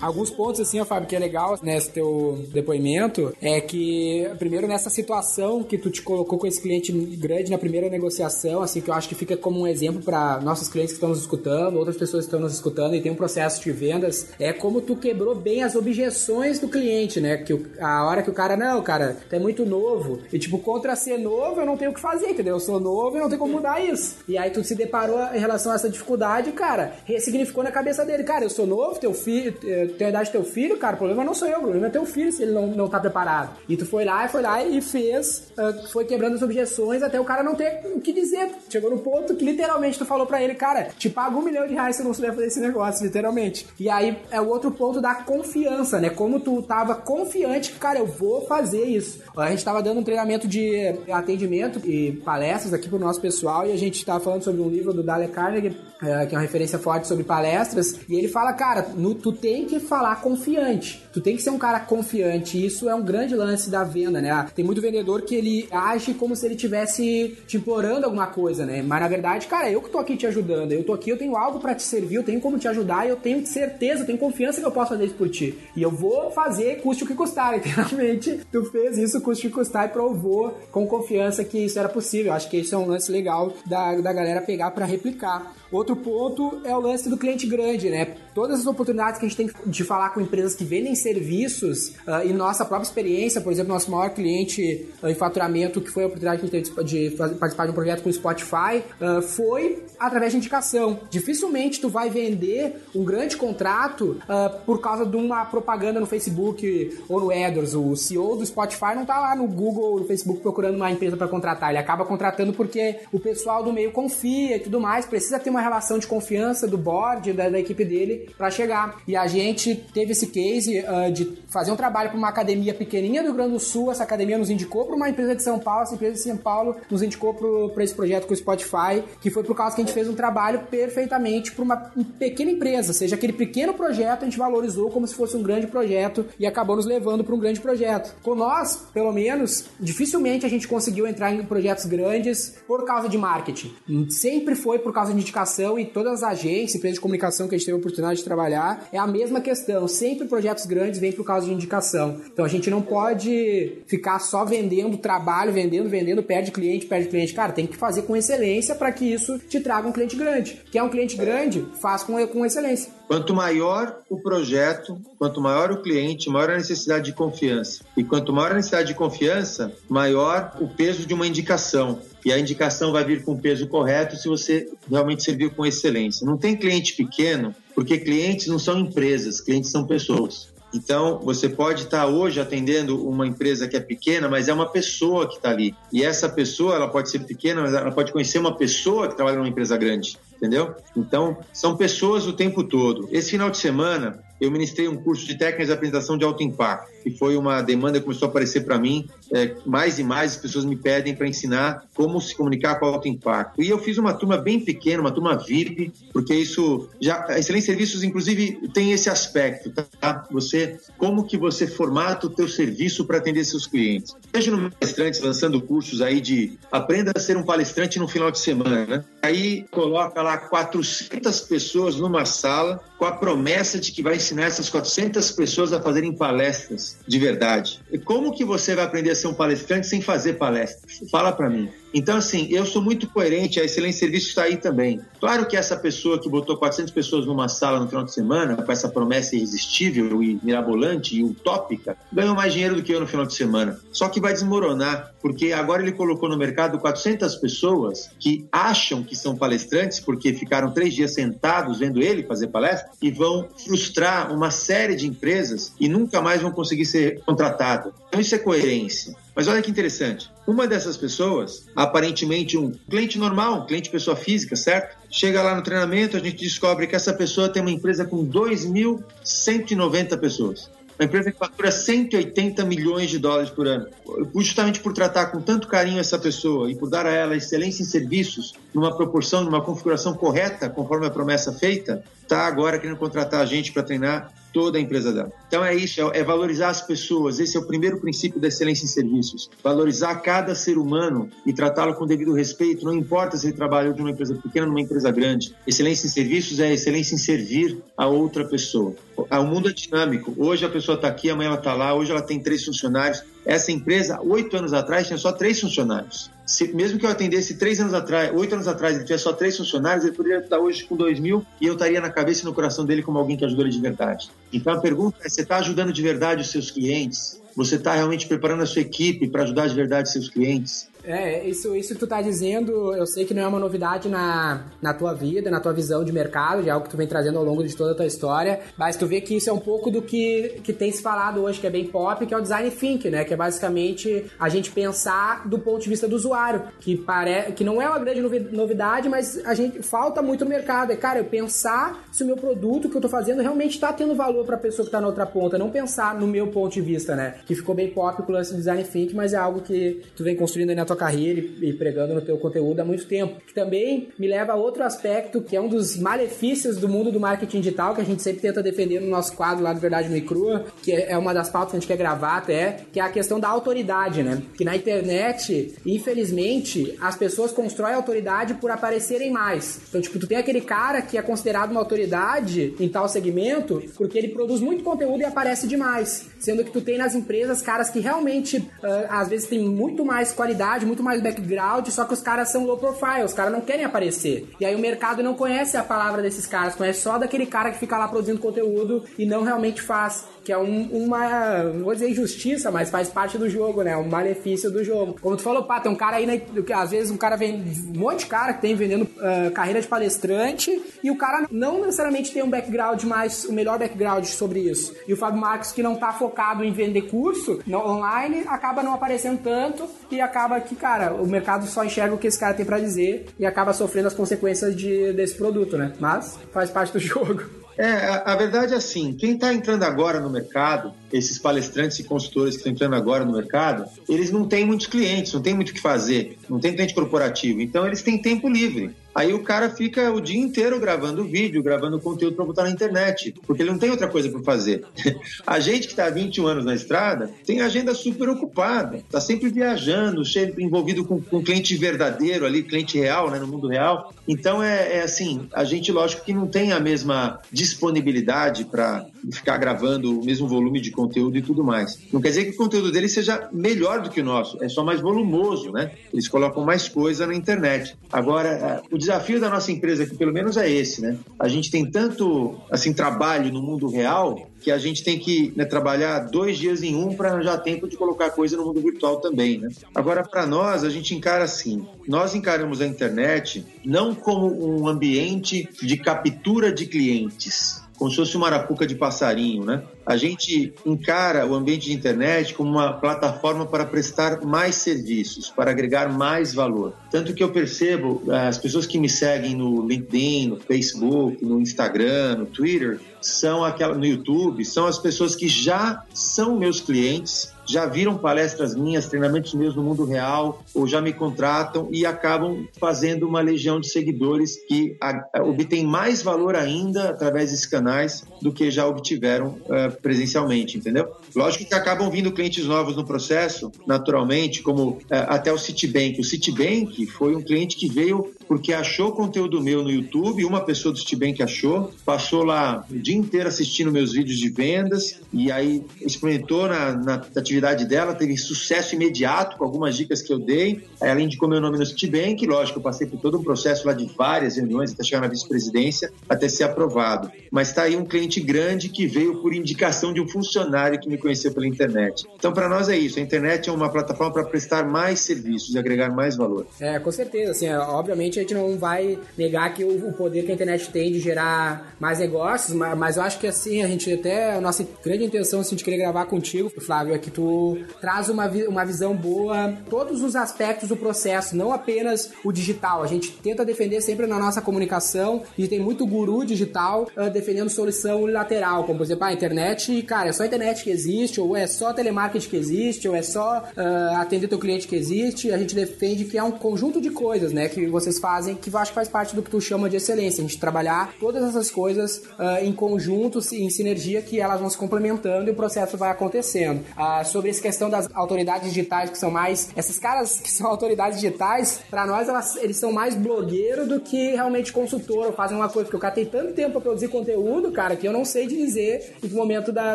Alguns 0.00 0.30
pontos 0.30 0.60
assim, 0.60 0.80
ó, 0.80 0.84
Fábio, 0.84 1.08
que 1.08 1.16
é 1.16 1.18
legal 1.18 1.58
nesse 1.62 1.90
teu 1.90 2.44
depoimento 2.52 3.34
é 3.40 3.60
que 3.60 4.28
primeiro 4.38 4.66
nessa 4.66 4.90
situação 4.90 5.62
que 5.62 5.78
tu 5.78 5.90
te 5.90 6.02
colocou 6.02 6.38
com 6.38 6.46
esse 6.46 6.60
cliente 6.60 6.92
grande 6.92 7.50
na 7.50 7.58
primeira 7.58 7.88
negociação, 7.88 8.62
assim 8.62 8.80
que 8.80 8.90
eu 8.90 8.94
acho 8.94 9.08
que 9.08 9.14
fica 9.14 9.36
como 9.36 9.60
um 9.60 9.66
exemplo 9.66 10.02
para 10.02 10.40
nossos 10.40 10.68
clientes 10.68 10.92
que 10.92 10.96
estão 10.96 11.08
nos 11.10 11.20
escutando, 11.20 11.76
outras 11.76 11.96
pessoas 11.96 12.24
que 12.24 12.28
estão 12.28 12.40
nos 12.40 12.54
escutando 12.54 12.94
e 12.94 13.00
tem 13.00 13.12
um 13.12 13.16
processo 13.16 13.62
de 13.62 13.72
vendas, 13.72 14.28
é 14.38 14.52
como 14.52 14.80
tu 14.80 14.96
quebrou 14.96 15.34
bem 15.34 15.62
as 15.62 15.74
objeções 15.74 16.58
do 16.58 16.68
cliente, 16.68 17.20
né? 17.20 17.36
Que 17.38 17.58
a 17.80 18.04
hora 18.06 18.22
que 18.22 18.30
o 18.30 18.34
cara 18.34 18.56
não, 18.56 18.82
cara, 18.82 19.16
tu 19.28 19.34
é 19.34 19.38
muito 19.38 19.64
novo 19.64 20.20
e 20.32 20.38
tipo 20.38 20.58
contra 20.58 20.96
ser 20.96 21.18
novo 21.18 21.60
eu 21.60 21.66
não 21.66 21.76
tenho 21.76 21.90
o 21.90 21.94
que 21.94 22.00
fazer 22.00 22.25
entendeu? 22.30 22.54
Eu 22.54 22.60
sou 22.60 22.78
novo 22.78 23.16
e 23.16 23.20
não 23.20 23.28
tem 23.28 23.38
como 23.38 23.54
mudar 23.54 23.82
isso. 23.82 24.16
E 24.28 24.36
aí 24.36 24.50
tu 24.50 24.62
se 24.62 24.74
deparou 24.74 25.18
em 25.34 25.38
relação 25.38 25.72
a 25.72 25.74
essa 25.74 25.88
dificuldade, 25.88 26.52
cara, 26.52 26.92
ressignificou 27.04 27.64
na 27.64 27.70
cabeça 27.70 28.04
dele, 28.04 28.24
cara, 28.24 28.44
eu 28.44 28.50
sou 28.50 28.66
novo, 28.66 28.98
teu 29.00 29.14
filho, 29.14 29.56
eh, 29.64 29.86
tenho 29.98 30.08
a 30.08 30.10
idade 30.10 30.30
do 30.30 30.32
teu 30.32 30.44
filho, 30.44 30.76
cara, 30.78 30.94
o 30.94 30.98
problema 30.98 31.24
não 31.24 31.34
sou 31.34 31.48
eu, 31.48 31.58
o 31.58 31.62
problema 31.62 31.86
é 31.86 31.90
teu 31.90 32.04
filho 32.04 32.32
se 32.32 32.42
ele 32.42 32.52
não, 32.52 32.66
não 32.68 32.88
tá 32.88 33.00
preparado. 33.00 33.56
E 33.68 33.76
tu 33.76 33.86
foi 33.86 34.04
lá 34.04 34.26
foi 34.28 34.42
lá 34.42 34.62
e 34.64 34.80
fez, 34.80 35.48
uh, 35.58 35.88
foi 35.88 36.04
quebrando 36.04 36.34
as 36.34 36.42
objeções 36.42 37.02
até 37.02 37.20
o 37.20 37.24
cara 37.24 37.42
não 37.42 37.54
ter 37.54 37.82
o 37.94 38.00
que 38.00 38.12
dizer. 38.12 38.50
Chegou 38.68 38.90
no 38.90 38.98
ponto 38.98 39.34
que 39.34 39.44
literalmente 39.44 39.98
tu 39.98 40.04
falou 40.04 40.26
para 40.26 40.42
ele, 40.42 40.54
cara, 40.54 40.88
te 40.98 41.08
pago 41.08 41.38
um 41.38 41.42
milhão 41.42 41.66
de 41.66 41.74
reais 41.74 41.96
se 41.96 42.02
eu 42.02 42.06
não 42.06 42.14
souber 42.14 42.32
fazer 42.32 42.46
esse 42.46 42.60
negócio, 42.60 43.04
literalmente. 43.04 43.66
E 43.78 43.88
aí 43.88 44.18
é 44.30 44.40
o 44.40 44.48
outro 44.48 44.70
ponto 44.70 45.00
da 45.00 45.14
confiança, 45.14 46.00
né? 46.00 46.10
Como 46.10 46.40
tu 46.40 46.62
tava 46.62 46.94
confiante 46.94 47.72
que, 47.72 47.78
cara, 47.78 47.98
eu 47.98 48.06
vou 48.06 48.46
fazer 48.46 48.84
isso. 48.84 49.20
A 49.36 49.50
gente 49.50 49.64
tava 49.64 49.82
dando 49.82 50.00
um 50.00 50.04
treinamento 50.04 50.48
de 50.48 50.94
atendimento 51.10 51.80
e 51.84 52.15
palestras 52.16 52.72
aqui 52.72 52.88
pro 52.88 52.98
nosso 52.98 53.20
pessoal 53.20 53.66
e 53.66 53.72
a 53.72 53.76
gente 53.76 54.04
tá 54.04 54.18
falando 54.18 54.42
sobre 54.42 54.60
um 54.60 54.68
livro 54.68 54.92
do 54.92 55.02
Dale 55.02 55.28
Carnegie, 55.28 55.76
é, 56.02 56.26
que 56.26 56.34
é 56.34 56.38
uma 56.38 56.42
referência 56.42 56.78
forte 56.78 57.06
sobre 57.06 57.24
palestras, 57.24 58.00
e 58.08 58.16
ele 58.16 58.28
fala, 58.28 58.52
cara, 58.52 58.86
no, 58.96 59.14
tu 59.14 59.32
tem 59.32 59.64
que 59.64 59.80
falar 59.80 60.20
confiante, 60.20 61.02
tu 61.12 61.20
tem 61.20 61.36
que 61.36 61.42
ser 61.42 61.50
um 61.50 61.58
cara 61.58 61.80
confiante, 61.80 62.64
isso 62.64 62.88
é 62.88 62.94
um 62.94 63.02
grande 63.02 63.34
lance 63.34 63.70
da 63.70 63.84
venda, 63.84 64.20
né? 64.20 64.46
Tem 64.54 64.64
muito 64.64 64.80
vendedor 64.80 65.22
que 65.22 65.34
ele 65.34 65.68
age 65.70 66.14
como 66.14 66.36
se 66.36 66.46
ele 66.46 66.56
tivesse 66.56 67.36
te 67.46 67.56
implorando 67.56 68.04
alguma 68.04 68.26
coisa, 68.26 68.66
né? 68.66 68.82
Mas 68.82 69.00
na 69.00 69.08
verdade, 69.08 69.46
cara, 69.46 69.70
eu 69.70 69.80
que 69.80 69.90
tô 69.90 69.98
aqui 69.98 70.16
te 70.16 70.26
ajudando, 70.26 70.72
eu 70.72 70.84
tô 70.84 70.92
aqui, 70.92 71.10
eu 71.10 71.18
tenho 71.18 71.36
algo 71.36 71.60
para 71.60 71.74
te 71.74 71.82
servir, 71.82 72.16
eu 72.16 72.22
tenho 72.22 72.40
como 72.40 72.58
te 72.58 72.68
ajudar, 72.68 73.08
eu 73.08 73.16
tenho 73.16 73.46
certeza, 73.46 74.02
eu 74.02 74.06
tenho 74.06 74.18
confiança 74.18 74.60
que 74.60 74.66
eu 74.66 74.72
posso 74.72 74.90
fazer 74.90 75.06
isso 75.06 75.14
por 75.14 75.28
ti. 75.28 75.58
E 75.74 75.82
eu 75.82 75.90
vou 75.90 76.30
fazer 76.30 76.80
custe 76.80 77.04
o 77.04 77.06
que 77.06 77.14
custar, 77.14 77.54
literalmente. 77.56 78.40
Tu 78.50 78.64
fez 78.66 78.98
isso 78.98 79.20
custe 79.20 79.46
o 79.46 79.50
que 79.50 79.56
custar 79.56 79.86
e 79.86 79.88
provou 79.88 80.58
com 80.70 80.86
confiança 80.86 81.44
que 81.44 81.58
isso 81.58 81.78
era 81.78 81.88
possível. 81.88 82.05
Eu 82.14 82.32
acho 82.32 82.48
que 82.48 82.58
isso 82.58 82.74
é 82.74 82.78
um 82.78 82.86
lance 82.86 83.10
legal 83.10 83.52
da, 83.64 83.94
da 83.96 84.12
galera 84.12 84.40
pegar 84.40 84.70
para 84.70 84.84
replicar. 84.84 85.54
Outro 85.70 85.96
ponto 85.96 86.60
é 86.64 86.74
o 86.74 86.80
lance 86.80 87.08
do 87.08 87.16
cliente 87.16 87.46
grande, 87.46 87.90
né? 87.90 88.14
Todas 88.34 88.60
as 88.60 88.66
oportunidades 88.66 89.18
que 89.18 89.26
a 89.26 89.28
gente 89.28 89.36
tem 89.36 89.50
de 89.66 89.84
falar 89.84 90.10
com 90.10 90.20
empresas 90.20 90.54
que 90.54 90.64
vendem 90.64 90.94
serviços 90.94 91.88
uh, 92.06 92.24
e 92.24 92.32
nossa 92.32 92.64
própria 92.64 92.86
experiência, 92.86 93.40
por 93.40 93.52
exemplo, 93.52 93.72
nosso 93.72 93.90
maior 93.90 94.10
cliente 94.10 94.88
uh, 95.02 95.08
em 95.08 95.14
faturamento, 95.14 95.80
que 95.80 95.90
foi 95.90 96.04
a 96.04 96.06
oportunidade 96.06 96.40
que 96.40 96.56
a 96.56 96.60
gente 96.60 96.70
teve 96.70 96.84
de, 96.84 97.10
participar 97.10 97.64
de 97.64 97.72
um 97.72 97.74
projeto 97.74 98.02
com 98.02 98.10
o 98.10 98.12
Spotify, 98.12 98.82
uh, 99.00 99.22
foi 99.22 99.84
através 99.98 100.32
de 100.32 100.38
indicação. 100.38 101.00
Dificilmente 101.10 101.80
tu 101.80 101.88
vai 101.88 102.10
vender 102.10 102.82
um 102.94 103.04
grande 103.04 103.36
contrato 103.36 104.20
por 104.66 104.80
causa 104.80 105.06
de 105.06 105.16
uma 105.16 105.46
propaganda 105.46 105.98
no 105.98 106.06
Facebook 106.06 106.98
ou 107.08 107.20
no 107.20 107.30
AdWords. 107.30 107.74
O 107.74 107.96
CEO 107.96 108.36
do 108.36 108.44
Spotify 108.44 108.94
não 108.94 109.06
tá 109.06 109.18
lá 109.18 109.34
no 109.34 109.46
Google 109.46 109.92
ou 109.92 110.00
no 110.00 110.06
Facebook 110.06 110.40
procurando 110.40 110.76
uma 110.76 110.90
empresa 110.90 111.16
para 111.16 111.26
contratar. 111.28 111.70
Ele 111.70 111.78
acaba 111.78 112.04
contratando 112.04 112.52
porque 112.52 113.00
o 113.10 113.18
pessoal 113.18 113.62
do 113.62 113.72
meio 113.72 113.90
confia 113.90 114.56
e 114.56 114.60
tudo 114.60 114.78
mais, 114.80 115.06
precisa 115.06 115.38
ter 115.38 115.48
uma 115.48 115.55
relação 115.62 115.98
de 115.98 116.06
confiança 116.06 116.66
do 116.66 116.78
board, 116.78 117.32
da, 117.32 117.48
da 117.48 117.58
equipe 117.58 117.84
dele 117.84 118.30
para 118.36 118.50
chegar. 118.50 118.96
E 119.06 119.16
a 119.16 119.26
gente 119.26 119.74
teve 119.92 120.12
esse 120.12 120.28
case 120.28 120.80
uh, 120.80 121.12
de 121.12 121.36
fazer 121.48 121.72
um 121.72 121.76
trabalho 121.76 122.10
para 122.10 122.18
uma 122.18 122.28
academia 122.28 122.74
pequenininha 122.74 123.22
do 123.22 123.26
Rio 123.28 123.34
Grande 123.36 123.52
do 123.52 123.60
Sul, 123.60 123.90
essa 123.90 124.02
academia 124.02 124.38
nos 124.38 124.50
indicou 124.50 124.84
para 124.84 124.96
uma 124.96 125.08
empresa 125.08 125.34
de 125.34 125.42
São 125.42 125.58
Paulo, 125.58 125.82
essa 125.82 125.94
empresa 125.94 126.14
de 126.14 126.20
São 126.20 126.36
Paulo 126.36 126.76
nos 126.90 127.02
indicou 127.02 127.34
para 127.72 127.84
esse 127.84 127.94
projeto 127.94 128.26
com 128.26 128.34
o 128.34 128.36
Spotify, 128.36 129.02
que 129.20 129.30
foi 129.30 129.42
por 129.42 129.56
causa 129.56 129.74
que 129.74 129.82
a 129.82 129.84
gente 129.84 129.94
fez 129.94 130.08
um 130.08 130.14
trabalho 130.14 130.60
perfeitamente 130.70 131.52
para 131.52 131.64
uma 131.64 131.76
pequena 132.18 132.50
empresa, 132.50 132.92
seja 132.92 133.14
aquele 133.14 133.32
pequeno 133.32 133.74
projeto 133.74 134.22
a 134.22 134.24
gente 134.24 134.38
valorizou 134.38 134.90
como 134.90 135.06
se 135.06 135.14
fosse 135.14 135.36
um 135.36 135.42
grande 135.42 135.66
projeto 135.66 136.26
e 136.38 136.46
acabou 136.46 136.76
nos 136.76 136.86
levando 136.86 137.24
para 137.24 137.34
um 137.34 137.38
grande 137.38 137.60
projeto. 137.60 138.14
Com 138.22 138.34
nós, 138.34 138.88
pelo 138.92 139.12
menos, 139.12 139.66
dificilmente 139.80 140.44
a 140.44 140.48
gente 140.48 140.66
conseguiu 140.68 141.06
entrar 141.06 141.32
em 141.32 141.44
projetos 141.44 141.86
grandes 141.86 142.56
por 142.66 142.84
causa 142.84 143.08
de 143.08 143.16
marketing. 143.16 143.74
Sempre 144.10 144.54
foi 144.54 144.78
por 144.78 144.92
causa 144.92 145.12
de 145.12 145.18
indicação 145.18 145.45
comunicação 145.46 145.78
e 145.78 145.84
todas 145.84 146.22
as 146.22 146.22
agências, 146.22 146.74
empresas 146.74 146.96
de 146.96 147.00
comunicação 147.00 147.48
que 147.48 147.54
a 147.54 147.58
gente 147.58 147.66
teve 147.66 147.76
a 147.76 147.78
oportunidade 147.78 148.18
de 148.18 148.24
trabalhar, 148.24 148.88
é 148.92 148.98
a 148.98 149.06
mesma 149.06 149.40
questão. 149.40 149.86
Sempre 149.86 150.26
projetos 150.26 150.66
grandes 150.66 150.98
vêm 150.98 151.12
por 151.12 151.24
causa 151.24 151.46
de 151.46 151.52
indicação. 151.52 152.20
Então 152.26 152.44
a 152.44 152.48
gente 152.48 152.68
não 152.68 152.82
pode 152.82 153.82
ficar 153.86 154.18
só 154.18 154.44
vendendo 154.44 154.96
trabalho, 154.96 155.52
vendendo, 155.52 155.88
vendendo, 155.88 156.22
perde 156.22 156.50
cliente, 156.50 156.86
perde 156.86 157.08
cliente. 157.08 157.32
Cara, 157.32 157.52
tem 157.52 157.66
que 157.66 157.76
fazer 157.76 158.02
com 158.02 158.16
excelência 158.16 158.74
para 158.74 158.90
que 158.92 159.04
isso 159.04 159.38
te 159.48 159.60
traga 159.60 159.88
um 159.88 159.92
cliente 159.92 160.16
grande. 160.16 160.60
Quer 160.70 160.82
um 160.82 160.88
cliente 160.88 161.16
grande? 161.16 161.64
Faz 161.80 162.02
com, 162.02 162.26
com 162.26 162.44
excelência. 162.44 162.95
Quanto 163.06 163.32
maior 163.32 164.00
o 164.10 164.18
projeto, 164.18 165.00
quanto 165.16 165.40
maior 165.40 165.70
o 165.70 165.80
cliente, 165.80 166.28
maior 166.28 166.50
a 166.50 166.56
necessidade 166.56 167.04
de 167.04 167.12
confiança. 167.12 167.84
E 167.96 168.02
quanto 168.02 168.32
maior 168.32 168.50
a 168.50 168.54
necessidade 168.54 168.88
de 168.88 168.94
confiança, 168.94 169.72
maior 169.88 170.56
o 170.60 170.66
peso 170.66 171.06
de 171.06 171.14
uma 171.14 171.26
indicação. 171.26 172.00
E 172.24 172.32
a 172.32 172.38
indicação 172.38 172.90
vai 172.90 173.04
vir 173.04 173.24
com 173.24 173.34
o 173.34 173.38
peso 173.38 173.68
correto 173.68 174.16
se 174.16 174.26
você 174.26 174.68
realmente 174.90 175.22
serviu 175.22 175.52
com 175.52 175.64
excelência. 175.64 176.26
Não 176.26 176.36
tem 176.36 176.56
cliente 176.56 176.94
pequeno, 176.94 177.54
porque 177.76 177.98
clientes 177.98 178.48
não 178.48 178.58
são 178.58 178.76
empresas, 178.80 179.40
clientes 179.40 179.70
são 179.70 179.86
pessoas. 179.86 180.48
Então, 180.74 181.20
você 181.20 181.48
pode 181.48 181.84
estar 181.84 182.06
hoje 182.06 182.40
atendendo 182.40 183.08
uma 183.08 183.24
empresa 183.24 183.68
que 183.68 183.76
é 183.76 183.80
pequena, 183.80 184.28
mas 184.28 184.48
é 184.48 184.52
uma 184.52 184.66
pessoa 184.66 185.28
que 185.28 185.36
está 185.36 185.50
ali. 185.50 185.72
E 185.92 186.04
essa 186.04 186.28
pessoa, 186.28 186.74
ela 186.74 186.88
pode 186.88 187.08
ser 187.08 187.20
pequena, 187.20 187.62
mas 187.62 187.72
ela 187.72 187.92
pode 187.92 188.10
conhecer 188.10 188.40
uma 188.40 188.56
pessoa 188.56 189.06
que 189.06 189.14
trabalha 189.14 189.36
numa 189.36 189.48
empresa 189.48 189.76
grande 189.76 190.18
entendeu? 190.36 190.74
Então, 190.96 191.38
são 191.52 191.76
pessoas 191.76 192.26
o 192.26 192.32
tempo 192.32 192.64
todo. 192.64 193.08
Esse 193.10 193.30
final 193.30 193.50
de 193.50 193.58
semana, 193.58 194.22
eu 194.40 194.50
ministrei 194.50 194.86
um 194.86 194.96
curso 194.96 195.26
de 195.26 195.36
técnicas 195.36 195.68
de 195.68 195.72
apresentação 195.72 196.18
de 196.18 196.24
alto 196.24 196.42
impacto, 196.42 196.92
que 197.02 197.10
foi 197.10 197.36
uma 197.36 197.62
demanda 197.62 197.98
que 197.98 198.04
começou 198.04 198.26
a 198.26 198.30
aparecer 198.30 198.64
para 198.64 198.78
mim. 198.78 199.08
É, 199.32 199.54
mais 199.64 199.98
e 199.98 200.04
mais 200.04 200.32
as 200.32 200.38
pessoas 200.38 200.64
me 200.64 200.76
pedem 200.76 201.14
para 201.14 201.26
ensinar 201.26 201.84
como 201.94 202.20
se 202.20 202.34
comunicar 202.36 202.78
com 202.78 202.86
alto 202.86 203.08
impacto. 203.08 203.62
E 203.62 203.68
eu 203.68 203.78
fiz 203.78 203.98
uma 203.98 204.12
turma 204.12 204.36
bem 204.36 204.60
pequena, 204.60 205.00
uma 205.00 205.10
turma 205.10 205.36
VIP, 205.36 205.92
porque 206.12 206.34
isso 206.34 206.88
já 207.00 207.24
a 207.28 207.38
Excelência 207.38 207.66
Serviços, 207.66 208.04
inclusive, 208.04 208.68
tem 208.72 208.92
esse 208.92 209.10
aspecto, 209.10 209.70
tá? 209.70 210.26
Você, 210.30 210.78
como 210.96 211.24
que 211.24 211.36
você 211.36 211.66
formata 211.66 212.26
o 212.26 212.30
teu 212.30 212.48
serviço 212.48 213.04
para 213.04 213.18
atender 213.18 213.44
seus 213.44 213.66
clientes. 213.66 214.14
Veja 214.32 214.50
no 214.50 214.70
palestrantes 214.70 215.20
lançando 215.20 215.60
cursos 215.60 216.00
aí 216.00 216.20
de 216.20 216.58
aprenda 216.70 217.12
a 217.14 217.18
ser 217.18 217.36
um 217.36 217.42
palestrante 217.42 217.98
no 217.98 218.06
final 218.06 218.30
de 218.30 218.38
semana, 218.38 218.86
né? 218.86 219.04
Aí 219.26 219.66
coloca 219.72 220.22
lá 220.22 220.38
400 220.38 221.40
pessoas 221.40 221.96
numa 221.96 222.24
sala 222.24 222.80
com 222.96 223.04
a 223.04 223.10
promessa 223.10 223.76
de 223.76 223.90
que 223.90 224.00
vai 224.00 224.16
ensinar 224.16 224.44
essas 224.44 224.70
400 224.70 225.32
pessoas 225.32 225.72
a 225.72 225.82
fazerem 225.82 226.12
palestras 226.12 226.98
de 227.08 227.18
verdade. 227.18 227.82
E 227.90 227.98
como 227.98 228.32
que 228.32 228.44
você 228.44 228.76
vai 228.76 228.84
aprender 228.84 229.10
a 229.10 229.14
ser 229.16 229.26
um 229.26 229.34
palestrante 229.34 229.88
sem 229.88 230.00
fazer 230.00 230.34
palestras? 230.34 231.10
Fala 231.10 231.32
para 231.32 231.50
mim. 231.50 231.68
Então, 231.92 232.16
assim, 232.16 232.48
eu 232.50 232.66
sou 232.66 232.82
muito 232.82 233.08
coerente, 233.08 233.60
a 233.60 233.64
Excelência 233.64 234.00
Serviço 234.00 234.28
está 234.28 234.42
aí 234.42 234.56
também. 234.56 235.00
Claro 235.18 235.46
que 235.46 235.56
essa 235.56 235.76
pessoa 235.76 236.18
que 236.18 236.28
botou 236.28 236.56
400 236.56 236.92
pessoas 236.92 237.26
numa 237.26 237.48
sala 237.48 237.80
no 237.80 237.88
final 237.88 238.04
de 238.04 238.12
semana, 238.12 238.56
com 238.56 238.70
essa 238.70 238.88
promessa 238.88 239.34
irresistível 239.34 240.22
e 240.22 240.38
mirabolante 240.42 241.16
e 241.16 241.24
utópica, 241.24 241.96
ganhou 242.12 242.34
mais 242.34 242.52
dinheiro 242.52 242.76
do 242.76 242.82
que 242.82 242.92
eu 242.92 243.00
no 243.00 243.06
final 243.06 243.24
de 243.24 243.34
semana. 243.34 243.80
Só 243.90 244.08
que 244.08 244.20
vai 244.20 244.32
desmoronar, 244.32 245.14
porque 245.22 245.52
agora 245.52 245.82
ele 245.82 245.92
colocou 245.92 246.28
no 246.28 246.36
mercado 246.36 246.78
400 246.78 247.34
pessoas 247.36 248.10
que 248.18 248.46
acham 248.52 249.02
que 249.02 249.16
são 249.16 249.36
palestrantes, 249.36 249.98
porque 249.98 250.34
ficaram 250.34 250.70
três 250.72 250.94
dias 250.94 251.14
sentados 251.14 251.78
vendo 251.78 252.02
ele 252.02 252.22
fazer 252.22 252.48
palestra, 252.48 252.90
e 253.00 253.10
vão 253.10 253.48
frustrar 253.64 254.32
uma 254.32 254.50
série 254.50 254.94
de 254.94 255.06
empresas 255.06 255.72
e 255.80 255.88
nunca 255.88 256.20
mais 256.20 256.42
vão 256.42 256.50
conseguir 256.50 256.84
ser 256.84 257.20
contratados. 257.24 257.92
Então, 258.08 258.20
isso 258.20 258.34
é 258.34 258.38
coerência. 258.38 259.14
Mas 259.36 259.46
olha 259.48 259.60
que 259.60 259.70
interessante. 259.70 260.32
Uma 260.46 260.66
dessas 260.66 260.96
pessoas, 260.96 261.66
aparentemente 261.76 262.56
um 262.56 262.72
cliente 262.88 263.18
normal, 263.18 263.60
um 263.60 263.66
cliente 263.66 263.90
pessoa 263.90 264.16
física, 264.16 264.56
certo? 264.56 264.96
Chega 265.10 265.42
lá 265.42 265.54
no 265.54 265.60
treinamento, 265.62 266.16
a 266.16 266.20
gente 266.20 266.38
descobre 266.38 266.86
que 266.86 266.96
essa 266.96 267.12
pessoa 267.12 267.46
tem 267.46 267.60
uma 267.60 267.70
empresa 267.70 268.06
com 268.06 268.26
2.190 268.26 270.18
pessoas. 270.18 270.70
Uma 270.98 271.04
empresa 271.04 271.30
que 271.30 271.38
fatura 271.38 271.70
180 271.70 272.64
milhões 272.64 273.10
de 273.10 273.18
dólares 273.18 273.50
por 273.50 273.66
ano. 273.66 273.86
Justamente 274.34 274.80
por 274.80 274.94
tratar 274.94 275.26
com 275.26 275.42
tanto 275.42 275.68
carinho 275.68 276.00
essa 276.00 276.18
pessoa 276.18 276.70
e 276.70 276.74
por 276.74 276.88
dar 276.88 277.04
a 277.04 277.12
ela 277.12 277.36
excelência 277.36 277.82
em 277.82 277.86
serviços, 277.86 278.54
numa 278.72 278.96
proporção, 278.96 279.44
numa 279.44 279.60
configuração 279.60 280.14
correta, 280.14 280.70
conforme 280.70 281.06
a 281.06 281.10
promessa 281.10 281.52
feita, 281.52 282.02
está 282.26 282.46
agora 282.46 282.78
querendo 282.78 282.96
contratar 282.96 283.40
a 283.40 283.46
gente 283.46 283.72
para 283.72 283.82
treinar 283.82 284.32
toda 284.52 284.78
a 284.78 284.80
empresa 284.80 285.12
dela. 285.12 285.30
Então 285.46 285.62
é 285.62 285.74
isso, 285.74 286.00
é, 286.00 286.20
é 286.20 286.24
valorizar 286.24 286.70
as 286.70 286.80
pessoas. 286.80 287.38
Esse 287.38 287.58
é 287.58 287.60
o 287.60 287.66
primeiro 287.66 288.00
princípio 288.00 288.40
da 288.40 288.48
excelência 288.48 288.86
em 288.86 288.88
serviços. 288.88 289.50
Valorizar 289.62 290.14
cada 290.16 290.54
ser 290.54 290.78
humano 290.78 291.28
e 291.44 291.52
tratá-lo 291.52 291.94
com 291.94 292.06
devido 292.06 292.32
respeito, 292.32 292.84
não 292.84 292.94
importa 292.94 293.36
se 293.36 293.48
ele 293.48 293.56
trabalhou 293.56 293.92
de 293.92 294.00
uma 294.00 294.10
empresa 294.10 294.34
pequena 294.34 294.64
ou 294.64 294.72
numa 294.72 294.80
empresa 294.80 295.10
grande. 295.10 295.54
Excelência 295.66 296.06
em 296.06 296.10
serviços 296.10 296.58
é 296.58 296.72
excelência 296.72 297.14
em 297.14 297.18
servir 297.18 297.78
a 297.96 298.06
outra 298.06 298.48
pessoa. 298.48 298.94
O 299.16 299.44
mundo 299.44 299.68
é 299.68 299.72
dinâmico. 299.72 300.34
Hoje 300.38 300.64
a 300.64 300.70
pessoa 300.70 300.96
está 300.96 301.08
aqui, 301.08 301.28
amanhã 301.28 301.48
ela 301.48 301.58
está 301.58 301.74
lá, 301.74 301.94
hoje 301.94 302.10
ela 302.10 302.22
tem 302.22 302.40
três 302.40 302.64
funcionários. 302.64 303.22
Essa 303.44 303.70
empresa, 303.70 304.18
oito 304.22 304.56
anos 304.56 304.72
atrás, 304.72 305.06
tinha 305.06 305.18
só 305.18 305.32
três 305.32 305.60
funcionários. 305.60 306.30
Se, 306.46 306.72
mesmo 306.72 306.98
que 306.98 307.04
eu 307.04 307.10
atendesse 307.10 307.56
três 307.56 307.80
anos 307.80 307.92
atrás, 307.92 308.32
oito 308.32 308.54
anos 308.54 308.68
atrás, 308.68 308.94
ele 308.94 309.04
tivesse 309.04 309.24
só 309.24 309.32
três 309.32 309.56
funcionários, 309.56 310.04
ele 310.04 310.14
poderia 310.14 310.38
estar 310.38 310.58
hoje 310.58 310.84
com 310.84 310.96
dois 310.96 311.18
mil 311.18 311.44
e 311.60 311.66
eu 311.66 311.72
estaria 311.72 312.00
na 312.00 312.08
cabeça 312.08 312.42
e 312.42 312.44
no 312.44 312.54
coração 312.54 312.84
dele 312.84 313.02
como 313.02 313.18
alguém 313.18 313.36
que 313.36 313.44
ajudou 313.44 313.64
ele 313.64 313.72
de 313.72 313.80
verdade. 313.80 314.30
Então 314.52 314.72
a 314.72 314.80
pergunta 314.80 315.18
é: 315.24 315.28
você 315.28 315.42
está 315.42 315.56
ajudando 315.56 315.92
de 315.92 316.00
verdade 316.00 316.42
os 316.42 316.50
seus 316.50 316.70
clientes? 316.70 317.40
Você 317.56 317.76
está 317.76 317.94
realmente 317.94 318.28
preparando 318.28 318.62
a 318.62 318.66
sua 318.66 318.82
equipe 318.82 319.28
para 319.28 319.42
ajudar 319.42 319.66
de 319.66 319.74
verdade 319.74 320.10
seus 320.10 320.28
clientes? 320.28 320.88
É, 321.06 321.46
isso, 321.46 321.74
isso 321.76 321.94
que 321.94 322.00
tu 322.00 322.06
tá 322.06 322.20
dizendo, 322.20 322.92
eu 322.92 323.06
sei 323.06 323.24
que 323.24 323.32
não 323.32 323.42
é 323.42 323.46
uma 323.46 323.60
novidade 323.60 324.08
na, 324.08 324.64
na 324.82 324.92
tua 324.92 325.14
vida, 325.14 325.50
na 325.50 325.60
tua 325.60 325.72
visão 325.72 326.02
de 326.02 326.12
mercado, 326.12 326.64
de 326.64 326.68
algo 326.68 326.84
que 326.84 326.90
tu 326.90 326.96
vem 326.96 327.06
trazendo 327.06 327.38
ao 327.38 327.44
longo 327.44 327.62
de 327.62 327.76
toda 327.76 327.92
a 327.92 327.94
tua 327.94 328.06
história, 328.06 328.58
mas 328.76 328.96
tu 328.96 329.06
vê 329.06 329.20
que 329.20 329.36
isso 329.36 329.48
é 329.48 329.52
um 329.52 329.58
pouco 329.60 329.88
do 329.88 330.02
que, 330.02 330.60
que 330.64 330.72
tem 330.72 330.90
se 330.90 331.00
falado 331.00 331.42
hoje, 331.42 331.60
que 331.60 331.66
é 331.66 331.70
bem 331.70 331.86
pop, 331.86 332.26
que 332.26 332.34
é 332.34 332.36
o 332.36 332.40
design 332.40 332.68
thinking, 332.72 333.10
né? 333.10 333.24
Que 333.24 333.34
é 333.34 333.36
basicamente 333.36 334.26
a 334.36 334.48
gente 334.48 334.72
pensar 334.72 335.46
do 335.46 335.60
ponto 335.60 335.82
de 335.82 335.88
vista 335.88 336.08
do 336.08 336.16
usuário, 336.16 336.62
que, 336.80 336.96
pare... 336.96 337.52
que 337.52 337.62
não 337.62 337.80
é 337.80 337.88
uma 337.88 338.00
grande 338.00 338.20
novidade, 338.52 339.08
mas 339.08 339.40
a 339.44 339.54
gente 339.54 339.82
falta 339.82 340.20
muito 340.20 340.44
no 340.44 340.50
mercado. 340.50 340.90
É, 340.90 340.96
cara, 340.96 341.20
eu 341.20 341.24
pensar 341.24 342.04
se 342.10 342.24
o 342.24 342.26
meu 342.26 342.36
produto 342.36 342.88
que 342.88 342.96
eu 342.96 343.00
tô 343.00 343.08
fazendo 343.08 343.42
realmente 343.42 343.74
está 343.74 343.92
tendo 343.92 344.14
valor 344.16 344.44
para 344.44 344.56
a 344.56 344.58
pessoa 344.58 344.84
que 344.84 344.90
tá 344.90 345.00
na 345.00 345.06
outra 345.06 345.24
ponta, 345.24 345.56
não 345.56 345.70
pensar 345.70 346.18
no 346.18 346.26
meu 346.26 346.48
ponto 346.48 346.72
de 346.72 346.80
vista, 346.80 347.14
né? 347.14 347.36
Que 347.46 347.54
ficou 347.54 347.74
bem 347.76 347.90
pop 347.90 348.20
com 348.24 348.32
o 348.32 348.34
lance 348.34 348.50
do 348.50 348.56
design 348.56 348.82
thinking, 348.82 349.14
mas 349.14 349.32
é 349.32 349.36
algo 349.36 349.60
que 349.60 350.02
tu 350.16 350.24
vem 350.24 350.34
construindo 350.34 350.70
aí 350.70 350.76
na 350.76 350.84
tua 350.84 350.95
tua 350.96 350.98
carreira 350.98 351.40
e, 351.40 351.72
pregando 351.72 352.14
no 352.14 352.20
teu 352.20 352.38
conteúdo 352.38 352.80
há 352.80 352.84
muito 352.84 353.06
tempo. 353.06 353.40
Que 353.46 353.54
também 353.54 354.08
me 354.18 354.26
leva 354.26 354.52
a 354.52 354.56
outro 354.56 354.82
aspecto 354.82 355.40
que 355.42 355.54
é 355.54 355.60
um 355.60 355.68
dos 355.68 355.96
malefícios 355.96 356.78
do 356.78 356.88
mundo 356.88 357.12
do 357.12 357.20
marketing 357.20 357.60
digital, 357.60 357.94
que 357.94 358.00
a 358.00 358.04
gente 358.04 358.22
sempre 358.22 358.40
tenta 358.40 358.62
defender 358.62 359.00
no 359.00 359.08
nosso 359.08 359.34
quadro 359.34 359.62
lá 359.62 359.72
do 359.72 359.80
Verdade 359.80 360.08
No 360.08 360.20
Crua, 360.22 360.64
que 360.82 360.92
é, 360.92 361.12
é 361.12 361.18
uma 361.18 361.34
das 361.34 361.50
pautas 361.50 361.70
que 361.70 361.76
a 361.76 361.80
gente 361.80 361.88
quer 361.88 361.96
gravar 361.96 362.38
até, 362.38 362.78
que 362.92 362.98
é 362.98 363.02
a 363.02 363.10
questão 363.10 363.38
da 363.38 363.48
autoridade, 363.48 364.22
né? 364.22 364.42
Que 364.56 364.64
na 364.64 364.74
internet, 364.74 365.74
infelizmente, 365.84 366.96
as 367.00 367.16
pessoas 367.16 367.52
constroem 367.52 367.94
autoridade 367.94 368.54
por 368.54 368.70
aparecerem 368.70 369.30
mais. 369.30 369.80
Então, 369.88 370.00
tipo, 370.00 370.18
tu 370.18 370.26
tem 370.26 370.38
aquele 370.38 370.60
cara 370.60 371.02
que 371.02 371.18
é 371.18 371.22
considerado 371.22 371.70
uma 371.70 371.80
autoridade 371.80 372.74
em 372.80 372.88
tal 372.88 373.08
segmento 373.08 373.82
porque 373.96 374.16
ele 374.16 374.28
produz 374.28 374.60
muito 374.60 374.82
conteúdo 374.82 375.20
e 375.20 375.24
aparece 375.24 375.66
demais. 375.66 376.28
Sendo 376.38 376.64
que 376.64 376.70
tu 376.70 376.80
tem 376.80 376.98
nas 376.98 377.14
empresas 377.14 377.60
caras 377.60 377.90
que 377.90 378.00
realmente, 378.00 378.58
uh, 378.58 379.06
às 379.08 379.28
vezes, 379.28 379.48
têm 379.48 379.58
muito 379.68 380.04
mais 380.04 380.32
qualidade, 380.32 380.85
muito 380.86 381.02
mais 381.02 381.20
background, 381.20 381.88
só 381.88 382.04
que 382.04 382.14
os 382.14 382.20
caras 382.20 382.50
são 382.50 382.64
low 382.64 382.78
profile, 382.78 383.24
os 383.24 383.32
caras 383.32 383.52
não 383.52 383.60
querem 383.60 383.84
aparecer. 383.84 384.48
E 384.60 384.64
aí 384.64 384.74
o 384.74 384.78
mercado 384.78 385.22
não 385.22 385.34
conhece 385.34 385.76
a 385.76 385.82
palavra 385.82 386.22
desses 386.22 386.46
caras, 386.46 386.74
conhece 386.74 387.00
só 387.00 387.18
daquele 387.18 387.46
cara 387.46 387.70
que 387.70 387.78
fica 387.78 387.98
lá 387.98 388.08
produzindo 388.08 388.38
conteúdo 388.38 389.04
e 389.18 389.26
não 389.26 389.42
realmente 389.42 389.82
faz 389.82 390.24
que 390.46 390.52
é 390.52 390.56
um, 390.56 390.82
uma, 390.92 391.64
não 391.64 391.82
vou 391.82 391.92
dizer 391.92 392.08
injustiça, 392.08 392.70
mas 392.70 392.88
faz 392.88 393.08
parte 393.08 393.36
do 393.36 393.50
jogo, 393.50 393.82
né? 393.82 393.96
Um 393.96 394.08
malefício 394.08 394.70
do 394.70 394.84
jogo. 394.84 395.16
Como 395.20 395.36
tu 395.36 395.42
falou, 395.42 395.64
pá, 395.64 395.80
tem 395.80 395.90
um 395.90 395.96
cara 395.96 396.18
aí, 396.18 396.24
né, 396.24 396.40
às 396.72 396.92
vezes 396.92 397.10
um 397.10 397.16
cara 397.16 397.34
vem, 397.34 397.64
um 397.92 397.98
monte 397.98 398.20
de 398.20 398.26
cara 398.26 398.52
que 398.52 398.60
tem 398.60 398.76
vendendo 398.76 399.02
uh, 399.02 399.50
carreira 399.50 399.80
de 399.80 399.88
palestrante 399.88 400.80
e 401.02 401.10
o 401.10 401.16
cara 401.16 401.48
não 401.50 401.80
necessariamente 401.80 402.32
tem 402.32 402.44
um 402.44 402.48
background 402.48 403.02
mais, 403.02 403.44
o 403.44 403.52
melhor 403.52 403.76
background 403.76 404.24
sobre 404.26 404.60
isso. 404.60 404.94
E 405.08 405.12
o 405.12 405.16
Fábio 405.16 405.40
Marques, 405.40 405.72
que 405.72 405.82
não 405.82 405.96
tá 405.96 406.12
focado 406.12 406.62
em 406.62 406.70
vender 406.70 407.02
curso 407.10 407.58
online, 407.68 408.44
acaba 408.46 408.84
não 408.84 408.94
aparecendo 408.94 409.42
tanto 409.42 409.88
e 410.12 410.20
acaba 410.20 410.60
que, 410.60 410.76
cara, 410.76 411.12
o 411.12 411.26
mercado 411.26 411.66
só 411.66 411.84
enxerga 411.84 412.14
o 412.14 412.18
que 412.18 412.28
esse 412.28 412.38
cara 412.38 412.54
tem 412.54 412.64
para 412.64 412.78
dizer 412.78 413.26
e 413.36 413.44
acaba 413.44 413.72
sofrendo 413.72 414.06
as 414.06 414.14
consequências 414.14 414.76
de, 414.76 415.12
desse 415.12 415.34
produto, 415.34 415.76
né? 415.76 415.92
Mas 415.98 416.38
faz 416.52 416.70
parte 416.70 416.92
do 416.92 417.00
jogo. 417.02 417.65
É, 417.78 418.22
a, 418.24 418.34
verdade 418.34 418.72
é 418.72 418.76
assim, 418.76 419.12
quem 419.12 419.34
está 419.34 419.52
entrando 419.52 419.82
agora 419.82 420.18
no 420.18 420.30
mercado, 420.30 420.94
esses 421.12 421.38
palestrantes 421.38 421.98
e 421.98 422.04
consultores 422.04 422.54
que 422.54 422.60
estão 422.60 422.72
entrando 422.72 422.94
agora 422.94 423.24
no 423.24 423.32
mercado, 423.32 423.84
eles 424.08 424.30
não 424.30 424.48
têm 424.48 424.64
muitos 424.64 424.86
clientes, 424.86 425.32
não 425.34 425.42
tem 425.42 425.52
muito 425.52 425.70
o 425.70 425.74
que 425.74 425.80
fazer, 425.80 426.38
não 426.48 426.58
tem 426.58 426.74
cliente 426.74 426.94
corporativo, 426.94 427.60
então 427.60 427.86
eles 427.86 428.02
têm 428.02 428.16
tempo 428.16 428.48
livre. 428.48 428.94
Aí 429.16 429.32
o 429.32 429.42
cara 429.42 429.70
fica 429.70 430.12
o 430.12 430.20
dia 430.20 430.38
inteiro 430.38 430.78
gravando 430.78 431.24
vídeo, 431.24 431.62
gravando 431.62 431.98
conteúdo 431.98 432.36
para 432.36 432.44
botar 432.44 432.64
na 432.64 432.70
internet, 432.70 433.34
porque 433.46 433.62
ele 433.62 433.70
não 433.70 433.78
tem 433.78 433.88
outra 433.88 434.08
coisa 434.08 434.28
para 434.28 434.42
fazer. 434.42 434.84
A 435.46 435.58
gente 435.58 435.86
que 435.86 435.94
está 435.94 436.04
há 436.04 436.10
21 436.10 436.46
anos 436.46 436.66
na 436.66 436.74
estrada 436.74 437.30
tem 437.46 437.62
agenda 437.62 437.94
super 437.94 438.28
ocupada, 438.28 438.98
está 438.98 439.18
sempre 439.18 439.48
viajando, 439.48 440.22
envolvido 440.58 441.02
com, 441.02 441.18
com 441.18 441.42
cliente 441.42 441.74
verdadeiro 441.76 442.44
ali, 442.44 442.62
cliente 442.62 442.98
real, 442.98 443.30
né, 443.30 443.38
no 443.38 443.46
mundo 443.46 443.68
real. 443.68 444.12
Então 444.28 444.62
é, 444.62 444.98
é 444.98 445.02
assim, 445.02 445.48
a 445.50 445.64
gente 445.64 445.90
lógico 445.90 446.22
que 446.22 446.34
não 446.34 446.46
tem 446.46 446.72
a 446.72 446.78
mesma 446.78 447.40
disponibilidade 447.50 448.66
para 448.66 449.06
ficar 449.30 449.58
gravando 449.58 450.20
o 450.20 450.24
mesmo 450.24 450.46
volume 450.46 450.80
de 450.80 450.90
conteúdo 450.90 451.36
e 451.36 451.42
tudo 451.42 451.64
mais. 451.64 451.98
Não 452.12 452.20
quer 452.20 452.28
dizer 452.28 452.44
que 452.44 452.50
o 452.50 452.56
conteúdo 452.56 452.92
dele 452.92 453.08
seja 453.08 453.48
melhor 453.52 454.02
do 454.02 454.10
que 454.10 454.20
o 454.20 454.24
nosso, 454.24 454.62
é 454.62 454.68
só 454.68 454.84
mais 454.84 455.00
volumoso, 455.00 455.72
né? 455.72 455.92
Eles 456.12 456.28
colocam 456.28 456.64
mais 456.64 456.88
coisa 456.88 457.26
na 457.26 457.34
internet. 457.34 457.96
Agora, 458.12 458.82
o 458.90 458.98
desafio 458.98 459.40
da 459.40 459.50
nossa 459.50 459.72
empresa 459.72 460.04
aqui, 460.04 460.16
pelo 460.16 460.32
menos, 460.32 460.56
é 460.56 460.70
esse, 460.70 461.00
né? 461.00 461.18
A 461.38 461.48
gente 461.48 461.70
tem 461.70 461.90
tanto, 461.90 462.56
assim, 462.70 462.92
trabalho 462.92 463.52
no 463.52 463.62
mundo 463.62 463.88
real 463.88 464.48
que 464.60 464.70
a 464.70 464.78
gente 464.78 465.04
tem 465.04 465.18
que 465.18 465.52
né, 465.54 465.64
trabalhar 465.64 466.18
dois 466.20 466.58
dias 466.58 466.82
em 466.82 466.94
um 466.96 467.14
para 467.14 467.40
já 467.40 467.56
tempo 467.56 467.88
de 467.88 467.96
colocar 467.96 468.30
coisa 468.30 468.56
no 468.56 468.64
mundo 468.64 468.80
virtual 468.80 469.20
também, 469.20 469.58
né? 469.58 469.68
Agora, 469.94 470.24
para 470.24 470.46
nós, 470.46 470.82
a 470.82 470.90
gente 470.90 471.14
encara 471.14 471.44
assim, 471.44 471.86
nós 472.08 472.34
encaramos 472.34 472.80
a 472.80 472.86
internet 472.86 473.64
não 473.84 474.14
como 474.14 474.80
um 474.80 474.88
ambiente 474.88 475.68
de 475.80 475.96
captura 475.96 476.72
de 476.72 476.86
clientes, 476.86 477.85
como 477.98 478.10
se 478.10 478.16
fosse 478.16 478.36
uma 478.36 478.46
arapuca 478.46 478.86
de 478.86 478.94
passarinho, 478.94 479.64
né? 479.64 479.82
A 480.04 480.16
gente 480.16 480.74
encara 480.84 481.46
o 481.46 481.54
ambiente 481.54 481.86
de 481.86 481.94
internet 481.94 482.54
como 482.54 482.70
uma 482.70 482.92
plataforma 482.92 483.66
para 483.66 483.84
prestar 483.84 484.42
mais 484.42 484.76
serviços, 484.76 485.50
para 485.50 485.70
agregar 485.70 486.12
mais 486.12 486.54
valor. 486.54 486.94
Tanto 487.10 487.34
que 487.34 487.42
eu 487.42 487.50
percebo 487.50 488.22
eh, 488.28 488.48
as 488.48 488.58
pessoas 488.58 488.86
que 488.86 488.98
me 488.98 489.08
seguem 489.08 489.54
no 489.54 489.86
LinkedIn, 489.86 490.48
no 490.48 490.56
Facebook, 490.60 491.44
no 491.44 491.60
Instagram, 491.60 492.36
no 492.36 492.46
Twitter, 492.46 493.00
são 493.20 493.64
aquela 493.64 493.94
no 493.94 494.04
YouTube, 494.04 494.64
são 494.64 494.86
as 494.86 494.98
pessoas 494.98 495.34
que 495.34 495.48
já 495.48 496.04
são 496.12 496.56
meus 496.56 496.80
clientes 496.80 497.55
já 497.66 497.86
viram 497.86 498.16
palestras 498.16 498.74
minhas, 498.74 499.06
treinamentos 499.06 499.54
meus 499.54 499.74
no 499.74 499.82
mundo 499.82 500.04
real, 500.04 500.62
ou 500.74 500.86
já 500.86 501.00
me 501.00 501.12
contratam 501.12 501.88
e 501.90 502.06
acabam 502.06 502.66
fazendo 502.78 503.26
uma 503.26 503.40
legião 503.40 503.80
de 503.80 503.88
seguidores 503.88 504.56
que 504.66 504.96
a, 505.00 505.24
a, 505.34 505.42
obtêm 505.42 505.84
mais 505.84 506.22
valor 506.22 506.54
ainda 506.54 507.10
através 507.10 507.50
desses 507.50 507.66
canais 507.66 508.24
do 508.40 508.52
que 508.52 508.70
já 508.70 508.86
obtiveram 508.86 509.58
uh, 509.66 510.00
presencialmente, 510.00 510.78
entendeu? 510.78 511.08
Lógico 511.36 511.66
que 511.66 511.74
acabam 511.74 512.10
vindo 512.10 512.32
clientes 512.32 512.64
novos 512.64 512.96
no 512.96 513.04
processo, 513.04 513.70
naturalmente, 513.86 514.62
como 514.62 514.92
uh, 514.92 515.04
até 515.28 515.52
o 515.52 515.58
Citibank. 515.58 516.18
O 516.18 516.24
Citibank 516.24 517.06
foi 517.08 517.36
um 517.36 517.42
cliente 517.42 517.76
que 517.76 517.88
veio 517.88 518.34
porque 518.48 518.72
achou 518.72 519.12
conteúdo 519.12 519.60
meu 519.60 519.82
no 519.82 519.90
YouTube, 519.90 520.44
uma 520.44 520.60
pessoa 520.60 520.92
do 520.92 520.98
Citibank 520.98 521.42
achou, 521.42 521.92
passou 522.04 522.44
lá 522.44 522.84
o 522.90 522.98
dia 522.98 523.16
inteiro 523.16 523.48
assistindo 523.48 523.90
meus 523.90 524.12
vídeos 524.12 524.38
de 524.38 524.48
vendas 524.48 525.20
e 525.32 525.50
aí 525.50 525.84
experimentou 526.00 526.68
na, 526.68 526.92
na 526.92 527.14
atividade 527.36 527.84
dela, 527.84 528.14
teve 528.14 528.36
sucesso 528.36 528.94
imediato 528.94 529.56
com 529.56 529.64
algumas 529.64 529.96
dicas 529.96 530.22
que 530.22 530.32
eu 530.32 530.38
dei. 530.38 530.84
Aí 531.00 531.10
ela 531.10 531.20
indicou 531.20 531.48
meu 531.48 531.60
nome 531.60 531.78
no 531.78 531.84
Citibank, 531.84 532.46
lógico, 532.46 532.78
eu 532.78 532.82
passei 532.82 533.06
por 533.06 533.18
todo 533.18 533.38
um 533.38 533.42
processo 533.42 533.86
lá 533.86 533.92
de 533.92 534.06
várias 534.16 534.56
reuniões 534.56 534.92
até 534.92 535.02
chegar 535.02 535.20
na 535.20 535.28
vice-presidência, 535.28 536.12
até 536.28 536.48
ser 536.48 536.64
aprovado. 536.64 537.30
Mas 537.50 537.68
está 537.68 537.82
aí 537.82 537.96
um 537.96 538.04
cliente 538.04 538.40
grande 538.40 538.88
que 538.88 539.06
veio 539.06 539.42
por 539.42 539.54
indicação 539.54 540.12
de 540.12 540.20
um 540.20 540.28
funcionário 540.28 541.00
que 541.00 541.08
me 541.08 541.18
conheceu 541.26 541.52
pela 541.52 541.66
internet. 541.66 542.24
Então, 542.36 542.52
para 542.52 542.68
nós 542.68 542.88
é 542.88 542.96
isso. 542.96 543.18
A 543.18 543.22
internet 543.22 543.68
é 543.68 543.72
uma 543.72 543.90
plataforma 543.90 544.32
para 544.32 544.44
prestar 544.44 544.86
mais 544.86 545.20
serviços 545.20 545.74
e 545.74 545.78
agregar 545.78 546.08
mais 546.08 546.36
valor. 546.36 546.66
É, 546.80 546.98
com 547.00 547.10
certeza. 547.10 547.50
Assim, 547.50 547.66
é, 547.66 547.76
obviamente 547.76 548.38
a 548.38 548.42
gente 548.42 548.54
não 548.54 548.78
vai 548.78 549.18
negar 549.36 549.74
que 549.74 549.84
o, 549.84 550.12
poder 550.12 550.44
que 550.44 550.52
a 550.52 550.54
internet 550.54 550.88
tem 550.90 551.10
de 551.12 551.18
gerar 551.18 551.94
mais 551.98 552.20
negócios, 552.20 552.72
mas, 552.72 553.16
eu 553.16 553.22
acho 553.22 553.38
que 553.38 553.46
assim, 553.46 553.82
a 553.82 553.88
gente 553.88 554.12
até, 554.12 554.54
a 554.54 554.60
nossa 554.60 554.86
grande 555.04 555.24
intenção 555.24 555.60
assim, 555.60 555.74
de 555.74 555.82
querer 555.82 555.98
gravar 555.98 556.26
contigo, 556.26 556.70
Flávio, 556.80 557.14
é 557.14 557.18
que 557.18 557.30
tu 557.30 557.78
traz 558.00 558.28
uma, 558.28 558.46
uma 558.68 558.84
visão 558.84 559.14
boa, 559.14 559.74
todos 559.90 560.22
os 560.22 560.36
aspectos 560.36 560.88
do 560.88 560.96
processo, 560.96 561.56
não 561.56 561.72
apenas 561.72 562.30
o 562.44 562.52
digital. 562.52 563.02
A 563.02 563.06
gente 563.06 563.32
tenta 563.32 563.64
defender 563.64 564.00
sempre 564.00 564.26
na 564.26 564.38
nossa 564.38 564.62
comunicação 564.62 565.42
e 565.58 565.66
tem 565.66 565.80
muito 565.80 566.06
guru 566.06 566.44
digital 566.44 567.08
uh, 567.16 567.30
defendendo 567.30 567.68
solução 567.68 568.22
unilateral, 568.22 568.84
como 568.84 568.98
por 568.98 569.04
exemplo 569.04 569.24
a 569.24 569.32
internet, 569.32 570.02
cara, 570.02 570.28
é 570.28 570.32
só 570.32 570.44
a 570.44 570.46
internet 570.46 570.84
que 570.84 570.90
existe, 570.90 571.15
ou 571.40 571.56
é 571.56 571.66
só 571.66 571.92
telemarketing 571.92 572.48
que 572.48 572.56
existe, 572.56 573.08
ou 573.08 573.14
é 573.14 573.22
só 573.22 573.58
uh, 573.58 574.16
atender 574.16 574.48
teu 574.48 574.58
cliente 574.58 574.86
que 574.86 574.96
existe. 574.96 575.50
A 575.52 575.58
gente 575.58 575.74
defende 575.74 576.24
que 576.24 576.38
é 576.38 576.42
um 576.42 576.50
conjunto 576.50 577.00
de 577.00 577.10
coisas, 577.10 577.52
né, 577.52 577.68
que 577.68 577.86
vocês 577.86 578.18
fazem, 578.18 578.54
que 578.54 578.70
eu 578.70 578.78
acho 578.78 578.90
que 578.90 578.94
faz 578.94 579.08
parte 579.08 579.34
do 579.34 579.42
que 579.42 579.50
tu 579.50 579.60
chama 579.60 579.88
de 579.88 579.96
excelência. 579.96 580.42
A 580.42 580.46
gente 580.46 580.58
trabalhar 580.58 581.14
todas 581.18 581.42
essas 581.42 581.70
coisas 581.70 582.18
uh, 582.38 582.62
em 582.62 582.72
conjunto, 582.72 583.40
em 583.52 583.70
sinergia, 583.70 584.22
que 584.22 584.40
elas 584.40 584.60
vão 584.60 584.70
se 584.70 584.76
complementando 584.76 585.48
e 585.48 585.52
o 585.52 585.56
processo 585.56 585.96
vai 585.96 586.10
acontecendo. 586.10 586.84
Uh, 586.96 587.24
sobre 587.24 587.50
essa 587.50 587.62
questão 587.62 587.88
das 587.88 588.08
autoridades 588.14 588.68
digitais, 588.68 589.10
que 589.10 589.18
são 589.18 589.30
mais. 589.30 589.70
Esses 589.76 589.98
caras 589.98 590.40
que 590.40 590.50
são 590.50 590.66
autoridades 590.66 591.20
digitais, 591.20 591.80
para 591.90 592.06
nós, 592.06 592.28
elas, 592.28 592.56
eles 592.56 592.76
são 592.76 592.92
mais 592.92 593.14
blogueiro 593.14 593.86
do 593.86 594.00
que 594.00 594.34
realmente 594.34 594.72
consultor, 594.72 595.26
ou 595.26 595.32
fazem 595.32 595.56
uma 595.56 595.68
coisa, 595.68 595.84
porque 595.84 595.96
cara 596.00 596.14
tem 596.14 596.26
tanto 596.26 596.52
tempo 596.52 596.72
pra 596.72 596.80
produzir 596.80 597.08
conteúdo, 597.08 597.72
cara, 597.72 597.96
que 597.96 598.06
eu 598.06 598.12
não 598.12 598.24
sei 598.24 598.46
dizer 598.46 599.14
em 599.22 599.28
que 599.28 599.34
momento 599.34 599.72
da, 599.72 599.94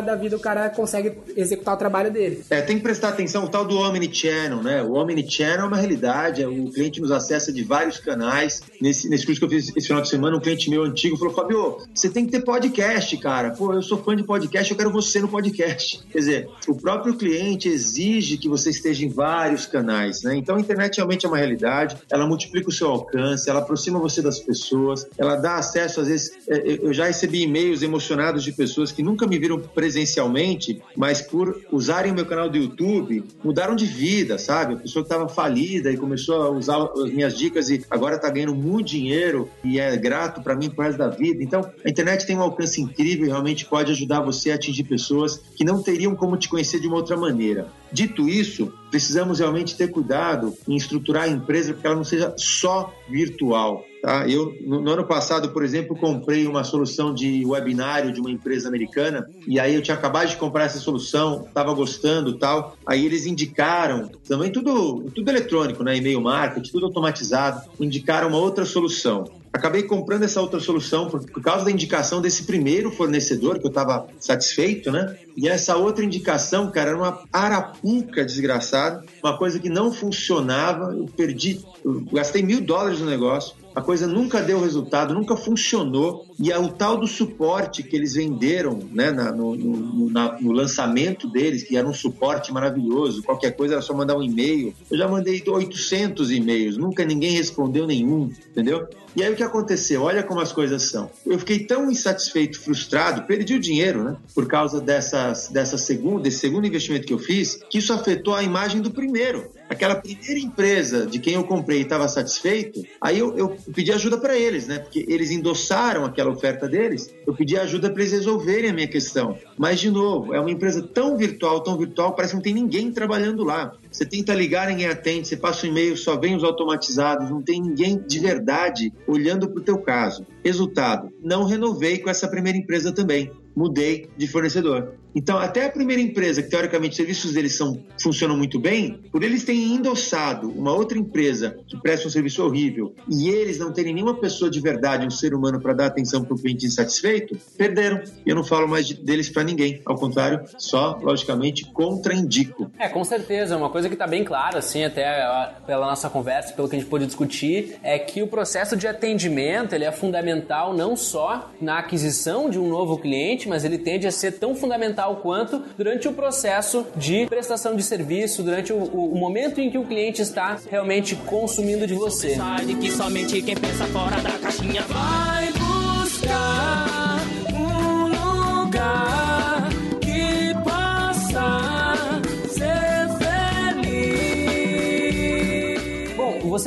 da 0.00 0.14
vida 0.14 0.36
o 0.36 0.40
cara 0.40 0.70
consegue 0.70 1.01
executar 1.36 1.74
o 1.74 1.76
trabalho 1.76 2.10
dele. 2.10 2.44
É, 2.50 2.60
tem 2.60 2.76
que 2.76 2.82
prestar 2.82 3.08
atenção 3.08 3.44
o 3.44 3.48
tal 3.48 3.64
do 3.64 3.78
Omnichannel, 3.78 4.62
né? 4.62 4.82
O 4.82 4.94
Omnichannel 4.94 5.64
é 5.64 5.68
uma 5.68 5.76
realidade, 5.76 6.42
é, 6.42 6.48
o 6.48 6.70
cliente 6.70 7.00
nos 7.00 7.10
acessa 7.10 7.52
de 7.52 7.62
vários 7.62 7.98
canais. 7.98 8.62
Nesse, 8.80 9.08
nesse 9.08 9.24
curso 9.26 9.40
que 9.40 9.44
eu 9.46 9.50
fiz 9.50 9.74
esse 9.76 9.86
final 9.86 10.02
de 10.02 10.08
semana, 10.08 10.36
um 10.36 10.40
cliente 10.40 10.68
meu 10.70 10.84
antigo 10.84 11.16
falou: 11.16 11.34
Fabio, 11.34 11.78
você 11.94 12.08
tem 12.08 12.26
que 12.26 12.32
ter 12.32 12.42
podcast, 12.42 13.16
cara. 13.18 13.50
Pô, 13.50 13.72
eu 13.72 13.82
sou 13.82 13.98
fã 14.02 14.16
de 14.16 14.24
podcast, 14.24 14.70
eu 14.70 14.76
quero 14.76 14.90
você 14.90 15.20
no 15.20 15.28
podcast. 15.28 16.00
Quer 16.10 16.18
dizer, 16.18 16.48
o 16.68 16.74
próprio 16.74 17.16
cliente 17.16 17.68
exige 17.68 18.36
que 18.36 18.48
você 18.48 18.70
esteja 18.70 19.04
em 19.04 19.08
vários 19.08 19.66
canais, 19.66 20.22
né? 20.22 20.36
Então 20.36 20.56
a 20.56 20.60
internet 20.60 20.96
realmente 20.96 21.26
é 21.26 21.28
uma 21.28 21.38
realidade, 21.38 21.96
ela 22.10 22.26
multiplica 22.26 22.68
o 22.68 22.72
seu 22.72 22.88
alcance, 22.88 23.48
ela 23.48 23.60
aproxima 23.60 23.98
você 23.98 24.20
das 24.20 24.38
pessoas, 24.38 25.06
ela 25.16 25.36
dá 25.36 25.56
acesso, 25.56 26.00
às 26.00 26.08
vezes, 26.08 26.32
é, 26.48 26.78
eu 26.82 26.92
já 26.92 27.06
recebi 27.06 27.42
e-mails 27.42 27.82
emocionados 27.82 28.42
de 28.44 28.52
pessoas 28.52 28.92
que 28.92 29.02
nunca 29.02 29.26
me 29.26 29.38
viram 29.38 29.58
presencialmente, 29.60 30.80
mas 30.96 31.20
por 31.20 31.60
usarem 31.70 32.12
o 32.12 32.14
meu 32.14 32.26
canal 32.26 32.48
do 32.48 32.56
YouTube, 32.56 33.24
mudaram 33.42 33.74
de 33.74 33.86
vida, 33.86 34.38
sabe? 34.38 34.74
A 34.74 34.76
pessoa 34.78 35.04
que 35.04 35.12
estava 35.12 35.28
falida 35.28 35.90
e 35.90 35.96
começou 35.96 36.42
a 36.42 36.50
usar 36.50 36.82
as 36.82 37.12
minhas 37.12 37.36
dicas 37.36 37.70
e 37.70 37.84
agora 37.90 38.16
está 38.16 38.30
ganhando 38.30 38.54
muito 38.54 38.88
dinheiro 38.88 39.48
e 39.64 39.78
é 39.78 39.96
grato 39.96 40.42
para 40.42 40.54
mim 40.54 40.70
por 40.70 40.84
resto 40.84 40.98
da 40.98 41.08
vida. 41.08 41.42
Então, 41.42 41.68
a 41.84 41.88
internet 41.88 42.26
tem 42.26 42.36
um 42.36 42.42
alcance 42.42 42.80
incrível 42.80 43.26
e 43.26 43.28
realmente 43.28 43.64
pode 43.64 43.92
ajudar 43.92 44.20
você 44.20 44.50
a 44.50 44.54
atingir 44.54 44.84
pessoas 44.84 45.40
que 45.56 45.64
não 45.64 45.82
teriam 45.82 46.14
como 46.14 46.36
te 46.36 46.48
conhecer 46.48 46.80
de 46.80 46.86
uma 46.86 46.96
outra 46.96 47.16
maneira. 47.16 47.66
Dito 47.92 48.28
isso, 48.28 48.72
precisamos 48.90 49.38
realmente 49.38 49.76
ter 49.76 49.88
cuidado 49.88 50.54
em 50.66 50.76
estruturar 50.76 51.24
a 51.24 51.28
empresa 51.28 51.72
para 51.72 51.80
que 51.80 51.86
ela 51.86 51.96
não 51.96 52.04
seja 52.04 52.34
só 52.36 52.92
virtual. 53.08 53.84
Tá? 54.02 54.28
Eu, 54.28 54.52
no, 54.66 54.80
no, 54.80 54.90
ano 54.90 55.06
passado, 55.06 55.50
por 55.50 55.62
exemplo, 55.62 55.94
comprei 55.94 56.44
uma 56.44 56.64
solução 56.64 57.14
de 57.14 57.46
webinário 57.46 58.12
de 58.12 58.20
uma 58.20 58.32
empresa 58.32 58.66
americana 58.66 59.30
e 59.46 59.60
aí 59.60 59.76
eu 59.76 59.80
tinha 59.80 59.96
acabado 59.96 60.28
de 60.28 60.36
comprar 60.36 60.64
essa 60.64 60.80
solução, 60.80 61.44
estava 61.46 61.72
gostando 61.72 62.36
tal. 62.36 62.76
Aí 62.84 63.06
eles 63.06 63.26
indicaram, 63.26 64.10
também 64.26 64.50
tudo, 64.50 65.04
tudo 65.14 65.30
eletrônico, 65.30 65.84
né? 65.84 65.96
e-mail 65.96 66.20
marketing, 66.20 66.72
tudo 66.72 66.86
automatizado, 66.86 67.62
indicaram 67.78 68.28
uma 68.28 68.38
outra 68.38 68.64
solução 68.64 69.40
acabei 69.52 69.82
comprando 69.82 70.22
essa 70.22 70.40
outra 70.40 70.58
solução 70.58 71.10
por, 71.10 71.30
por, 71.30 71.42
causa 71.42 71.66
da 71.66 71.70
indicação 71.70 72.22
desse 72.22 72.44
primeiro 72.44 72.90
fornecedor 72.90 73.58
que 73.58 73.66
eu 73.66 73.68
estava 73.68 74.06
satisfeito, 74.18 74.90
né? 74.90 75.14
E 75.36 75.46
essa 75.46 75.76
outra 75.76 76.02
indicação, 76.02 76.70
cara, 76.70 76.88
era 76.88 76.96
uma 76.96 77.22
arapuca 77.30 78.24
desgraçada, 78.24 79.04
uma 79.22 79.36
coisa 79.36 79.60
que 79.60 79.68
não 79.68 79.92
funcionava. 79.92 80.94
Eu 80.96 81.04
perdi, 81.04 81.60
eu 81.84 82.00
gastei 82.10 82.42
mil 82.42 82.62
dólares 82.62 83.00
no 83.00 83.06
negócio 83.06 83.54
a 83.74 83.80
coisa 83.80 84.06
nunca 84.06 84.40
deu 84.40 84.60
resultado, 84.60 85.14
nunca 85.14 85.36
funcionou. 85.36 86.26
E 86.38 86.50
é 86.50 86.58
o 86.58 86.68
tal 86.68 86.96
do 86.96 87.06
suporte 87.06 87.82
que 87.82 87.94
eles 87.94 88.14
venderam 88.14 88.80
né, 88.90 89.10
na, 89.10 89.32
no, 89.32 89.54
no, 89.54 90.10
na, 90.10 90.40
no, 90.40 90.52
lançamento 90.52 91.28
deles, 91.28 91.62
que 91.62 91.76
era 91.76 91.86
um 91.86 91.94
suporte 91.94 92.52
maravilhoso, 92.52 93.22
qualquer 93.22 93.52
coisa 93.52 93.74
era 93.74 93.82
só 93.82 93.94
mandar 93.94 94.16
um 94.16 94.22
e-mail. 94.22 94.74
Eu 94.90 94.98
já 94.98 95.08
mandei 95.08 95.42
800 95.46 96.30
e-mails, 96.30 96.76
nunca 96.76 97.04
ninguém 97.04 97.32
respondeu 97.32 97.86
nenhum, 97.86 98.30
entendeu? 98.50 98.88
E 99.14 99.22
aí 99.22 99.30
o 99.30 99.36
que 99.36 99.42
aconteceu? 99.42 100.02
Olha 100.02 100.22
como 100.22 100.40
as 100.40 100.52
coisas 100.52 100.84
são. 100.84 101.10
Eu 101.26 101.38
fiquei 101.38 101.66
tão 101.66 101.90
insatisfeito, 101.90 102.58
frustrado, 102.58 103.22
perdi 103.22 103.54
o 103.54 103.60
dinheiro, 103.60 104.02
né? 104.02 104.16
Por 104.34 104.46
causa 104.46 104.80
dessas, 104.80 105.48
dessa 105.48 105.76
segunda, 105.76 106.22
desse 106.22 106.38
segundo 106.38 106.66
investimento 106.66 107.06
que 107.06 107.12
eu 107.12 107.18
fiz, 107.18 107.62
que 107.68 107.78
isso 107.78 107.92
afetou 107.92 108.34
a 108.34 108.42
imagem 108.42 108.80
do 108.80 108.90
primeiro 108.90 109.50
aquela 109.72 109.94
primeira 109.94 110.38
empresa 110.38 111.06
de 111.06 111.18
quem 111.18 111.34
eu 111.34 111.44
comprei 111.44 111.82
estava 111.82 112.06
satisfeito, 112.08 112.82
aí 113.00 113.18
eu, 113.18 113.36
eu 113.36 113.56
pedi 113.74 113.92
ajuda 113.92 114.18
para 114.18 114.36
eles, 114.38 114.66
né? 114.66 114.78
Porque 114.78 115.04
eles 115.08 115.30
endossaram 115.30 116.04
aquela 116.04 116.30
oferta 116.30 116.68
deles, 116.68 117.12
eu 117.26 117.34
pedi 117.34 117.56
ajuda 117.56 117.90
para 117.90 118.02
eles 118.02 118.12
resolverem 118.12 118.70
a 118.70 118.72
minha 118.72 118.88
questão. 118.88 119.38
Mas, 119.58 119.80
de 119.80 119.90
novo, 119.90 120.34
é 120.34 120.40
uma 120.40 120.50
empresa 120.50 120.82
tão 120.82 121.16
virtual, 121.16 121.60
tão 121.60 121.76
virtual, 121.76 122.14
parece 122.14 122.32
que 122.32 122.36
não 122.36 122.42
tem 122.42 122.54
ninguém 122.54 122.92
trabalhando 122.92 123.44
lá. 123.44 123.72
Você 123.90 124.04
tenta 124.04 124.34
ligar, 124.34 124.68
ninguém 124.68 124.86
atende, 124.86 125.28
você 125.28 125.36
passa 125.36 125.66
um 125.66 125.70
e-mail, 125.70 125.96
só 125.96 126.16
vem 126.16 126.36
os 126.36 126.44
automatizados, 126.44 127.30
não 127.30 127.42
tem 127.42 127.60
ninguém 127.60 127.98
de 127.98 128.18
verdade 128.18 128.92
olhando 129.06 129.48
para 129.48 129.60
o 129.60 129.64
teu 129.64 129.78
caso. 129.78 130.26
Resultado, 130.44 131.10
não 131.22 131.44
renovei 131.44 131.98
com 131.98 132.10
essa 132.10 132.28
primeira 132.28 132.58
empresa 132.58 132.92
também 132.92 133.30
mudei 133.54 134.08
de 134.16 134.26
fornecedor. 134.26 134.94
Então, 135.14 135.38
até 135.38 135.66
a 135.66 135.70
primeira 135.70 136.00
empresa, 136.00 136.42
que 136.42 136.48
teoricamente 136.48 136.90
os 136.92 136.96
serviços 136.96 137.32
deles 137.32 137.54
são, 137.54 137.82
funcionam 138.00 138.36
muito 138.36 138.58
bem, 138.58 139.00
por 139.10 139.22
eles 139.22 139.44
terem 139.44 139.74
endossado 139.74 140.50
uma 140.50 140.72
outra 140.72 140.98
empresa 140.98 141.58
que 141.66 141.80
presta 141.80 142.08
um 142.08 142.10
serviço 142.10 142.44
horrível 142.44 142.94
e 143.08 143.28
eles 143.28 143.58
não 143.58 143.72
terem 143.72 143.94
nenhuma 143.94 144.18
pessoa 144.18 144.50
de 144.50 144.60
verdade, 144.60 145.06
um 145.06 145.10
ser 145.10 145.34
humano, 145.34 145.60
para 145.60 145.72
dar 145.72 145.86
atenção 145.86 146.24
para 146.24 146.34
o 146.34 146.38
cliente 146.38 146.66
insatisfeito, 146.66 147.36
perderam. 147.56 148.00
E 148.24 148.30
eu 148.30 148.34
não 148.34 148.44
falo 148.44 148.66
mais 148.66 148.86
de, 148.86 148.94
deles 148.94 149.28
para 149.28 149.44
ninguém. 149.44 149.80
Ao 149.84 149.96
contrário, 149.96 150.42
só, 150.58 150.98
logicamente, 151.02 151.64
contraindico. 151.72 152.70
É, 152.78 152.88
com 152.88 153.04
certeza. 153.04 153.56
Uma 153.56 153.70
coisa 153.70 153.88
que 153.88 153.94
está 153.94 154.06
bem 154.06 154.24
clara, 154.24 154.58
assim, 154.58 154.84
até 154.84 155.26
pela 155.66 155.86
nossa 155.86 156.08
conversa, 156.08 156.52
pelo 156.54 156.68
que 156.68 156.76
a 156.76 156.78
gente 156.78 156.88
pôde 156.88 157.06
discutir, 157.06 157.76
é 157.82 157.98
que 157.98 158.22
o 158.22 158.26
processo 158.26 158.76
de 158.76 158.86
atendimento 158.86 159.74
ele 159.74 159.84
é 159.84 159.92
fundamental 159.92 160.74
não 160.74 160.96
só 160.96 161.50
na 161.60 161.78
aquisição 161.78 162.48
de 162.48 162.58
um 162.58 162.68
novo 162.68 162.98
cliente, 162.98 163.48
mas 163.48 163.64
ele 163.64 163.78
tende 163.78 164.06
a 164.06 164.10
ser 164.10 164.32
tão 164.32 164.54
fundamental 164.54 165.01
quanto 165.16 165.62
durante 165.76 166.08
o 166.08 166.12
processo 166.12 166.86
de 166.96 167.26
prestação 167.26 167.74
de 167.74 167.82
serviço, 167.82 168.42
durante 168.42 168.72
o, 168.72 168.76
o, 168.76 169.16
momento 169.18 169.60
em 169.60 169.70
que 169.70 169.78
o 169.78 169.84
cliente 169.84 170.22
está 170.22 170.58
realmente 170.70 171.16
consumindo 171.16 171.86
de 171.86 171.94
você. 171.94 172.36
Sabe 172.36 172.74
que 172.74 172.90
somente 172.90 173.40
quem 173.42 173.56
pensa 173.56 173.84
fora 173.86 174.20
da 174.20 174.38
caixinha 174.38 174.82
vai 174.82 175.52
buscar 175.52 177.20
um 177.54 178.70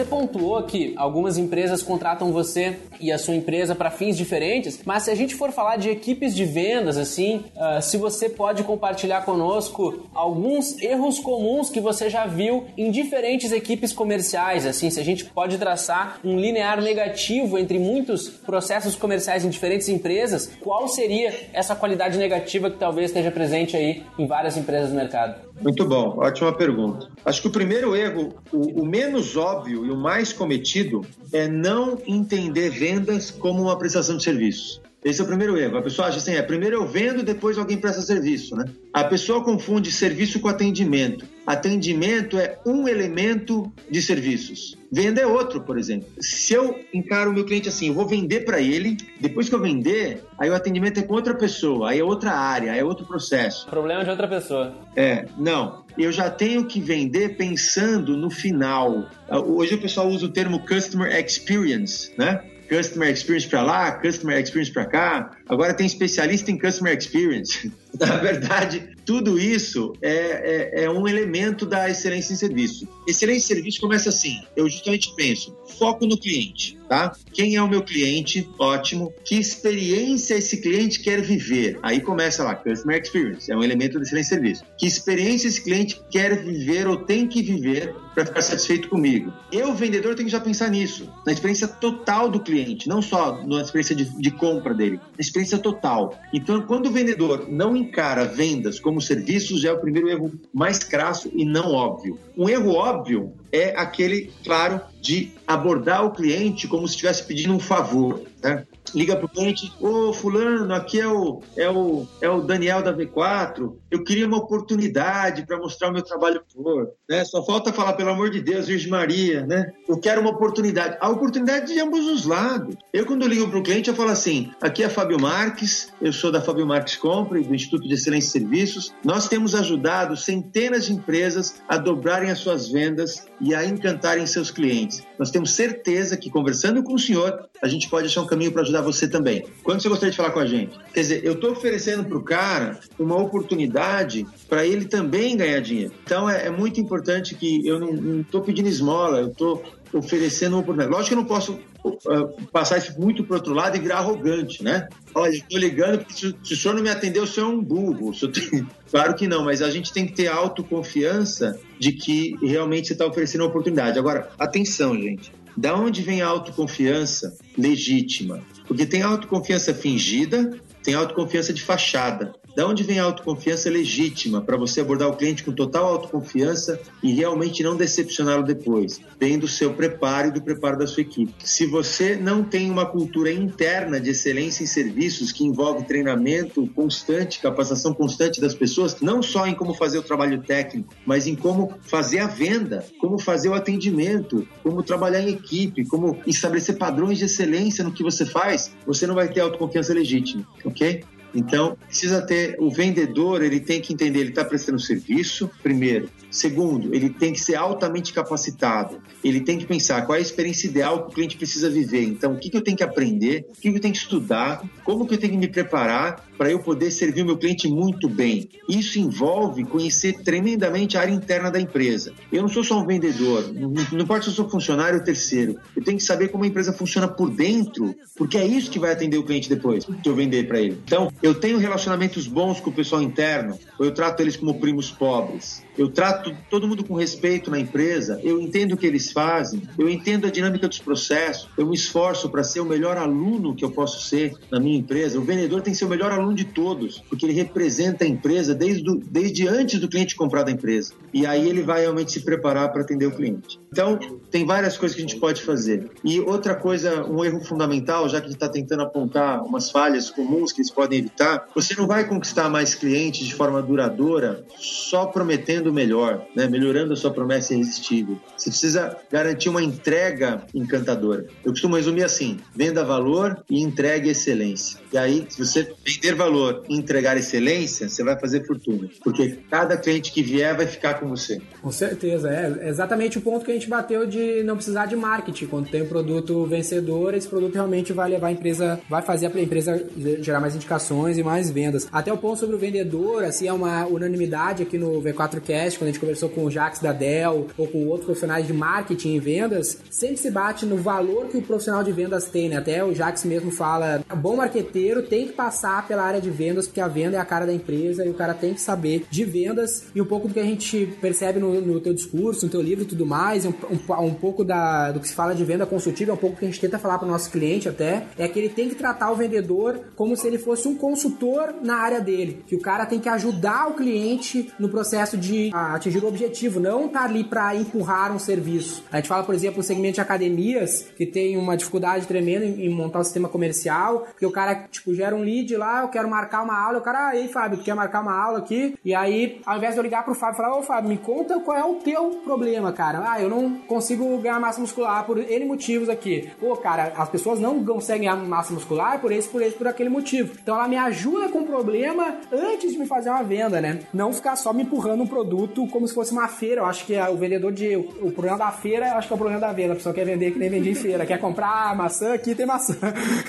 pontuou 0.03 0.63
que 0.63 0.93
algumas 0.97 1.37
empresas 1.37 1.83
contratam 1.83 2.31
você 2.31 2.77
e 2.99 3.11
a 3.11 3.17
sua 3.17 3.35
empresa 3.35 3.75
para 3.75 3.91
fins 3.91 4.17
diferentes, 4.17 4.79
mas 4.85 5.03
se 5.03 5.11
a 5.11 5.15
gente 5.15 5.35
for 5.35 5.51
falar 5.51 5.77
de 5.77 5.89
equipes 5.89 6.35
de 6.35 6.45
vendas, 6.45 6.97
assim, 6.97 7.45
uh, 7.55 7.81
se 7.81 7.97
você 7.97 8.29
pode 8.29 8.63
compartilhar 8.63 9.25
conosco 9.25 10.07
alguns 10.13 10.81
erros 10.81 11.19
comuns 11.19 11.69
que 11.69 11.79
você 11.79 12.09
já 12.09 12.25
viu 12.25 12.65
em 12.77 12.89
diferentes 12.89 13.51
equipes 13.51 13.93
comerciais, 13.93 14.65
assim, 14.65 14.89
se 14.89 14.99
a 14.99 15.03
gente 15.03 15.25
pode 15.25 15.57
traçar 15.57 16.19
um 16.23 16.39
linear 16.39 16.81
negativo 16.81 17.57
entre 17.57 17.77
muitos 17.77 18.29
processos 18.29 18.95
comerciais 18.95 19.45
em 19.45 19.49
diferentes 19.49 19.89
empresas, 19.89 20.51
qual 20.61 20.87
seria 20.87 21.33
essa 21.53 21.75
qualidade 21.75 22.17
negativa 22.17 22.69
que 22.69 22.77
talvez 22.77 23.11
esteja 23.11 23.31
presente 23.31 23.77
aí 23.77 24.03
em 24.17 24.25
várias 24.25 24.57
empresas 24.57 24.89
do 24.89 24.95
mercado? 24.95 25.45
Muito 25.61 25.85
bom, 25.85 26.15
ótima 26.17 26.51
pergunta. 26.53 27.07
Acho 27.23 27.41
que 27.41 27.47
o 27.47 27.51
primeiro 27.51 27.95
erro, 27.95 28.33
o, 28.51 28.81
o, 28.81 28.85
menos 28.85 29.37
óbvio 29.37 29.74
e 29.83 29.89
o 29.89 29.97
mais 29.97 30.31
cometido, 30.31 31.03
é 31.33 31.47
não 31.47 31.99
entender 32.05 32.69
vendas 32.69 33.31
como 33.31 33.63
uma 33.63 33.77
prestação 33.77 34.17
de 34.17 34.23
serviço. 34.23 34.85
Esse 35.05 35.21
é 35.21 35.23
o 35.23 35.27
primeiro 35.27 35.55
erro. 35.55 35.77
A 35.77 35.83
pessoa 35.83 36.07
acha 36.07 36.17
assim: 36.17 36.33
é, 36.33 36.41
primeiro 36.41 36.77
eu 36.77 36.87
vendo, 36.87 37.21
depois 37.21 37.59
alguém 37.59 37.77
presta 37.77 38.01
serviço, 38.01 38.55
né? 38.55 38.65
A 38.91 39.03
pessoa 39.03 39.43
confunde 39.43 39.91
serviço 39.91 40.39
com 40.39 40.47
atendimento. 40.47 41.27
Atendimento 41.45 42.39
é 42.39 42.57
um 42.65 42.87
elemento 42.87 43.71
de 43.87 44.01
serviços. 44.01 44.75
Venda 44.91 45.21
é 45.21 45.27
outro, 45.27 45.61
por 45.61 45.77
exemplo. 45.77 46.07
Se 46.19 46.55
eu 46.55 46.79
encaro 46.91 47.29
o 47.29 47.33
meu 47.33 47.45
cliente 47.45 47.69
assim, 47.69 47.89
eu 47.89 47.93
vou 47.93 48.07
vender 48.07 48.45
para 48.45 48.59
ele, 48.59 48.97
depois 49.21 49.47
que 49.47 49.53
eu 49.53 49.61
vender, 49.61 50.23
aí 50.39 50.49
o 50.49 50.55
atendimento 50.55 50.99
é 50.99 51.03
com 51.03 51.13
outra 51.13 51.35
pessoa, 51.35 51.91
aí 51.91 51.99
é 51.99 52.03
outra 52.03 52.31
área, 52.31 52.75
é 52.75 52.83
outro 52.83 53.05
processo. 53.05 53.67
Problema 53.67 54.03
de 54.03 54.09
outra 54.09 54.27
pessoa. 54.27 54.73
É, 54.95 55.27
não. 55.37 55.84
Eu 55.97 56.11
já 56.11 56.29
tenho 56.29 56.65
que 56.65 56.81
vender 56.81 57.37
pensando 57.37 58.17
no 58.17 58.29
final. 58.29 59.09
Hoje 59.29 59.75
o 59.75 59.81
pessoal 59.81 60.07
usa 60.09 60.25
o 60.25 60.29
termo 60.29 60.65
customer 60.65 61.13
experience, 61.15 62.11
né? 62.17 62.43
Customer 62.67 63.09
Experience 63.09 63.47
para 63.47 63.61
lá, 63.61 63.91
Customer 63.91 64.39
Experience 64.39 64.71
para 64.71 64.85
cá. 64.85 65.37
Agora 65.47 65.73
tem 65.73 65.85
especialista 65.85 66.51
em 66.51 66.57
Customer 66.57 66.97
Experience. 66.97 67.71
Na 67.99 68.17
verdade, 68.17 68.95
tudo 69.05 69.39
isso 69.39 69.93
é, 70.01 70.81
é, 70.81 70.83
é, 70.83 70.89
um 70.89 71.07
elemento 71.07 71.65
da 71.65 71.89
excelência 71.89 72.33
em 72.33 72.35
serviço. 72.35 72.87
Excelência 73.07 73.53
em 73.53 73.55
serviço 73.55 73.79
começa 73.79 74.09
assim: 74.09 74.41
eu 74.55 74.67
justamente 74.69 75.13
penso, 75.15 75.55
foco 75.77 76.05
no 76.05 76.17
cliente, 76.17 76.77
tá? 76.89 77.15
Quem 77.31 77.55
é 77.55 77.61
o 77.61 77.69
meu 77.69 77.83
cliente? 77.83 78.49
Ótimo. 78.59 79.13
Que 79.23 79.35
experiência 79.35 80.35
esse 80.35 80.57
cliente 80.57 80.99
quer 80.99 81.21
viver? 81.21 81.79
Aí 81.83 82.01
começa 82.01 82.43
lá, 82.43 82.55
Customer 82.55 83.01
Experience, 83.01 83.51
é 83.51 83.55
um 83.55 83.63
elemento 83.63 83.97
da 83.97 84.03
excelência 84.03 84.35
em 84.35 84.37
serviço. 84.37 84.63
Que 84.77 84.87
experiência 84.87 85.47
esse 85.47 85.63
cliente 85.63 86.01
quer 86.09 86.43
viver 86.43 86.87
ou 86.87 86.97
tem 86.97 87.27
que 87.27 87.41
viver 87.41 87.93
para 88.13 88.25
ficar 88.25 88.41
satisfeito 88.41 88.89
comigo? 88.89 89.31
Eu, 89.51 89.73
vendedor, 89.73 90.15
tenho 90.15 90.27
que 90.27 90.31
já 90.31 90.39
pensar 90.39 90.69
nisso, 90.69 91.09
na 91.25 91.31
experiência 91.31 91.67
total 91.67 92.29
do 92.29 92.39
cliente, 92.39 92.89
não 92.89 93.01
só 93.01 93.41
na 93.45 93.61
experiência 93.61 93.95
de, 93.95 94.05
de 94.19 94.31
compra 94.31 94.73
dele, 94.73 94.97
na 94.97 95.19
experiência 95.19 95.57
total. 95.57 96.17
Então, 96.33 96.61
quando 96.61 96.87
o 96.87 96.91
vendedor 96.91 97.47
não 97.49 97.75
encara 97.85 98.25
vendas 98.25 98.79
como 98.79 99.01
serviços, 99.01 99.63
é 99.63 99.71
o 99.71 99.79
primeiro 99.79 100.09
erro 100.09 100.31
mais 100.53 100.79
crasso 100.79 101.31
e 101.33 101.45
não 101.45 101.71
óbvio. 101.71 102.19
Um 102.35 102.49
erro 102.49 102.73
óbvio 102.73 103.33
é 103.55 103.73
aquele, 103.77 104.31
claro, 104.43 104.81
de 105.01 105.31
abordar 105.47 106.03
o 106.03 106.11
cliente 106.11 106.67
como 106.67 106.87
se 106.87 106.95
estivesse 106.95 107.23
pedindo 107.23 107.53
um 107.53 107.59
favor. 107.59 108.21
Né? 108.43 108.65
Liga 108.93 109.15
para 109.15 109.25
o 109.25 109.29
cliente, 109.29 109.71
ô 109.79 110.13
fulano, 110.13 110.73
aqui 110.73 110.99
é 110.99 111.07
o, 111.07 111.41
é, 111.57 111.69
o, 111.69 112.07
é 112.21 112.29
o 112.29 112.41
Daniel 112.41 112.81
da 112.81 112.93
V4, 112.93 113.75
eu 113.89 114.03
queria 114.03 114.27
uma 114.27 114.37
oportunidade 114.37 115.45
para 115.45 115.57
mostrar 115.57 115.89
o 115.89 115.93
meu 115.93 116.03
trabalho 116.03 116.41
por, 116.53 116.91
né? 117.09 117.25
Só 117.25 117.43
falta 117.43 117.73
falar, 117.73 117.93
pelo 117.93 118.11
amor 118.11 118.29
de 118.29 118.41
Deus, 118.41 118.67
Virgem 118.67 118.89
Maria, 118.89 119.45
né? 119.45 119.71
Eu 119.87 119.97
quero 119.97 120.21
uma 120.21 120.29
oportunidade. 120.29 120.97
A 121.01 121.09
oportunidade 121.09 121.73
de 121.73 121.79
ambos 121.79 122.05
os 122.05 122.25
lados. 122.25 122.75
Eu, 122.93 123.05
quando 123.05 123.27
ligo 123.27 123.47
para 123.47 123.59
o 123.59 123.63
cliente, 123.63 123.89
eu 123.89 123.95
falo 123.95 124.11
assim, 124.11 124.51
aqui 124.61 124.83
é 124.83 124.89
Fábio 124.89 125.19
Marques, 125.19 125.91
eu 126.01 126.13
sou 126.13 126.31
da 126.31 126.41
Fábio 126.41 126.65
Marques 126.65 126.95
Compre, 126.95 127.43
do 127.43 127.55
Instituto 127.55 127.87
de 127.87 127.93
Excelência 127.93 128.31
Serviços. 128.31 128.93
Nós 129.03 129.27
temos 129.27 129.55
ajudado 129.55 130.15
centenas 130.15 130.85
de 130.85 130.93
empresas 130.93 131.61
a 131.67 131.77
dobrarem 131.77 132.29
as 132.29 132.39
suas 132.39 132.69
vendas 132.69 133.25
e 133.45 133.53
a 133.53 133.63
encantarem 133.63 134.25
seus 134.25 134.49
clientes. 134.49 135.03
Nós 135.19 135.29
temos 135.29 135.51
certeza 135.51 136.17
que, 136.17 136.31
conversando 136.31 136.81
com 136.81 136.95
o 136.95 136.99
senhor, 136.99 137.47
a 137.61 137.67
gente 137.67 137.87
pode 137.87 138.07
achar 138.07 138.23
um 138.23 138.25
caminho 138.25 138.51
para 138.51 138.63
ajudar 138.63 138.81
você 138.81 139.07
também. 139.07 139.45
Quando 139.63 139.83
você 139.83 139.87
gostaria 139.87 140.09
de 140.09 140.17
falar 140.17 140.31
com 140.31 140.39
a 140.39 140.47
gente? 140.47 140.75
Quer 140.91 141.01
dizer, 141.01 141.23
eu 141.23 141.33
estou 141.33 141.51
oferecendo 141.51 142.03
para 142.03 142.17
o 142.17 142.23
cara 142.23 142.79
uma 142.97 143.15
oportunidade 143.15 144.25
para 144.49 144.65
ele 144.65 144.85
também 144.85 145.37
ganhar 145.37 145.59
dinheiro. 145.59 145.93
Então 146.03 146.27
é, 146.27 146.47
é 146.47 146.49
muito 146.49 146.81
importante 146.81 147.35
que 147.35 147.65
eu 147.67 147.79
não 147.79 148.21
estou 148.21 148.41
pedindo 148.41 148.67
esmola, 148.67 149.19
eu 149.19 149.27
estou 149.27 149.63
oferecendo 149.97 150.53
uma 150.53 150.61
oportunidade. 150.61 150.91
Lógico 150.91 151.07
que 151.07 151.13
eu 151.13 151.17
não 151.17 151.25
posso 151.25 151.59
uh, 151.83 152.47
passar 152.51 152.77
isso 152.77 152.99
muito 152.99 153.23
para 153.23 153.37
outro 153.37 153.53
lado 153.53 153.77
e 153.77 153.79
virar 153.79 153.97
arrogante, 153.97 154.63
né? 154.63 154.87
Olha, 155.13 155.31
estou 155.31 155.59
ligando 155.59 155.99
porque 155.99 156.13
se, 156.13 156.35
se, 156.43 156.53
o 156.53 156.57
senhor 156.57 156.73
não 156.73 156.83
me 156.83 156.89
atendeu, 156.89 157.23
o 157.23 157.27
senhor 157.27 157.51
é 157.51 157.55
um 157.55 157.61
burro. 157.61 158.11
Tem... 158.29 158.67
Claro 158.91 159.13
que 159.15 159.27
não, 159.27 159.43
mas 159.43 159.61
a 159.61 159.69
gente 159.69 159.91
tem 159.91 160.05
que 160.05 160.13
ter 160.13 160.27
autoconfiança 160.27 161.59
de 161.77 161.91
que 161.91 162.37
realmente 162.41 162.87
você 162.87 162.93
está 162.93 163.05
oferecendo 163.05 163.41
uma 163.41 163.49
oportunidade. 163.49 163.99
Agora, 163.99 164.29
atenção, 164.39 164.95
gente. 164.95 165.33
Da 165.57 165.75
onde 165.75 166.01
vem 166.01 166.21
a 166.21 166.27
autoconfiança 166.27 167.35
legítima? 167.57 168.41
Porque 168.67 168.85
tem 168.85 169.01
autoconfiança 169.01 169.73
fingida, 169.73 170.57
tem 170.83 170.93
autoconfiança 170.93 171.51
de 171.51 171.61
fachada. 171.61 172.33
Da 172.55 172.65
onde 172.65 172.83
vem 172.83 172.99
a 172.99 173.03
autoconfiança 173.03 173.69
legítima 173.69 174.41
para 174.41 174.55
você 174.55 174.79
abordar 174.79 175.09
o 175.09 175.15
cliente 175.17 175.43
com 175.43 175.51
total 175.51 175.87
autoconfiança 175.87 176.79
e 177.03 177.13
realmente 177.13 177.61
não 177.61 177.75
decepcioná-lo 177.75 178.43
depois? 178.43 179.01
Vem 179.19 179.37
do 179.37 179.47
seu 179.47 179.73
preparo 179.73 180.29
e 180.29 180.31
do 180.31 180.41
preparo 180.41 180.77
da 180.77 180.87
sua 180.87 181.01
equipe. 181.01 181.33
Se 181.43 181.65
você 181.65 182.15
não 182.15 182.45
tem 182.45 182.71
uma 182.71 182.85
cultura 182.85 183.29
interna 183.29 183.99
de 183.99 184.11
excelência 184.11 184.63
em 184.63 184.67
serviços 184.67 185.33
que 185.33 185.43
envolve 185.43 185.85
treinamento 185.85 186.65
constante, 186.73 187.41
capacitação 187.41 187.93
constante 187.93 188.39
das 188.39 188.53
pessoas, 188.53 189.01
não 189.01 189.21
só 189.21 189.45
em 189.45 189.53
como 189.53 189.73
fazer 189.73 189.97
o 189.97 190.03
trabalho 190.03 190.41
técnico, 190.41 190.93
mas 191.05 191.27
em 191.27 191.35
como 191.35 191.73
fazer 191.81 192.19
a 192.19 192.27
venda, 192.27 192.85
como 192.99 193.19
fazer 193.19 193.49
o 193.49 193.53
atendimento, 193.53 194.47
como 194.63 194.81
trabalhar 194.81 195.19
em 195.19 195.33
equipe, 195.33 195.85
como 195.85 196.19
estabelecer 196.25 196.77
padrões 196.77 197.17
de 197.17 197.25
excelência 197.25 197.83
no 197.83 197.91
que 197.91 198.01
você 198.01 198.25
faz, 198.25 198.71
você 198.85 199.05
não 199.05 199.15
vai 199.15 199.27
ter 199.27 199.41
autoconfiança 199.41 199.93
legítima, 199.93 200.47
ok? 200.63 201.03
Então, 201.35 201.77
precisa 201.85 202.21
ter 202.21 202.55
o 202.59 202.71
vendedor, 202.71 203.43
ele 203.43 203.59
tem 203.59 203.81
que 203.81 203.93
entender, 203.93 204.19
ele 204.19 204.29
está 204.29 204.45
prestando 204.45 204.79
serviço, 204.79 205.49
primeiro. 205.61 206.09
Segundo, 206.31 206.93
ele 206.93 207.09
tem 207.09 207.33
que 207.33 207.39
ser 207.39 207.55
altamente 207.55 208.13
capacitado. 208.13 209.01
Ele 209.23 209.41
tem 209.41 209.57
que 209.57 209.65
pensar 209.65 210.05
qual 210.05 210.15
é 210.15 210.19
a 210.19 210.21
experiência 210.21 210.67
ideal 210.67 211.03
que 211.03 211.11
o 211.11 211.15
cliente 211.15 211.37
precisa 211.37 211.69
viver. 211.69 212.03
Então, 212.03 212.33
o 212.33 212.37
que, 212.37 212.49
que 212.49 212.57
eu 212.57 212.61
tenho 212.61 212.77
que 212.77 212.83
aprender, 212.83 213.45
o 213.49 213.61
que, 213.61 213.71
que 213.71 213.77
eu 213.77 213.81
tenho 213.81 213.93
que 213.93 213.99
estudar, 213.99 214.63
como 214.83 215.05
que 215.05 215.13
eu 215.13 215.17
tenho 215.17 215.33
que 215.33 215.39
me 215.39 215.47
preparar 215.47 216.25
para 216.37 216.51
eu 216.51 216.59
poder 216.59 216.91
servir 216.91 217.21
o 217.21 217.25
meu 217.25 217.37
cliente 217.37 217.67
muito 217.67 218.07
bem. 218.09 218.49
Isso 218.67 218.99
envolve 218.99 219.63
conhecer 219.63 220.21
tremendamente 220.23 220.97
a 220.97 221.01
área 221.01 221.13
interna 221.13 221.49
da 221.49 221.59
empresa. 221.59 222.13
Eu 222.31 222.41
não 222.41 222.49
sou 222.49 222.63
só 222.63 222.79
um 222.79 222.85
vendedor, 222.85 223.53
não, 223.53 223.71
importa 223.99 224.23
se 224.23 224.29
eu 224.29 224.33
sou 224.33 224.49
funcionário 224.49 224.99
ou 224.99 225.03
terceiro. 225.03 225.57
Eu 225.75 225.83
tenho 225.83 225.97
que 225.97 226.03
saber 226.03 226.29
como 226.29 226.43
a 226.43 226.47
empresa 226.47 226.73
funciona 226.73 227.07
por 227.07 227.29
dentro, 227.29 227.95
porque 228.15 228.37
é 228.37 228.45
isso 228.45 228.69
que 228.69 228.79
vai 228.79 228.91
atender 228.91 229.17
o 229.17 229.23
cliente 229.23 229.49
depois 229.49 229.85
que 229.85 230.09
eu 230.09 230.15
vender 230.15 230.47
para 230.47 230.59
ele. 230.59 230.77
Então, 230.83 231.11
eu 231.25 231.33
tenho 231.33 231.57
relacionamentos 231.57 232.27
bons 232.27 232.59
com 232.59 232.69
o 232.69 232.73
pessoal 232.73 233.01
interno, 233.01 233.57
ou 233.79 233.85
eu 233.85 233.91
trato 233.91 234.21
eles 234.21 234.37
como 234.37 234.59
primos 234.59 234.91
pobres. 234.91 235.64
Eu 235.77 235.89
trato 235.89 236.35
todo 236.49 236.67
mundo 236.67 236.83
com 236.83 236.95
respeito 236.95 237.51
na 237.51 237.59
empresa, 237.59 238.19
eu 238.23 238.39
entendo 238.39 238.73
o 238.73 238.77
que 238.77 238.85
eles 238.85 239.11
fazem, 239.11 239.61
eu 239.77 239.89
entendo 239.89 240.25
a 240.27 240.29
dinâmica 240.29 240.67
dos 240.67 240.79
processos, 240.79 241.49
eu 241.57 241.67
me 241.67 241.75
esforço 241.75 242.29
para 242.29 242.43
ser 242.43 242.61
o 242.61 242.65
melhor 242.65 242.97
aluno 242.97 243.55
que 243.55 243.63
eu 243.63 243.71
posso 243.71 244.07
ser 244.07 244.33
na 244.51 244.59
minha 244.59 244.77
empresa. 244.77 245.19
O 245.19 245.23
vendedor 245.23 245.61
tem 245.61 245.73
que 245.73 245.79
ser 245.79 245.85
o 245.85 245.89
melhor 245.89 246.11
aluno 246.11 246.33
de 246.33 246.45
todos, 246.45 247.03
porque 247.09 247.25
ele 247.25 247.33
representa 247.33 248.05
a 248.05 248.07
empresa 248.07 248.55
desde, 248.55 248.83
do, 248.83 248.95
desde 248.97 249.47
antes 249.47 249.79
do 249.79 249.87
cliente 249.87 250.15
comprar 250.15 250.43
da 250.43 250.51
empresa. 250.51 250.93
E 251.13 251.25
aí 251.25 251.47
ele 251.49 251.61
vai 251.61 251.81
realmente 251.81 252.11
se 252.11 252.21
preparar 252.21 252.71
para 252.71 252.81
atender 252.81 253.05
o 253.05 253.11
cliente. 253.11 253.59
Então, 253.71 253.99
tem 254.31 254.45
várias 254.45 254.77
coisas 254.77 254.95
que 254.95 255.03
a 255.03 255.07
gente 255.07 255.19
pode 255.19 255.41
fazer. 255.41 255.91
E 256.03 256.19
outra 256.19 256.55
coisa, 256.55 257.03
um 257.05 257.23
erro 257.25 257.41
fundamental, 257.43 258.07
já 258.07 258.19
que 258.19 258.27
a 258.27 258.29
gente 258.29 258.37
está 258.37 258.47
tentando 258.47 258.83
apontar 258.83 259.43
umas 259.43 259.69
falhas 259.69 260.09
comuns 260.09 260.51
que 260.51 260.61
eles 260.61 260.71
podem 260.71 260.99
evitar, 260.99 261.49
você 261.53 261.75
não 261.75 261.85
vai 261.85 262.07
conquistar 262.07 262.49
mais 262.49 262.73
clientes 262.73 263.27
de 263.27 263.35
forma 263.35 263.61
duradoura 263.61 264.45
só 264.57 265.05
prometendo 265.05 265.64
melhor, 265.73 266.25
né? 266.35 266.47
melhorando 266.47 266.93
a 266.93 266.95
sua 266.95 267.11
promessa 267.11 267.53
irresistível. 267.53 268.19
Você 268.37 268.49
precisa 268.49 268.97
garantir 269.11 269.49
uma 269.49 269.63
entrega 269.63 270.43
encantadora. 270.53 271.25
Eu 271.43 271.51
costumo 271.51 271.75
resumir 271.75 272.03
assim: 272.03 272.37
venda 272.55 272.83
valor 272.83 273.43
e 273.49 273.61
entregue 273.61 274.09
excelência. 274.09 274.79
E 274.91 274.97
aí, 274.97 275.25
se 275.29 275.43
você 275.43 275.73
vender 275.85 276.15
valor 276.15 276.63
e 276.69 276.75
entregar 276.75 277.17
excelência, 277.17 277.89
você 277.89 278.03
vai 278.03 278.19
fazer 278.19 278.45
fortuna. 278.45 278.89
Porque 279.03 279.37
cada 279.49 279.77
cliente 279.77 280.11
que 280.11 280.21
vier 280.21 280.55
vai 280.55 280.67
ficar 280.67 280.95
com 280.95 281.09
você. 281.09 281.41
Com 281.61 281.71
certeza, 281.71 282.29
é 282.29 282.69
exatamente 282.69 283.17
o 283.17 283.21
ponto 283.21 283.43
que 283.45 283.51
a 283.51 283.53
gente 283.53 283.69
bateu 283.69 284.05
de 284.05 284.43
não 284.43 284.55
precisar 284.55 284.85
de 284.85 284.95
marketing. 284.95 285.47
Quando 285.47 285.69
tem 285.69 285.81
um 285.81 285.87
produto 285.87 286.45
vencedor, 286.45 287.13
esse 287.13 287.27
produto 287.27 287.53
realmente 287.53 287.91
vai 287.93 288.09
levar 288.09 288.27
a 288.27 288.31
empresa, 288.31 288.79
vai 288.89 289.01
fazer 289.01 289.27
a 289.27 289.41
empresa 289.41 289.85
gerar 290.21 290.39
mais 290.39 290.55
indicações 290.55 291.17
e 291.17 291.23
mais 291.23 291.49
vendas. 291.49 291.87
Até 291.91 292.11
o 292.11 292.17
ponto 292.17 292.39
sobre 292.39 292.55
o 292.55 292.59
vendedor, 292.59 293.23
assim, 293.23 293.47
é 293.47 293.53
uma 293.53 293.85
unanimidade 293.85 294.63
aqui 294.63 294.77
no 294.77 295.01
V4Cast 295.01 295.54
podcast, 295.55 295.79
quando 295.79 295.87
a 295.87 295.91
gente 295.91 295.99
conversou 295.99 296.29
com 296.29 296.45
o 296.45 296.51
Jax 296.51 296.79
da 296.79 296.91
Dell 296.91 297.47
ou 297.57 297.67
com 297.67 297.87
outros 297.87 298.05
profissionais 298.05 298.45
de 298.45 298.53
marketing 298.53 299.15
e 299.15 299.19
vendas, 299.19 299.77
sempre 299.89 300.17
se 300.17 300.29
bate 300.29 300.65
no 300.65 300.77
valor 300.77 301.27
que 301.27 301.37
o 301.37 301.41
profissional 301.41 301.83
de 301.83 301.91
vendas 301.91 302.25
tem, 302.25 302.49
né? 302.49 302.57
Até 302.57 302.83
o 302.83 302.93
Jax 302.93 303.23
mesmo 303.23 303.51
fala, 303.51 304.03
bom 304.17 304.35
marqueteiro 304.35 305.03
tem 305.03 305.27
que 305.27 305.33
passar 305.33 305.87
pela 305.87 306.03
área 306.03 306.19
de 306.19 306.29
vendas, 306.29 306.67
porque 306.67 306.81
a 306.81 306.87
venda 306.87 307.17
é 307.17 307.19
a 307.19 307.25
cara 307.25 307.45
da 307.45 307.53
empresa 307.53 308.05
e 308.05 308.09
o 308.09 308.13
cara 308.13 308.33
tem 308.33 308.53
que 308.53 308.61
saber 308.61 309.05
de 309.09 309.23
vendas 309.23 309.85
e 309.95 310.01
um 310.01 310.05
pouco 310.05 310.27
do 310.27 310.33
que 310.33 310.39
a 310.39 310.43
gente 310.43 310.85
percebe 311.01 311.39
no, 311.39 311.61
no 311.61 311.79
teu 311.79 311.93
discurso, 311.93 312.45
no 312.45 312.51
teu 312.51 312.61
livro 312.61 312.83
e 312.83 312.87
tudo 312.87 313.05
mais, 313.05 313.45
um, 313.45 313.49
um, 313.49 314.05
um 314.05 314.13
pouco 314.13 314.43
da, 314.43 314.91
do 314.91 314.99
que 314.99 315.07
se 315.07 315.13
fala 315.13 315.33
de 315.33 315.43
venda 315.43 315.65
consultiva, 315.65 316.11
é 316.11 316.13
um 316.13 316.17
pouco 316.17 316.37
que 316.37 316.45
a 316.45 316.47
gente 316.47 316.59
tenta 316.59 316.77
falar 316.77 316.97
para 316.97 317.07
o 317.07 317.11
nosso 317.11 317.29
cliente 317.29 317.69
até, 317.69 318.07
é 318.17 318.27
que 318.27 318.37
ele 318.37 318.49
tem 318.49 318.69
que 318.69 318.75
tratar 318.75 319.11
o 319.11 319.15
vendedor 319.15 319.79
como 319.95 320.15
se 320.17 320.27
ele 320.27 320.37
fosse 320.37 320.67
um 320.67 320.75
consultor 320.75 321.55
na 321.63 321.77
área 321.77 322.01
dele, 322.01 322.43
que 322.47 322.55
o 322.55 322.59
cara 322.59 322.85
tem 322.85 322.99
que 322.99 323.09
ajudar 323.09 323.69
o 323.69 323.73
cliente 323.75 324.51
no 324.59 324.69
processo 324.69 325.17
de 325.17 325.44
atingir 325.53 326.03
o 326.03 326.07
objetivo, 326.07 326.59
não 326.59 326.87
tá 326.87 327.03
ali 327.03 327.23
para 327.23 327.55
empurrar 327.55 328.11
um 328.11 328.19
serviço. 328.19 328.83
A 328.91 328.97
gente 328.97 329.07
fala, 329.07 329.23
por 329.23 329.35
exemplo, 329.35 329.57
no 329.57 329.63
segmento 329.63 329.95
de 329.95 330.01
academias, 330.01 330.87
que 330.95 331.05
tem 331.05 331.37
uma 331.37 331.57
dificuldade 331.57 332.07
tremenda 332.07 332.45
em, 332.45 332.69
montar 332.69 332.99
o 332.99 333.03
sistema 333.03 333.29
comercial, 333.29 334.07
porque 334.11 334.25
o 334.25 334.31
cara, 334.31 334.67
tipo, 334.69 334.93
gera 334.93 335.15
um 335.15 335.21
lead 335.21 335.55
lá, 335.55 335.81
eu 335.81 335.89
quero 335.89 336.09
marcar 336.09 336.43
uma 336.43 336.57
aula, 336.57 336.79
o 336.79 336.81
cara, 336.81 337.09
aí, 337.09 337.27
Fábio, 337.27 337.57
tu 337.57 337.63
quer 337.63 337.73
marcar 337.73 338.01
uma 338.01 338.13
aula 338.13 338.39
aqui? 338.39 338.75
E 338.83 338.93
aí, 338.93 339.41
ao 339.45 339.57
invés 339.57 339.73
de 339.73 339.79
eu 339.79 339.83
ligar 339.83 340.03
pro 340.03 340.15
Fábio 340.15 340.35
e 340.35 340.37
falar, 340.37 340.57
ô 340.57 340.61
Fábio, 340.61 340.89
me 340.89 340.97
conta 340.97 341.39
qual 341.39 341.57
é 341.57 341.63
o 341.63 341.75
teu 341.75 342.21
problema, 342.23 342.71
cara. 342.71 343.03
Ah, 343.05 343.21
eu 343.21 343.29
não 343.29 343.55
consigo 343.59 344.17
ganhar 344.17 344.39
massa 344.39 344.59
muscular 344.59 345.05
por 345.05 345.17
N 345.17 345.45
motivos 345.45 345.89
aqui. 345.89 346.29
Pô, 346.39 346.55
cara, 346.57 346.93
as 346.97 347.09
pessoas 347.09 347.39
não 347.39 347.63
conseguem 347.63 348.09
ganhar 348.09 348.15
massa 348.15 348.53
muscular 348.53 348.99
por 348.99 349.11
esse, 349.11 349.27
por 349.27 349.41
esse, 349.41 349.55
por 349.55 349.67
aquele 349.67 349.89
motivo. 349.89 350.35
Então 350.41 350.55
ela 350.55 350.67
me 350.67 350.77
ajuda 350.77 351.29
com 351.29 351.39
o 351.39 351.45
problema 351.45 352.17
antes 352.31 352.71
de 352.71 352.77
me 352.77 352.85
fazer 352.85 353.09
uma 353.09 353.23
venda, 353.23 353.61
né? 353.61 353.81
Não 353.93 354.13
ficar 354.13 354.35
só 354.35 354.53
me 354.53 354.63
empurrando 354.63 355.03
um 355.03 355.07
produto 355.07 355.34
como 355.71 355.87
se 355.87 355.93
fosse 355.93 356.11
uma 356.11 356.27
feira. 356.27 356.61
Eu 356.61 356.65
acho 356.65 356.85
que 356.85 356.97
o 356.97 357.17
vendedor 357.17 357.51
de. 357.51 357.75
O 357.75 358.11
problema 358.11 358.37
da 358.37 358.51
feira, 358.51 358.87
eu 358.87 358.95
acho 358.95 359.07
que 359.07 359.13
é 359.13 359.15
o 359.15 359.17
problema 359.17 359.39
da 359.39 359.53
venda. 359.53 359.73
A 359.73 359.75
pessoa 359.75 359.93
quer 359.93 360.05
vender 360.05 360.31
que 360.31 360.39
nem 360.39 360.49
vende 360.49 360.69
em 360.69 360.75
feira. 360.75 361.05
Quer 361.05 361.19
comprar 361.19 361.75
maçã, 361.75 362.13
aqui 362.13 362.35
tem 362.35 362.45
maçã. 362.45 362.75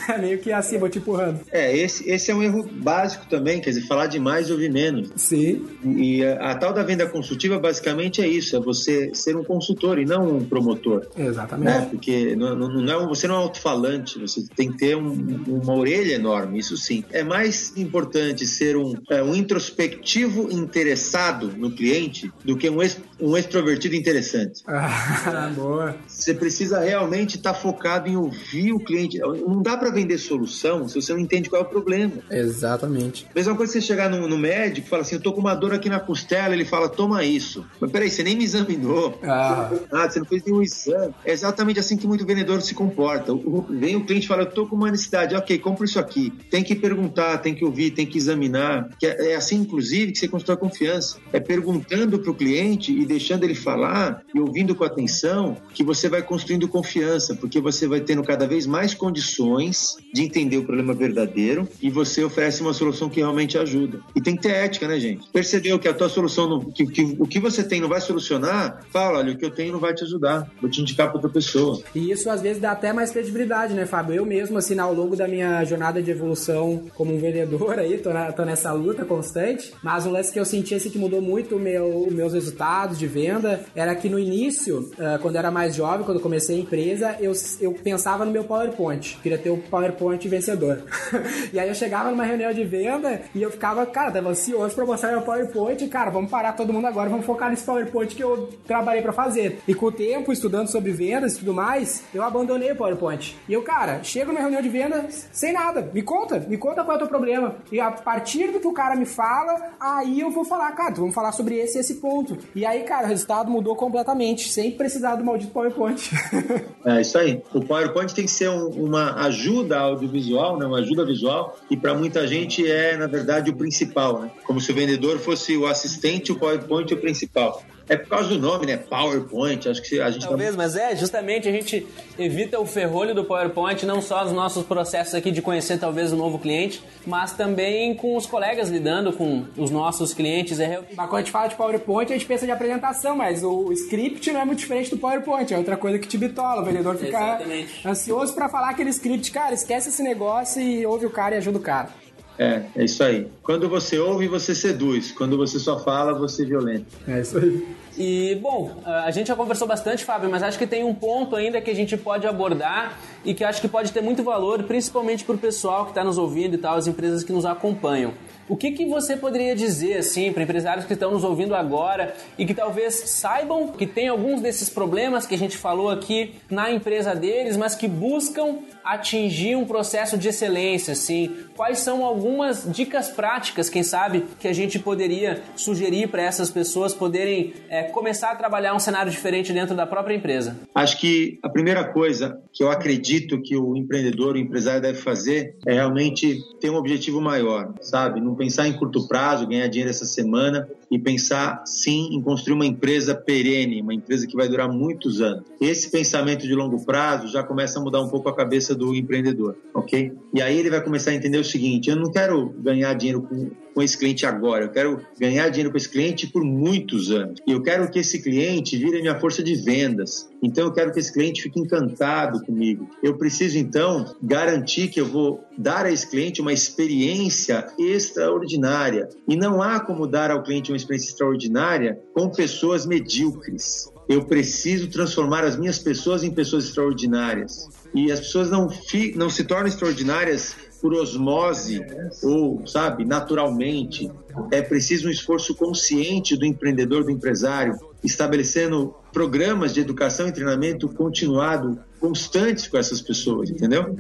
É 0.09 0.19
meio 0.19 0.39
que 0.39 0.53
assim, 0.53 0.79
vou 0.79 0.89
te 0.89 0.99
empurrando. 0.99 1.41
É, 1.51 1.77
esse, 1.77 2.09
esse 2.09 2.31
é 2.31 2.35
um 2.35 2.43
erro 2.43 2.65
básico 2.71 3.27
também, 3.27 3.61
quer 3.61 3.71
dizer, 3.71 3.87
falar 3.87 4.07
demais 4.07 4.49
e 4.49 4.53
ouvir 4.53 4.71
menos. 4.71 5.11
Sim. 5.17 5.67
E 5.85 6.25
a, 6.25 6.53
a 6.53 6.55
tal 6.55 6.73
da 6.73 6.83
venda 6.83 7.07
consultiva 7.09 7.59
basicamente 7.59 8.23
é 8.23 8.29
isso, 8.29 8.57
é 8.57 8.61
você 8.61 9.11
ser 9.15 9.37
um 9.37 9.43
consultor 9.43 9.99
e 9.99 10.05
não 10.05 10.37
um 10.37 10.45
promotor. 10.45 11.07
Exatamente. 11.17 11.67
Né? 11.67 11.89
Porque 11.91 12.37
não, 12.37 12.55
não 12.55 12.93
é 12.93 12.97
um, 12.97 13.09
você 13.09 13.27
não 13.27 13.35
é 13.35 13.39
um 13.39 13.43
alto-falante, 13.43 14.19
você 14.19 14.45
tem 14.55 14.71
que 14.71 14.79
ter 14.79 14.97
um, 14.97 15.45
uma 15.49 15.75
orelha 15.75 16.15
enorme, 16.15 16.59
isso 16.59 16.77
sim. 16.77 17.05
É 17.11 17.25
mais 17.25 17.77
importante 17.77 18.47
ser 18.47 18.77
um, 18.77 18.95
é, 19.11 19.23
um 19.23 19.35
introspectivo 19.35 20.53
interessado 20.53 21.53
no 21.57 21.71
cliente 21.71 21.96
do 22.45 22.57
que 22.57 22.69
um, 22.69 22.83
ex, 22.83 23.01
um 23.21 23.37
extrovertido 23.37 23.95
interessante. 23.95 24.63
Ah, 24.67 25.51
boa. 25.55 25.97
Você 26.07 26.35
precisa 26.35 26.81
realmente 26.81 27.37
estar 27.37 27.55
tá 27.55 27.59
focado 27.59 28.09
em 28.09 28.17
ouvir 28.17 28.73
o 28.73 28.81
cliente. 28.81 29.19
Não 29.19 29.63
dá 29.63 29.77
para 29.77 29.91
vender 29.91 30.19
solução 30.19 30.89
se 30.89 31.01
você 31.01 31.13
não 31.13 31.21
entende 31.21 31.49
qual 31.49 31.63
é 31.63 31.65
o 31.65 31.69
problema. 31.69 32.13
Exatamente. 32.31 33.27
Mesma 33.35 33.55
coisa 33.55 33.73
que 33.73 33.81
você 33.81 33.87
chegar 33.87 34.11
no, 34.11 34.29
no 34.29 34.39
médico 34.39 34.87
e 34.87 34.91
fala 34.91 35.03
assim, 35.03 35.17
eu 35.17 35.21
tô 35.21 35.33
com 35.33 35.41
uma 35.41 35.55
dor 35.55 35.75
aqui 35.75 35.89
na 35.89 36.01
costela, 36.01 36.55
ele 36.55 36.65
fala, 36.65 36.89
toma 36.89 37.25
isso. 37.25 37.65
Mas 37.81 37.91
peraí, 37.91 38.11
você 38.11 38.23
nem 38.23 38.37
me 38.37 38.45
examinou. 38.45 39.19
Ah. 39.23 39.71
ah 39.91 40.09
você 40.09 40.19
não 40.19 40.27
fez 40.27 40.45
nenhum 40.45 40.63
exame. 40.63 41.15
É 41.25 41.33
exatamente 41.33 41.81
assim 41.81 41.97
que 41.97 42.07
muito 42.07 42.27
vendedor 42.27 42.61
se 42.61 42.75
comporta. 42.75 43.33
O, 43.33 43.65
vem 43.69 43.97
o 43.97 44.05
cliente 44.05 44.27
e 44.27 44.29
fala, 44.29 44.43
eu 44.43 44.51
tô 44.51 44.67
com 44.67 44.77
uma 44.77 44.91
necessidade, 44.91 45.35
ok, 45.35 45.59
compra 45.59 45.85
isso 45.85 45.99
aqui. 45.99 46.33
Tem 46.51 46.63
que 46.63 46.75
perguntar, 46.75 47.39
tem 47.39 47.55
que 47.55 47.65
ouvir, 47.65 47.93
tem 47.93 48.07
que 48.07 48.19
examinar. 48.19 48.91
É, 49.03 49.33
é 49.33 49.37
assim, 49.37 49.57
inclusive, 49.57 50.13
que 50.13 50.19
você 50.19 50.29
constrói 50.29 50.57
confiança. 50.57 51.19
É 51.33 51.41
perguntando 51.41 52.19
pro 52.19 52.35
cliente 52.35 52.93
e 52.93 53.06
deixando 53.07 53.45
ele 53.45 53.55
falar 53.55 54.23
e 54.35 54.41
ouvindo 54.41 54.75
com 54.75 54.85
atenção 54.85 55.57
que 55.73 55.85
você 55.85 56.09
vai 56.09 56.23
construindo 56.23 56.69
confiança, 56.69 57.35
porque 57.35 57.61
você 57.61 57.87
vai 57.87 58.01
tendo 58.01 58.23
cada 58.23 58.47
vez 58.47 58.67
mais 58.67 58.95
condições 58.95 59.97
de 60.13 60.23
entender 60.23 60.59
o 60.59 60.65
problema 60.65 60.95
verdadeiro 60.95 61.69
e 61.81 61.91
você 61.91 62.25
oferece 62.25 62.63
uma 62.63 62.73
solução 62.73 63.09
que 63.09 63.21
realmente 63.21 63.59
ajuda. 63.59 64.01
E 64.15 64.21
tem 64.21 64.37
que 64.37 64.43
ter 64.43 64.53
ética, 64.53 64.89
né, 64.89 64.99
gente? 64.99 65.29
Percebeu 65.33 65.79
que 65.79 65.89
a 65.89 65.95
tua 65.95 66.09
solução, 66.09 66.49
não, 66.49 66.61
que, 66.71 66.87
que, 66.87 67.17
o 67.19 67.27
que 67.27 67.39
você 67.39 67.63
tem 67.63 67.81
não 67.81 67.89
vai 67.89 68.01
solucionar? 68.01 68.85
Fala, 68.91 69.19
olha, 69.19 69.33
o 69.33 69.39
que 69.39 69.45
eu 69.45 69.51
tenho 69.51 69.73
não 69.73 69.81
vai 69.81 69.95
te 69.95 70.05
ajudar. 70.05 70.51
Vou 70.61 70.71
te 70.71 70.81
indicar 70.81 71.09
para 71.09 71.17
outra 71.17 71.31
pessoa. 71.31 71.81
E 71.95 72.11
isso 72.11 72.29
às 72.29 72.41
vezes 72.43 72.61
dá 72.61 72.73
até 72.73 72.93
mais 72.93 73.11
credibilidade, 73.11 73.75
né, 73.75 73.87
Fábio? 73.87 74.15
Eu 74.15 74.27
mesmo, 74.27 74.59
assim, 74.59 74.79
ao 74.79 74.93
longo 74.93 75.17
da 75.17 75.29
minha 75.29 75.65
jornada 75.65 76.03
de 76.03 76.11
evolução 76.11 76.85
como 76.95 77.15
um 77.15 77.19
vendedor 77.19 77.79
aí, 77.79 77.99
tô, 77.99 78.13
na, 78.13 78.33
tô 78.33 78.45
nessa 78.45 78.73
luta 78.73 79.05
constante, 79.05 79.73
mas 79.83 80.07
um 80.07 80.11
lance 80.11 80.33
que 80.33 80.41
eu 80.41 80.45
senti 80.45 80.75
assim 80.75 80.91
que 80.91 80.99
mudou 80.99 81.21
muito 81.21 81.59
meu, 81.59 82.09
meus 82.11 82.33
resultados 82.33 82.96
de 82.99 83.07
venda 83.07 83.65
era 83.75 83.95
que 83.95 84.09
no 84.09 84.19
início, 84.19 84.91
uh, 84.99 85.19
quando 85.21 85.37
eu 85.37 85.39
era 85.39 85.51
mais 85.51 85.75
jovem, 85.75 86.05
quando 86.05 86.19
eu 86.19 86.23
comecei 86.23 86.57
a 86.57 86.61
empresa, 86.61 87.17
eu, 87.21 87.33
eu 87.61 87.73
pensava 87.73 88.25
no 88.25 88.31
meu 88.31 88.45
PowerPoint. 88.45 89.19
Queria 89.23 89.39
ter 89.39 89.51
o 89.51 89.59
PowerPoint 89.59 90.27
vencedor. 90.29 90.83
e 91.53 91.59
aí 91.59 91.69
eu 91.69 91.75
chegava 91.75 92.11
numa 92.11 92.25
reunião 92.25 92.53
de 92.53 92.65
venda 92.65 93.23
e 93.35 93.43
eu 93.43 93.51
ficava, 93.51 93.85
cara, 93.87 94.11
tava 94.11 94.31
ansioso 94.31 94.75
pra 94.75 94.85
mostrar 94.85 95.13
meu 95.13 95.23
PowerPoint. 95.23 95.87
Cara, 95.89 96.11
vamos 96.11 96.31
parar 96.31 96.53
todo 96.53 96.73
mundo 96.73 96.87
agora, 96.87 97.09
vamos 97.09 97.27
focar 97.27 97.51
nesse 97.51 97.65
PowerPoint 97.65 98.15
que 98.15 98.23
eu 98.23 98.49
trabalhei 98.67 99.03
para 99.03 99.13
fazer. 99.13 99.61
E 99.67 99.75
com 99.75 99.87
o 99.87 99.93
tempo, 99.93 100.33
estudando 100.33 100.69
sobre 100.69 100.93
vendas 100.93 101.35
e 101.35 101.39
tudo 101.39 101.55
mais, 101.55 102.03
eu 102.15 102.23
abandonei 102.23 102.73
o 102.73 102.77
PowerPoint. 102.77 103.37
E 103.49 103.53
eu, 103.53 103.63
cara, 103.63 104.03
chego 104.03 104.33
numa 104.33 104.41
reunião 104.41 104.63
de 104.63 104.69
vendas 104.69 105.29
sem 105.33 105.53
nada. 105.53 105.91
Me 105.93 106.03
conta, 106.03 106.41
me 106.41 106.57
conta 106.57 106.83
qual 106.83 106.93
é 106.93 106.97
o 106.97 106.99
teu 106.99 107.09
problema. 107.09 107.57
E 107.71 107.81
a 107.81 107.91
partir 107.91 108.51
do 108.53 108.61
que 108.61 108.67
o 108.67 108.73
cara 108.73 108.97
me 108.97 109.07
fala, 109.07 109.73
aí 109.79 110.21
eu 110.21 110.31
vou 110.31 110.45
falar, 110.45 110.73
cara, 110.73 110.95
vamos 110.95 111.15
falar 111.15 111.33
sobre 111.33 111.57
esse 111.57 111.79
esse 111.79 111.95
ponto. 111.97 112.37
E 112.55 112.65
aí, 112.65 112.83
cara, 112.87 113.07
o 113.07 113.09
resultado 113.09 113.51
mudou 113.51 113.77
completamente, 113.77 114.49
sem 114.49 114.71
precisar 114.71 115.17
do 115.17 115.25
maldito 115.25 115.53
PowerPoint. 115.53 116.11
é 116.85 117.01
isso 117.01 117.19
aí. 117.19 117.43
O 117.53 117.61
PowerPoint 117.61 118.15
tem 118.15 118.25
que 118.25 118.31
ser 118.31 118.49
um, 118.49 118.69
uma 118.69 119.15
ajuda 119.27 119.79
audiovisual, 119.79 120.59
né? 120.59 120.65
uma 120.65 120.79
ajuda 120.79 121.05
visual, 121.05 121.59
e 121.71 121.77
para 121.77 121.95
muita 121.95 122.27
gente 122.27 122.67
é, 122.67 122.97
na 122.97 123.07
verdade, 123.07 123.51
o 123.51 123.57
principal. 123.57 124.21
Né? 124.21 124.31
Como 124.45 124.61
se 124.61 124.73
o 124.73 124.75
vendedor 124.75 125.19
fosse 125.19 125.57
o 125.57 125.67
assistente, 125.67 126.33
o 126.33 126.39
PowerPoint 126.39 126.93
o 126.95 126.97
principal. 126.97 127.63
É 127.89 127.97
por 127.97 128.09
causa 128.09 128.29
do 128.29 128.39
nome, 128.39 128.67
né? 128.67 128.77
PowerPoint. 128.77 129.69
Acho 129.69 129.83
que 129.83 130.01
a 130.01 130.11
gente 130.11 130.27
Talvez, 130.27 130.51
tá... 130.51 130.57
mas 130.57 130.77
é, 130.77 130.97
justamente 130.97 131.49
a 131.49 131.53
gente 131.53 131.87
evita 132.19 132.59
o 132.59 132.67
ferrolho 132.67 133.15
do 133.15 133.25
PowerPoint, 133.25 133.87
não 133.87 134.03
só 134.03 134.25
nos 134.25 134.33
nossos 134.33 134.65
processos 134.65 135.15
aqui 135.15 135.31
de 135.31 135.41
conhecer 135.41 135.79
talvez 135.79 136.13
o 136.13 136.17
um 136.17 136.19
novo 136.19 136.39
cliente, 136.39 136.83
mas 137.07 137.33
também 137.33 137.95
com 137.95 138.17
os 138.17 138.27
colegas 138.27 138.69
lidando 138.69 139.13
com 139.13 139.45
os 139.57 139.71
nossos 139.71 140.13
clientes. 140.13 140.59
É... 140.59 140.81
Mas 140.97 141.09
quando 141.09 141.15
a 141.15 141.19
gente 141.21 141.31
fala 141.31 141.49
de 141.49 141.55
PowerPoint, 141.55 142.13
a 142.13 142.17
gente 142.17 142.27
pensa 142.27 142.45
de 142.45 142.53
apresentação, 142.53 143.17
mas 143.17 143.45
o 143.45 143.73
script 143.73 144.33
não 144.33 144.41
é 144.41 144.45
muito 144.45 144.59
diferente 144.59 144.91
do 144.91 144.99
PowerPoint, 144.99 145.53
é 145.53 145.59
outra 145.59 145.77
coisa 145.77 145.99
que 145.99 146.09
te 146.09 146.19
bitola. 146.19 146.63
O 146.63 146.65
vendedor 146.65 146.97
fica 146.97 147.19
Exatamente. 147.19 147.87
ansioso 147.87 148.35
para 148.35 148.49
falar 148.49 148.71
aquele 148.71 148.91
script, 148.91 149.31
cara, 149.31 149.55
esquece 149.55 149.91
esse 149.91 150.03
negócio 150.03 150.61
e 150.61 150.85
ouve 150.85 151.07
o 151.07 151.11
cara 151.11 151.37
e 151.37 151.39
ajuda 151.39 151.59
o 151.59 151.63
cara. 151.63 152.06
É, 152.39 152.63
é 152.75 152.85
isso 152.85 153.03
aí. 153.03 153.29
Quando 153.43 153.69
você 153.69 153.99
ouve, 153.99 154.29
você 154.29 154.55
seduz. 154.55 155.13
Quando 155.13 155.37
você 155.37 155.59
só 155.59 155.79
fala, 155.79 156.13
você 156.13 156.45
violenta. 156.45 156.87
É 157.09 157.21
isso 157.21 157.39
aí. 157.39 157.67
E, 157.99 158.39
bom, 158.43 158.77
a 158.85 159.11
gente 159.11 159.29
já 159.29 159.35
conversou 159.35 159.67
bastante, 159.67 160.05
Fábio, 160.05 160.31
mas 160.31 160.43
acho 160.43 160.59
que 160.59 160.67
tem 160.67 160.85
um 160.85 160.95
ponto 160.95 161.35
ainda 161.35 161.61
que 161.63 161.71
a 161.71 161.75
gente 161.75 161.97
pode 161.97 162.27
abordar 162.27 162.99
e 163.25 163.33
que 163.33 163.43
acho 163.43 163.61
que 163.61 163.69
pode 163.69 163.91
ter 163.91 164.03
muito 164.03 164.23
valor, 164.23 164.65
principalmente 164.65 165.25
para 165.25 165.35
o 165.35 165.39
pessoal 165.39 165.85
que 165.85 165.93
está 165.93 166.05
nos 166.05 166.19
ouvindo 166.19 166.55
e 166.55 166.59
tal, 166.59 166.77
as 166.77 166.87
empresas 166.87 167.25
que 167.25 167.33
nos 167.33 167.47
acompanham. 167.47 168.13
O 168.49 168.57
que, 168.57 168.71
que 168.71 168.87
você 168.87 169.17
poderia 169.17 169.57
dizer 169.57 169.97
assim 169.97 170.33
para 170.33 170.43
empresários 170.43 170.87
que 170.87 170.93
estão 170.93 171.11
nos 171.11 171.25
ouvindo 171.25 171.53
agora 171.53 172.15
e 172.39 172.47
que 172.47 172.55
talvez 172.55 172.95
saibam 172.95 173.69
que 173.69 173.87
tem 173.87 174.07
alguns 174.07 174.41
desses 174.41 174.69
problemas 174.69 175.27
que 175.27 175.35
a 175.35 175.39
gente 175.39 175.57
falou 175.57 175.91
aqui 175.91 176.37
na 176.49 176.71
empresa 176.71 177.13
deles, 177.13 177.57
mas 177.57 177.75
que 177.75 177.89
buscam 177.89 178.59
atingir 178.85 179.57
um 179.57 179.65
processo 179.65 180.17
de 180.17 180.29
excelência, 180.29 180.93
assim? 180.93 181.35
Quais 181.57 181.79
são 181.79 182.05
algumas 182.27 182.67
dicas 182.73 183.09
práticas, 183.09 183.71
quem 183.71 183.85
sabe, 183.85 184.25
que 184.41 184.49
a 184.49 184.53
gente 184.53 184.81
poderia 184.81 185.43
sugerir 185.55 186.09
para 186.09 186.23
essas 186.23 186.51
pessoas 186.51 186.93
poderem 186.93 187.55
é, 187.69 187.85
começar 187.85 188.33
a 188.33 188.35
trabalhar 188.35 188.75
um 188.75 188.81
cenário 188.81 189.11
diferente 189.13 189.53
dentro 189.53 189.77
da 189.77 189.87
própria 189.87 190.15
empresa? 190.15 190.57
Acho 190.75 190.99
que 190.99 191.39
a 191.43 191.49
primeira 191.49 191.85
coisa 191.85 192.41
que 192.53 192.65
eu 192.65 192.71
acredito 192.71 193.41
que 193.41 193.57
o 193.57 193.77
empreendedor, 193.77 194.35
o 194.35 194.39
empresário 194.39 194.83
deve 194.83 194.99
fazer 194.99 195.55
é 195.65 195.75
realmente 195.75 196.41
ter 196.61 196.69
um 196.69 196.77
objetivo 196.77 197.21
maior, 197.21 197.73
sabe? 197.81 198.21
Não 198.21 198.35
pensar 198.35 198.67
em 198.67 198.73
curto 198.73 199.07
prazo, 199.07 199.47
ganhar 199.47 199.69
dinheiro 199.69 199.91
essa 199.91 200.05
semana 200.05 200.69
e 200.91 200.99
pensar 200.99 201.63
sim 201.65 202.09
em 202.13 202.21
construir 202.21 202.55
uma 202.55 202.67
empresa 202.67 203.15
perene, 203.15 203.83
uma 203.83 203.95
empresa 203.95 204.27
que 204.27 204.37
vai 204.37 204.49
durar 204.49 204.69
muitos 204.69 205.21
anos. 205.21 205.45
Esse 205.61 205.91
pensamento 205.91 206.47
de 206.47 206.55
longo 206.55 206.85
prazo 206.85 207.29
já 207.29 207.43
começa 207.43 207.79
a 207.79 207.83
mudar 207.83 208.01
um 208.01 208.09
pouco 208.09 208.29
a 208.29 208.35
cabeça 208.35 208.75
do 208.75 208.95
empreendedor, 208.95 209.57
ok? 209.75 210.13
E 210.35 210.43
aí 210.43 210.59
ele 210.59 210.71
vai 210.71 210.83
começar 210.83 211.11
a 211.11 211.15
entender 211.15 211.39
o 211.39 211.45
seguinte: 211.45 211.91
eu 211.91 211.97
não 211.97 212.11
quero 212.17 212.49
ganhar 212.61 212.95
dinheiro 212.95 213.21
com, 213.21 213.51
com 213.75 213.83
esse 213.83 213.99
cliente 213.99 214.25
agora, 214.25 214.65
eu 214.65 214.71
quero 214.71 215.07
ganhar 215.21 215.51
dinheiro 215.51 215.71
com 215.71 215.77
esse 215.77 215.91
cliente 215.91 216.27
por 216.27 216.43
muitos 216.43 217.11
anos. 217.11 217.39
E 217.47 217.53
eu 217.53 217.63
quero 217.63 217.91
que 217.91 217.99
esse 217.99 218.23
cliente 218.23 218.75
vire 218.75 219.03
minha 219.03 219.21
força 219.21 219.43
de 219.43 219.55
vendas. 219.55 220.27
Então 220.43 220.65
eu 220.65 220.73
quero 220.73 220.91
que 220.93 220.99
esse 220.99 221.13
cliente 221.13 221.43
fique 221.43 221.61
encantado 221.61 222.43
comigo. 222.43 222.89
Eu 223.03 223.19
preciso 223.19 223.59
então 223.59 224.17
garantir 224.23 224.89
que 224.89 224.99
eu 224.99 225.05
vou 225.05 225.45
dar 225.59 225.85
a 225.85 225.93
esse 225.93 226.09
cliente 226.09 226.41
uma 226.41 226.55
experiência 226.55 227.67
extraordinária. 227.79 229.11
E 229.29 229.37
não 229.37 229.61
há 229.61 229.79
como 229.79 230.07
dar 230.07 230.31
ao 230.31 230.43
cliente 230.43 230.71
uma 230.73 230.77
experiência 230.79 231.11
extraordinária 231.11 232.01
com 232.15 232.31
pessoas 232.31 232.87
medíocres. 232.87 233.93
Eu 234.09 234.25
preciso 234.25 234.89
transformar 234.89 235.45
as 235.45 235.59
minhas 235.59 235.79
pessoas 235.79 236.23
em 236.23 236.31
pessoas 236.31 236.65
extraordinárias. 236.65 237.69
E 237.95 238.11
as 238.11 238.21
pessoas 238.21 238.51
não, 238.51 238.71
fi, 238.71 239.15
não 239.17 239.29
se 239.29 239.45
tornam 239.45 239.67
extraordinárias 239.67 240.55
por 240.87 240.95
osmose 240.95 241.85
ou, 242.23 242.65
sabe, 242.65 243.05
naturalmente. 243.05 244.09
É 244.53 244.63
preciso 244.63 245.09
um 245.09 245.11
esforço 245.11 245.53
consciente 245.57 246.37
do 246.37 246.47
empreendedor, 246.47 247.03
do 247.03 247.11
empresário, 247.11 247.77
estabelecendo 248.05 248.95
programas 249.13 249.75
de 249.75 249.81
educação 249.81 250.29
e 250.29 250.33
treinamento 250.33 250.89
continuado, 250.89 251.77
constantes 251.99 252.69
com 252.69 252.79
essas 252.79 253.01
pessoas, 253.01 253.51
entendeu? 253.51 253.97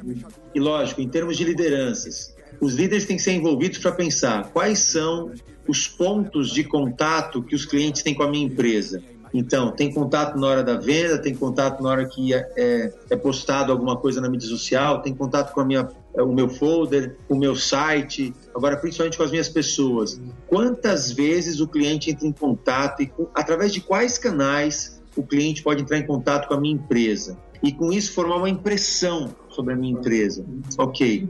E 0.55 0.61
lógico, 0.61 1.01
em 1.01 1.09
termos 1.09 1.37
de 1.37 1.43
lideranças, 1.43 2.33
os 2.61 2.75
líderes 2.75 3.05
têm 3.05 3.17
que 3.17 3.23
ser 3.23 3.33
envolvidos 3.33 3.79
para 3.79 3.91
pensar 3.91 4.53
quais 4.53 4.79
são 4.79 5.33
os 5.67 5.89
pontos 5.89 6.53
de 6.53 6.63
contato 6.63 7.43
que 7.43 7.57
os 7.57 7.65
clientes 7.65 8.01
têm 8.01 8.15
com 8.15 8.23
a 8.23 8.31
minha 8.31 8.47
empresa 8.47 9.03
então, 9.39 9.71
tem 9.71 9.93
contato 9.93 10.39
na 10.39 10.47
hora 10.47 10.65
da 10.65 10.79
venda, 10.79 11.19
tem 11.19 11.35
contato 11.35 11.83
na 11.83 11.91
hora 11.91 12.07
que 12.07 12.33
é, 12.33 12.49
é, 12.57 12.93
é 13.11 13.17
postado 13.17 13.71
alguma 13.71 13.97
coisa 13.97 14.21
na 14.21 14.29
mídia 14.31 14.49
social, 14.49 15.03
tem 15.03 15.15
contato 15.15 15.53
com 15.53 15.61
a 15.61 15.65
minha, 15.65 15.89
é, 16.15 16.23
o 16.23 16.33
meu 16.33 16.49
folder, 16.49 17.17
o 17.29 17.37
meu 17.37 17.55
site, 17.55 18.33
agora 18.55 18.77
principalmente 18.77 19.19
com 19.19 19.23
as 19.23 19.31
minhas 19.31 19.49
pessoas. 19.49 20.21
Quantas 20.47 21.13
vezes 21.13 21.61
o 21.61 21.69
cliente 21.69 22.11
entra 22.11 22.27
em 22.27 22.33
contato 22.33 23.03
e 23.03 23.07
com, 23.07 23.29
através 23.35 23.73
de 23.73 23.81
quais 23.81 24.17
canais 24.17 25.03
o 25.15 25.23
cliente 25.23 25.63
pode 25.63 25.83
entrar 25.83 25.99
em 25.99 26.07
contato 26.07 26.49
com 26.49 26.55
a 26.55 26.61
minha 26.61 26.75
empresa? 26.75 27.37
E 27.63 27.73
com 27.73 27.93
isso 27.93 28.13
formar 28.13 28.37
uma 28.37 28.51
impressão 28.51 29.35
sobre 29.51 29.75
a 29.75 29.77
minha 29.77 29.93
empresa. 29.93 30.45
Ok. 30.79 31.29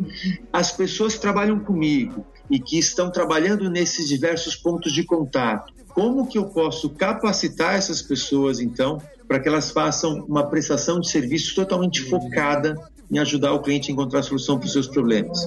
As 0.53 0.71
pessoas 0.71 1.15
que 1.15 1.21
trabalham 1.21 1.59
comigo 1.61 2.27
e 2.51 2.61
que 2.61 2.79
estão 2.79 3.11
trabalhando 3.11 3.71
nesses 3.71 4.09
diversos 4.09 4.55
pontos 4.55 4.93
de 4.93 5.05
contato, 5.05 5.73
como 5.97 6.27
que 6.27 6.37
eu 6.37 6.45
posso 6.45 6.91
capacitar 6.91 7.75
essas 7.75 8.03
pessoas, 8.03 8.61
então, 8.61 9.01
para 9.27 9.41
que 9.41 9.49
elas 9.49 9.71
façam 9.71 10.27
uma 10.29 10.47
prestação 10.47 11.01
de 11.01 11.09
serviço 11.09 11.55
totalmente 11.55 12.03
focada 12.03 12.77
em 13.11 13.19
ajudar 13.19 13.55
o 13.55 13.63
cliente 13.63 13.91
a 13.91 13.95
encontrar 13.95 14.21
a 14.21 14.23
solução 14.23 14.59
para 14.59 14.67
os 14.67 14.73
seus 14.75 14.87
problemas? 14.87 15.47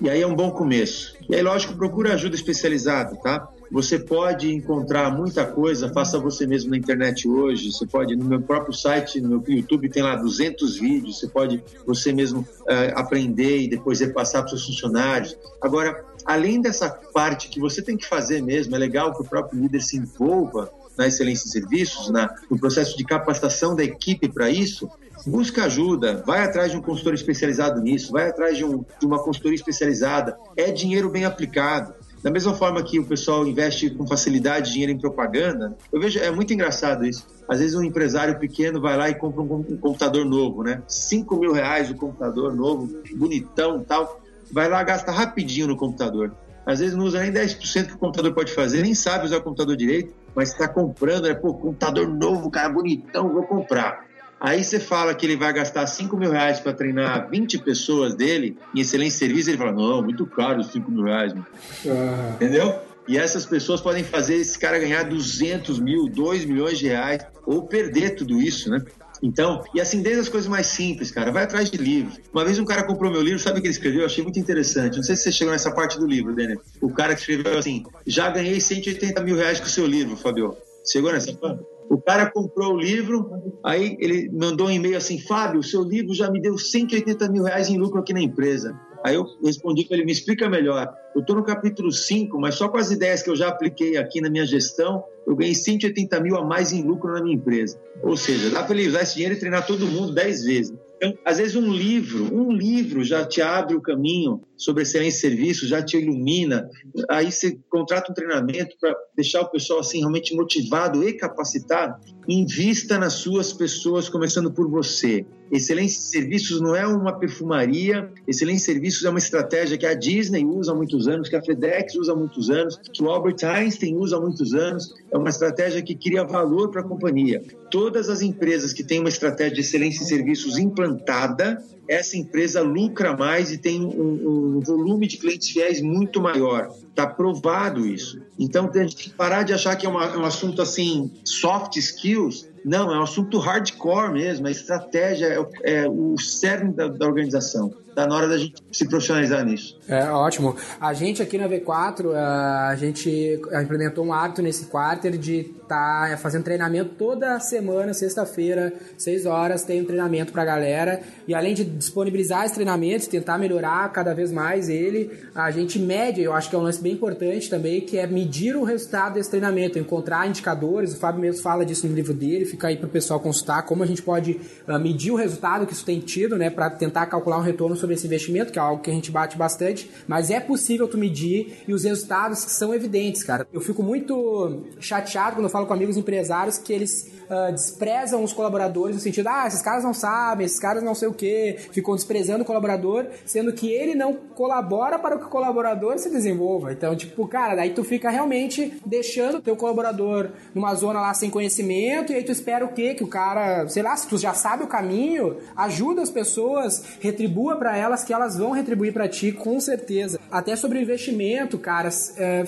E 0.00 0.08
aí 0.08 0.22
é 0.22 0.26
um 0.26 0.34
bom 0.34 0.50
começo. 0.52 1.14
E 1.28 1.34
aí, 1.34 1.42
lógico, 1.42 1.76
procura 1.76 2.14
ajuda 2.14 2.34
especializada, 2.34 3.14
tá? 3.16 3.46
Você 3.70 3.98
pode 3.98 4.52
encontrar 4.52 5.10
muita 5.10 5.46
coisa, 5.46 5.92
faça 5.92 6.18
você 6.18 6.44
mesmo 6.46 6.70
na 6.70 6.76
internet 6.76 7.28
hoje. 7.28 7.70
Você 7.70 7.86
pode, 7.86 8.16
no 8.16 8.24
meu 8.24 8.40
próprio 8.40 8.74
site, 8.74 9.20
no 9.20 9.28
meu 9.28 9.44
YouTube, 9.46 9.88
tem 9.88 10.02
lá 10.02 10.16
200 10.16 10.78
vídeos. 10.78 11.18
Você 11.18 11.28
pode 11.28 11.62
você 11.86 12.12
mesmo 12.12 12.40
uh, 12.40 12.96
aprender 12.96 13.62
e 13.62 13.68
depois 13.68 14.00
repassar 14.00 14.42
para 14.42 14.54
os 14.54 14.64
seus 14.64 14.74
funcionários. 14.74 15.36
Agora, 15.62 16.04
além 16.24 16.60
dessa 16.60 16.90
parte 16.90 17.48
que 17.48 17.60
você 17.60 17.80
tem 17.80 17.96
que 17.96 18.06
fazer 18.06 18.42
mesmo, 18.42 18.74
é 18.74 18.78
legal 18.78 19.14
que 19.14 19.22
o 19.22 19.24
próprio 19.24 19.60
líder 19.60 19.80
se 19.80 19.96
envolva 19.96 20.70
na 20.98 21.06
excelência 21.06 21.46
em 21.46 21.50
serviços, 21.50 22.10
na, 22.10 22.34
no 22.50 22.58
processo 22.58 22.96
de 22.96 23.04
capacitação 23.04 23.76
da 23.76 23.84
equipe 23.84 24.28
para 24.28 24.50
isso, 24.50 24.90
busca 25.26 25.64
ajuda, 25.64 26.22
vai 26.26 26.42
atrás 26.42 26.72
de 26.72 26.76
um 26.76 26.82
consultor 26.82 27.14
especializado 27.14 27.80
nisso, 27.80 28.12
vai 28.12 28.28
atrás 28.28 28.56
de, 28.56 28.64
um, 28.64 28.84
de 28.98 29.06
uma 29.06 29.18
consultoria 29.18 29.56
especializada, 29.56 30.36
é 30.56 30.70
dinheiro 30.70 31.08
bem 31.08 31.24
aplicado. 31.24 31.94
Da 32.22 32.30
mesma 32.30 32.54
forma 32.54 32.82
que 32.82 32.98
o 32.98 33.04
pessoal 33.04 33.46
investe 33.46 33.88
com 33.90 34.06
facilidade 34.06 34.72
dinheiro 34.72 34.92
em 34.92 34.98
propaganda, 34.98 35.76
eu 35.90 36.00
vejo, 36.00 36.18
é 36.18 36.30
muito 36.30 36.52
engraçado 36.52 37.06
isso. 37.06 37.26
Às 37.48 37.60
vezes 37.60 37.74
um 37.74 37.82
empresário 37.82 38.38
pequeno 38.38 38.80
vai 38.80 38.96
lá 38.96 39.08
e 39.08 39.14
compra 39.14 39.42
um, 39.42 39.54
um 39.70 39.76
computador 39.76 40.24
novo, 40.24 40.62
né? 40.62 40.82
5 40.86 41.36
mil 41.36 41.52
reais 41.52 41.90
o 41.90 41.94
computador 41.94 42.54
novo, 42.54 43.02
bonitão 43.16 43.82
tal 43.82 44.20
vai 44.52 44.68
lá, 44.68 44.82
gasta 44.82 45.10
rapidinho 45.10 45.68
no 45.68 45.76
computador. 45.76 46.34
Às 46.66 46.80
vezes 46.80 46.94
não 46.94 47.04
usa 47.04 47.20
nem 47.20 47.32
10% 47.32 47.86
que 47.86 47.94
o 47.94 47.98
computador 47.98 48.34
pode 48.34 48.52
fazer, 48.52 48.82
nem 48.82 48.94
sabe 48.94 49.24
usar 49.24 49.38
o 49.38 49.42
computador 49.42 49.76
direito, 49.76 50.14
mas 50.34 50.50
está 50.50 50.68
comprando, 50.68 51.26
né? 51.26 51.34
Pô, 51.34 51.54
computador 51.54 52.06
novo, 52.06 52.50
cara, 52.50 52.68
bonitão, 52.68 53.32
vou 53.32 53.44
comprar. 53.44 54.09
Aí 54.40 54.64
você 54.64 54.80
fala 54.80 55.14
que 55.14 55.26
ele 55.26 55.36
vai 55.36 55.52
gastar 55.52 55.86
5 55.86 56.16
mil 56.16 56.30
reais 56.30 56.60
para 56.60 56.72
treinar 56.72 57.28
20 57.28 57.58
pessoas 57.58 58.14
dele 58.14 58.56
em 58.74 58.80
excelente 58.80 59.14
serviço, 59.14 59.50
ele 59.50 59.58
fala, 59.58 59.72
não, 59.72 60.02
muito 60.02 60.24
caro 60.26 60.60
os 60.60 60.68
5 60.68 60.90
mil 60.90 61.04
reais. 61.04 61.34
Uhum. 61.34 62.32
Entendeu? 62.34 62.80
E 63.06 63.18
essas 63.18 63.44
pessoas 63.44 63.80
podem 63.80 64.02
fazer 64.02 64.36
esse 64.36 64.58
cara 64.58 64.78
ganhar 64.78 65.02
200 65.02 65.78
mil, 65.78 66.08
2 66.08 66.44
milhões 66.46 66.78
de 66.78 66.86
reais, 66.86 67.22
ou 67.44 67.66
perder 67.66 68.14
tudo 68.14 68.40
isso, 68.40 68.70
né? 68.70 68.82
Então, 69.22 69.62
e 69.74 69.80
assim, 69.80 70.00
desde 70.00 70.22
as 70.22 70.28
coisas 70.28 70.48
mais 70.48 70.66
simples, 70.68 71.10
cara, 71.10 71.30
vai 71.30 71.42
atrás 71.42 71.70
de 71.70 71.76
livros. 71.76 72.18
Uma 72.32 72.44
vez 72.44 72.58
um 72.58 72.64
cara 72.64 72.84
comprou 72.84 73.10
meu 73.10 73.20
livro, 73.20 73.38
sabe 73.38 73.58
o 73.58 73.60
que 73.60 73.66
ele 73.66 73.74
escreveu? 73.74 74.00
Eu 74.00 74.06
achei 74.06 74.24
muito 74.24 74.38
interessante. 74.38 74.96
Não 74.96 75.02
sei 75.02 75.16
se 75.16 75.24
você 75.24 75.32
chegou 75.32 75.52
nessa 75.52 75.70
parte 75.70 75.98
do 75.98 76.06
livro, 76.06 76.34
Daniel. 76.34 76.60
O 76.80 76.90
cara 76.90 77.14
que 77.14 77.20
escreveu 77.20 77.58
assim: 77.58 77.84
já 78.06 78.30
ganhei 78.30 78.58
180 78.58 79.22
mil 79.22 79.36
reais 79.36 79.60
com 79.60 79.66
o 79.66 79.68
seu 79.70 79.86
livro, 79.86 80.16
Fabio. 80.16 80.56
Chegou 80.86 81.12
nessa 81.12 81.34
parte? 81.34 81.62
O 81.90 82.00
cara 82.00 82.30
comprou 82.30 82.74
o 82.74 82.78
livro, 82.78 83.28
aí 83.64 83.96
ele 83.98 84.30
mandou 84.32 84.68
um 84.68 84.70
e-mail 84.70 84.96
assim: 84.96 85.18
Fábio, 85.18 85.60
seu 85.60 85.82
livro 85.82 86.14
já 86.14 86.30
me 86.30 86.40
deu 86.40 86.56
180 86.56 87.28
mil 87.28 87.42
reais 87.42 87.68
em 87.68 87.76
lucro 87.76 87.98
aqui 87.98 88.14
na 88.14 88.22
empresa. 88.22 88.78
Aí 89.04 89.16
eu 89.16 89.26
respondi 89.42 89.88
ele: 89.90 90.04
me 90.04 90.12
explica 90.12 90.48
melhor. 90.48 90.88
Eu 91.16 91.20
estou 91.20 91.34
no 91.34 91.42
capítulo 91.42 91.90
5, 91.90 92.38
mas 92.38 92.54
só 92.54 92.68
com 92.68 92.78
as 92.78 92.92
ideias 92.92 93.24
que 93.24 93.30
eu 93.30 93.34
já 93.34 93.48
apliquei 93.48 93.96
aqui 93.96 94.20
na 94.20 94.30
minha 94.30 94.46
gestão, 94.46 95.02
eu 95.26 95.34
ganhei 95.34 95.52
180 95.52 96.20
mil 96.20 96.36
a 96.36 96.44
mais 96.44 96.72
em 96.72 96.80
lucro 96.80 97.12
na 97.12 97.20
minha 97.20 97.34
empresa. 97.34 97.76
Ou 98.04 98.16
seja, 98.16 98.50
dá 98.50 98.62
para 98.62 98.76
ele 98.76 98.88
usar 98.88 99.02
esse 99.02 99.14
dinheiro 99.14 99.34
e 99.34 99.40
treinar 99.40 99.66
todo 99.66 99.84
mundo 99.84 100.14
10 100.14 100.44
vezes. 100.44 100.72
Então, 101.02 101.18
às 101.24 101.38
vezes 101.38 101.56
um 101.56 101.72
livro, 101.72 102.24
um 102.34 102.52
livro 102.52 103.02
já 103.02 103.24
te 103.24 103.40
abre 103.40 103.74
o 103.74 103.80
caminho 103.80 104.42
sobre 104.54 104.82
excelência 104.82 105.30
de 105.30 105.36
serviço, 105.36 105.66
já 105.66 105.82
te 105.82 105.96
ilumina. 105.96 106.68
Aí 107.08 107.32
você 107.32 107.58
contrata 107.70 108.12
um 108.12 108.14
treinamento 108.14 108.76
para 108.78 108.94
deixar 109.16 109.40
o 109.40 109.50
pessoal 109.50 109.80
assim 109.80 110.00
realmente 110.00 110.36
motivado 110.36 111.02
e 111.02 111.14
capacitado. 111.14 111.98
Invista 112.28 112.98
nas 112.98 113.14
suas 113.14 113.50
pessoas, 113.50 114.10
começando 114.10 114.52
por 114.52 114.68
você. 114.68 115.24
Excelência 115.50 115.98
de 115.98 116.06
serviços 116.06 116.60
não 116.60 116.76
é 116.76 116.86
uma 116.86 117.12
perfumaria, 117.12 118.10
excelência 118.26 118.72
de 118.72 118.72
serviços 118.72 119.04
é 119.04 119.10
uma 119.10 119.18
estratégia 119.18 119.76
que 119.76 119.86
a 119.86 119.94
Disney 119.94 120.44
usa 120.44 120.72
há 120.72 120.74
muitos 120.74 121.08
anos, 121.08 121.28
que 121.28 121.36
a 121.36 121.42
FedEx 121.42 121.94
usa 121.96 122.12
há 122.12 122.16
muitos 122.16 122.50
anos, 122.50 122.78
que 122.92 123.02
o 123.02 123.10
Albert 123.10 123.44
Einstein 123.44 123.96
usa 123.96 124.16
há 124.16 124.20
muitos 124.20 124.54
anos. 124.54 124.94
É 125.10 125.18
uma 125.18 125.28
estratégia 125.28 125.82
que 125.82 125.94
cria 125.94 126.24
valor 126.24 126.70
para 126.70 126.82
a 126.82 126.84
companhia. 126.84 127.42
Todas 127.70 128.08
as 128.08 128.22
empresas 128.22 128.72
que 128.72 128.84
têm 128.84 129.00
uma 129.00 129.08
estratégia 129.08 129.54
de 129.54 129.60
excelência 129.60 130.02
em 130.02 130.06
serviços 130.06 130.58
implantada, 130.58 131.62
essa 131.90 132.16
empresa 132.16 132.60
lucra 132.62 133.16
mais 133.16 133.50
e 133.50 133.58
tem 133.58 133.82
um, 133.82 134.56
um 134.56 134.60
volume 134.60 135.08
de 135.08 135.16
clientes 135.16 135.50
fiéis 135.50 135.80
muito 135.80 136.20
maior. 136.20 136.68
Está 136.88 137.04
provado 137.04 137.84
isso. 137.84 138.20
Então, 138.38 138.68
tem 138.68 138.86
que 138.86 139.10
parar 139.10 139.42
de 139.42 139.52
achar 139.52 139.74
que 139.74 139.86
é, 139.86 139.88
uma, 139.88 140.16
um 140.16 140.24
assunto 140.24 140.62
assim, 140.62 141.10
soft 141.24 141.76
skills. 141.76 142.48
Não, 142.64 142.92
é 142.92 142.98
um 142.98 143.02
assunto 143.02 143.38
hardcore 143.38 144.12
mesmo. 144.12 144.46
A 144.46 144.50
estratégia 144.50 145.26
é, 145.64 145.82
é 145.82 145.88
o 145.88 146.18
cerne 146.18 146.72
da, 146.72 146.88
da 146.88 147.06
organização. 147.06 147.72
Está 147.90 148.06
na 148.06 148.14
hora 148.14 148.28
da 148.28 148.38
gente 148.38 148.54
se 148.72 148.88
profissionalizar 148.88 149.44
nisso. 149.44 149.78
É 149.88 150.04
ótimo. 150.10 150.56
A 150.80 150.94
gente 150.94 151.20
aqui 151.20 151.36
na 151.36 151.48
V4, 151.48 152.14
a 152.14 152.74
gente 152.76 153.40
implementou 153.62 154.04
um 154.06 154.12
hábito 154.12 154.40
nesse 154.40 154.66
quarter 154.66 155.18
de 155.18 155.40
estar 155.62 156.10
tá 156.10 156.16
fazendo 156.16 156.44
treinamento 156.44 156.90
toda 156.96 157.38
semana, 157.40 157.92
sexta-feira, 157.92 158.72
seis 158.96 159.26
horas, 159.26 159.64
tem 159.64 159.82
um 159.82 159.84
treinamento 159.84 160.32
para 160.32 160.42
a 160.42 160.44
galera. 160.44 161.00
E 161.26 161.34
além 161.34 161.52
de 161.52 161.64
disponibilizar 161.64 162.44
esse 162.44 162.54
treinamento, 162.54 163.08
tentar 163.08 163.38
melhorar 163.38 163.92
cada 163.92 164.14
vez 164.14 164.30
mais 164.30 164.68
ele, 164.68 165.10
a 165.34 165.50
gente 165.50 165.78
mede, 165.78 166.22
eu 166.22 166.32
acho 166.32 166.48
que 166.48 166.54
é 166.54 166.58
um 166.58 166.62
lance 166.62 166.80
bem 166.80 166.92
importante 166.92 167.50
também, 167.50 167.80
que 167.80 167.98
é 167.98 168.06
medir 168.06 168.56
o 168.56 168.62
resultado 168.62 169.14
desse 169.14 169.30
treinamento, 169.30 169.78
encontrar 169.78 170.28
indicadores. 170.28 170.94
O 170.94 170.96
Fábio 170.98 171.20
mesmo 171.20 171.42
fala 171.42 171.66
disso 171.66 171.88
no 171.88 171.94
livro 171.94 172.14
dele, 172.14 172.44
fica 172.44 172.68
aí 172.68 172.76
para 172.76 172.86
o 172.86 172.90
pessoal 172.90 173.18
consultar 173.18 173.62
como 173.62 173.82
a 173.82 173.86
gente 173.86 174.02
pode 174.02 174.40
medir 174.80 175.10
o 175.10 175.16
resultado 175.16 175.66
que 175.66 175.72
isso 175.72 175.84
tem 175.84 175.98
tido, 175.98 176.36
né, 176.36 176.50
para 176.50 176.70
tentar 176.70 177.06
calcular 177.06 177.38
um 177.38 177.42
retorno 177.42 177.76
sobre 177.80 177.94
esse 177.94 178.06
investimento, 178.06 178.52
que 178.52 178.58
é 178.58 178.62
algo 178.62 178.82
que 178.82 178.90
a 178.90 178.94
gente 178.94 179.10
bate 179.10 179.36
bastante, 179.36 179.90
mas 180.06 180.30
é 180.30 180.38
possível 180.38 180.86
tu 180.86 180.98
medir 180.98 181.62
e 181.66 181.72
os 181.72 181.84
resultados 181.84 182.38
são 182.38 182.74
evidentes, 182.74 183.24
cara. 183.24 183.46
Eu 183.52 183.60
fico 183.60 183.82
muito 183.82 184.64
chateado 184.78 185.36
quando 185.36 185.44
eu 185.44 185.50
falo 185.50 185.66
com 185.66 185.72
amigos 185.72 185.96
empresários 185.96 186.58
que 186.58 186.72
eles 186.72 187.10
uh, 187.30 187.52
desprezam 187.52 188.22
os 188.22 188.32
colaboradores 188.32 188.96
no 188.96 189.00
sentido, 189.00 189.28
ah, 189.28 189.46
esses 189.46 189.62
caras 189.62 189.84
não 189.84 189.94
sabem, 189.94 190.44
esses 190.44 190.58
caras 190.58 190.82
não 190.82 190.94
sei 190.94 191.08
o 191.08 191.14
que, 191.14 191.56
ficam 191.72 191.94
desprezando 191.94 192.42
o 192.42 192.46
colaborador, 192.46 193.06
sendo 193.24 193.52
que 193.52 193.70
ele 193.70 193.94
não 193.94 194.14
colabora 194.14 194.98
para 194.98 195.16
que 195.16 195.24
o 195.24 195.28
colaborador 195.28 195.98
se 195.98 196.10
desenvolva. 196.10 196.72
Então, 196.72 196.94
tipo, 196.96 197.26
cara, 197.26 197.54
daí 197.54 197.70
tu 197.70 197.84
fica 197.84 198.10
realmente 198.10 198.80
deixando 198.84 199.38
o 199.38 199.42
teu 199.42 199.56
colaborador 199.56 200.30
numa 200.54 200.74
zona 200.74 201.00
lá 201.00 201.14
sem 201.14 201.30
conhecimento, 201.30 202.12
e 202.12 202.16
aí 202.16 202.24
tu 202.24 202.32
espera 202.32 202.64
o 202.64 202.72
quê? 202.72 202.94
Que 202.94 203.04
o 203.04 203.08
cara, 203.08 203.68
sei 203.68 203.82
lá, 203.82 203.96
se 203.96 204.08
tu 204.08 204.18
já 204.18 204.34
sabe 204.34 204.64
o 204.64 204.66
caminho, 204.66 205.36
ajuda 205.56 206.02
as 206.02 206.10
pessoas, 206.10 206.82
retribua 207.00 207.56
para 207.56 207.69
para 207.70 207.78
elas 207.78 208.02
que 208.02 208.12
elas 208.12 208.36
vão 208.36 208.50
retribuir 208.50 208.92
para 208.92 209.08
ti 209.08 209.30
com 209.30 209.60
certeza. 209.60 210.18
Até 210.28 210.56
sobre 210.56 210.80
investimento, 210.80 211.56
cara, 211.56 211.88
é, 212.16 212.44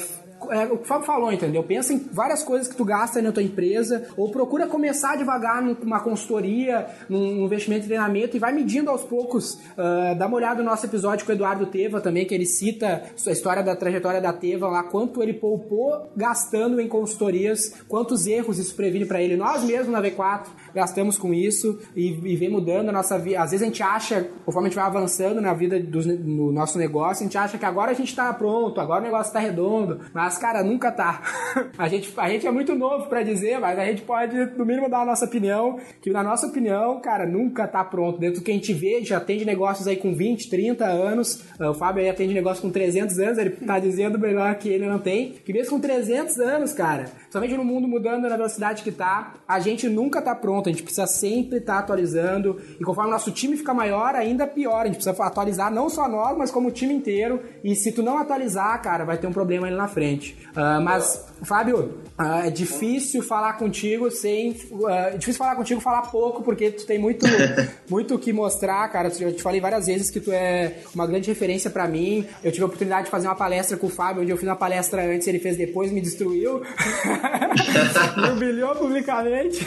é, 0.51 0.64
o 0.64 0.78
que 0.78 0.84
o 0.84 0.86
Fábio 0.86 1.07
falou, 1.07 1.32
entendeu? 1.32 1.62
Pensa 1.62 1.93
em 1.93 1.99
várias 1.99 2.43
coisas 2.43 2.68
que 2.68 2.76
tu 2.76 2.84
gasta 2.84 3.20
na 3.20 3.32
tua 3.32 3.43
empresa, 3.43 4.09
ou 4.16 4.30
procura 4.30 4.66
começar 4.66 5.16
devagar 5.16 5.62
numa 5.62 6.01
consultoria, 6.01 6.86
num 7.09 7.45
investimento 7.45 7.84
em 7.84 7.88
treinamento 7.88 8.36
e 8.36 8.40
vai 8.40 8.53
medindo 8.53 8.90
aos 8.90 9.03
poucos. 9.03 9.55
Uh, 9.55 10.16
dá 10.16 10.26
uma 10.26 10.36
olhada 10.36 10.62
no 10.62 10.68
nosso 10.68 10.86
episódio 10.86 11.24
com 11.24 11.32
o 11.32 11.34
Eduardo 11.34 11.66
Teva 11.66 12.01
também, 12.01 12.24
que 12.24 12.34
ele 12.34 12.47
cita 12.47 13.03
a 13.26 13.30
história 13.30 13.62
da 13.62 13.76
trajetória 13.76 14.20
da 14.20 14.32
Teva 14.32 14.68
lá, 14.68 14.82
quanto 14.82 15.22
ele 15.22 15.34
poupou 15.34 16.11
gastando 16.16 16.80
em 16.80 16.88
consultorias, 16.88 17.74
quantos 17.88 18.26
erros 18.26 18.59
isso 18.59 18.74
previne 18.74 19.07
para 19.07 19.20
ele. 19.20 19.36
Nós 19.36 19.64
mesmos 19.64 19.88
na 19.88 20.03
V4 20.03 20.47
gastamos 20.74 21.18
com 21.18 21.32
isso 21.32 21.78
e, 21.95 22.09
e 22.32 22.36
vem 22.36 22.51
mudando 22.51 22.88
a 22.88 22.93
nossa 22.93 23.18
vida. 23.18 23.43
Às 23.43 23.51
vezes 23.51 23.62
a 23.62 23.66
gente 23.66 23.82
acha, 23.82 24.28
conforme 24.45 24.68
a 24.68 24.70
gente 24.70 24.78
vai 24.78 24.86
avançando 24.86 25.40
na 25.40 25.55
vida 25.55 25.80
do 25.80 26.03
no 26.03 26.53
nosso 26.53 26.78
negócio, 26.78 27.22
a 27.22 27.26
gente 27.26 27.38
acha 27.38 27.59
que 27.59 27.64
agora 27.64 27.90
a 27.90 27.95
gente 27.95 28.14
tá 28.14 28.32
pronto, 28.32 28.80
agora 28.80 29.01
o 29.01 29.05
negócio 29.05 29.32
tá 29.32 29.38
redondo, 29.38 30.01
mas 30.12 30.32
cara, 30.39 30.62
nunca 30.62 30.91
tá. 30.91 31.22
a, 31.76 31.89
gente, 31.89 32.12
a 32.16 32.28
gente 32.28 32.47
é 32.47 32.51
muito 32.51 32.74
novo 32.74 33.07
para 33.09 33.22
dizer, 33.22 33.59
mas 33.59 33.78
a 33.78 33.85
gente 33.85 34.03
pode, 34.03 34.37
no 34.57 34.64
mínimo, 34.64 34.89
dar 34.89 35.03
a 35.03 35.07
nossa 35.07 35.24
opinião, 35.24 35.78
que 36.01 36.11
na 36.11 36.22
nossa 36.22 36.47
opinião, 36.47 37.01
cara, 37.01 37.26
nunca 37.26 37.66
tá 37.66 37.85
pronto. 37.85 38.18
Dentro 38.18 38.41
do 38.41 38.45
que 38.45 38.51
a 38.51 38.55
gente 38.55 38.72
vê, 38.72 39.03
já 39.05 39.18
atende 39.18 39.45
negócios 39.45 39.87
aí 39.87 39.97
com 39.97 40.14
20, 40.14 40.51
30 40.51 40.85
anos, 40.85 41.45
ah, 41.59 41.70
o 41.70 41.74
Fábio 41.74 42.03
aí 42.03 42.09
atende 42.09 42.35
negócio 42.35 42.62
com 42.62 42.70
300 42.70 43.18
anos, 43.18 43.39
ele 43.39 43.51
tá 43.51 43.78
dizendo 43.78 44.18
melhor 44.18 44.55
que 44.57 44.68
ele 44.68 44.87
não 44.87 44.99
tem, 44.99 45.33
que 45.45 45.53
mesmo 45.53 45.72
com 45.72 45.80
300 45.80 46.39
anos, 46.39 46.72
cara, 46.72 47.07
somente 47.30 47.55
no 47.55 47.64
mundo 47.64 47.89
mudando 47.89 48.28
na 48.28 48.37
velocidade 48.37 48.83
que 48.83 48.93
tá, 48.93 49.35
a 49.47 49.61
gente 49.61 49.89
nunca 49.89 50.20
tá 50.20 50.35
pronto, 50.35 50.68
a 50.68 50.72
gente 50.72 50.83
precisa 50.83 51.07
sempre 51.07 51.59
estar 51.59 51.74
tá 51.74 51.78
atualizando, 51.80 52.61
e 52.80 52.85
conforme 52.85 53.11
o 53.11 53.12
nosso 53.12 53.30
time 53.30 53.57
fica 53.57 53.72
maior, 53.72 54.14
ainda 54.14 54.47
pior, 54.47 54.83
a 54.83 54.87
gente 54.87 54.97
precisa 54.97 55.22
atualizar 55.22 55.72
não 55.72 55.89
só 55.89 56.09
nós, 56.09 56.37
mas 56.37 56.51
como 56.51 56.68
o 56.68 56.72
time 56.72 56.95
inteiro, 56.95 57.41
e 57.64 57.74
se 57.74 57.93
tu 57.93 58.03
não 58.03 58.18
atualizar, 58.18 58.80
cara, 58.83 59.05
vai 59.05 59.18
ter 59.18 59.26
um 59.26 59.33
problema 59.33 59.66
ali 59.66 59.76
na 59.76 59.89
frente. 59.89 60.22
Uh, 60.31 60.81
mas, 60.83 61.27
Fábio, 61.43 62.03
uh, 62.18 62.47
é 62.47 62.51
difícil 62.51 63.23
falar 63.23 63.55
contigo 63.55 64.11
sem. 64.11 64.53
Uh, 64.70 64.89
é 64.89 65.11
difícil 65.16 65.39
falar 65.39 65.57
contigo 65.57 65.81
falar 65.81 66.03
pouco, 66.03 66.43
porque 66.43 66.70
tu 66.70 66.87
tem 66.87 66.99
muito 66.99 67.27
muito 67.89 68.18
que 68.18 68.33
mostrar, 68.33 68.87
cara. 68.89 69.11
Eu 69.18 69.35
te 69.35 69.43
falei 69.43 69.61
várias 69.61 69.87
vezes 69.87 70.11
que 70.11 70.20
tu 70.20 70.31
é 70.31 70.79
uma 70.95 71.07
grande 71.07 71.29
referência 71.29 71.70
para 71.70 71.89
mim. 71.89 72.27
Eu 72.45 72.53
tive 72.53 72.64
a 72.64 72.66
oportunidade 72.66 73.07
de 73.07 73.11
fazer 73.11 73.29
uma 73.29 73.35
palestra 73.35 73.77
com 73.77 73.87
o 73.87 73.91
Fábio, 73.91 74.23
onde 74.23 74.31
eu 74.31 74.37
fiz 74.37 74.49
uma 74.49 74.57
palestra 74.57 75.03
antes, 75.05 75.27
ele 75.27 75.39
fez 75.39 75.57
depois, 75.57 75.91
me 75.91 76.01
destruiu. 76.01 76.62
me 78.16 78.31
humilhou 78.31 78.75
publicamente. 78.77 79.66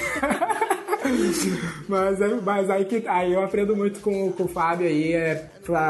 mas, 1.88 2.20
mas 2.44 2.70
aí, 2.70 2.86
que, 2.86 3.04
aí 3.08 3.34
eu 3.34 3.44
aprendo 3.44 3.76
muito 3.76 4.00
com, 4.00 4.32
com 4.32 4.44
o 4.44 4.48
Fábio 4.48 4.88
aí. 4.88 5.14
É, 5.14 5.50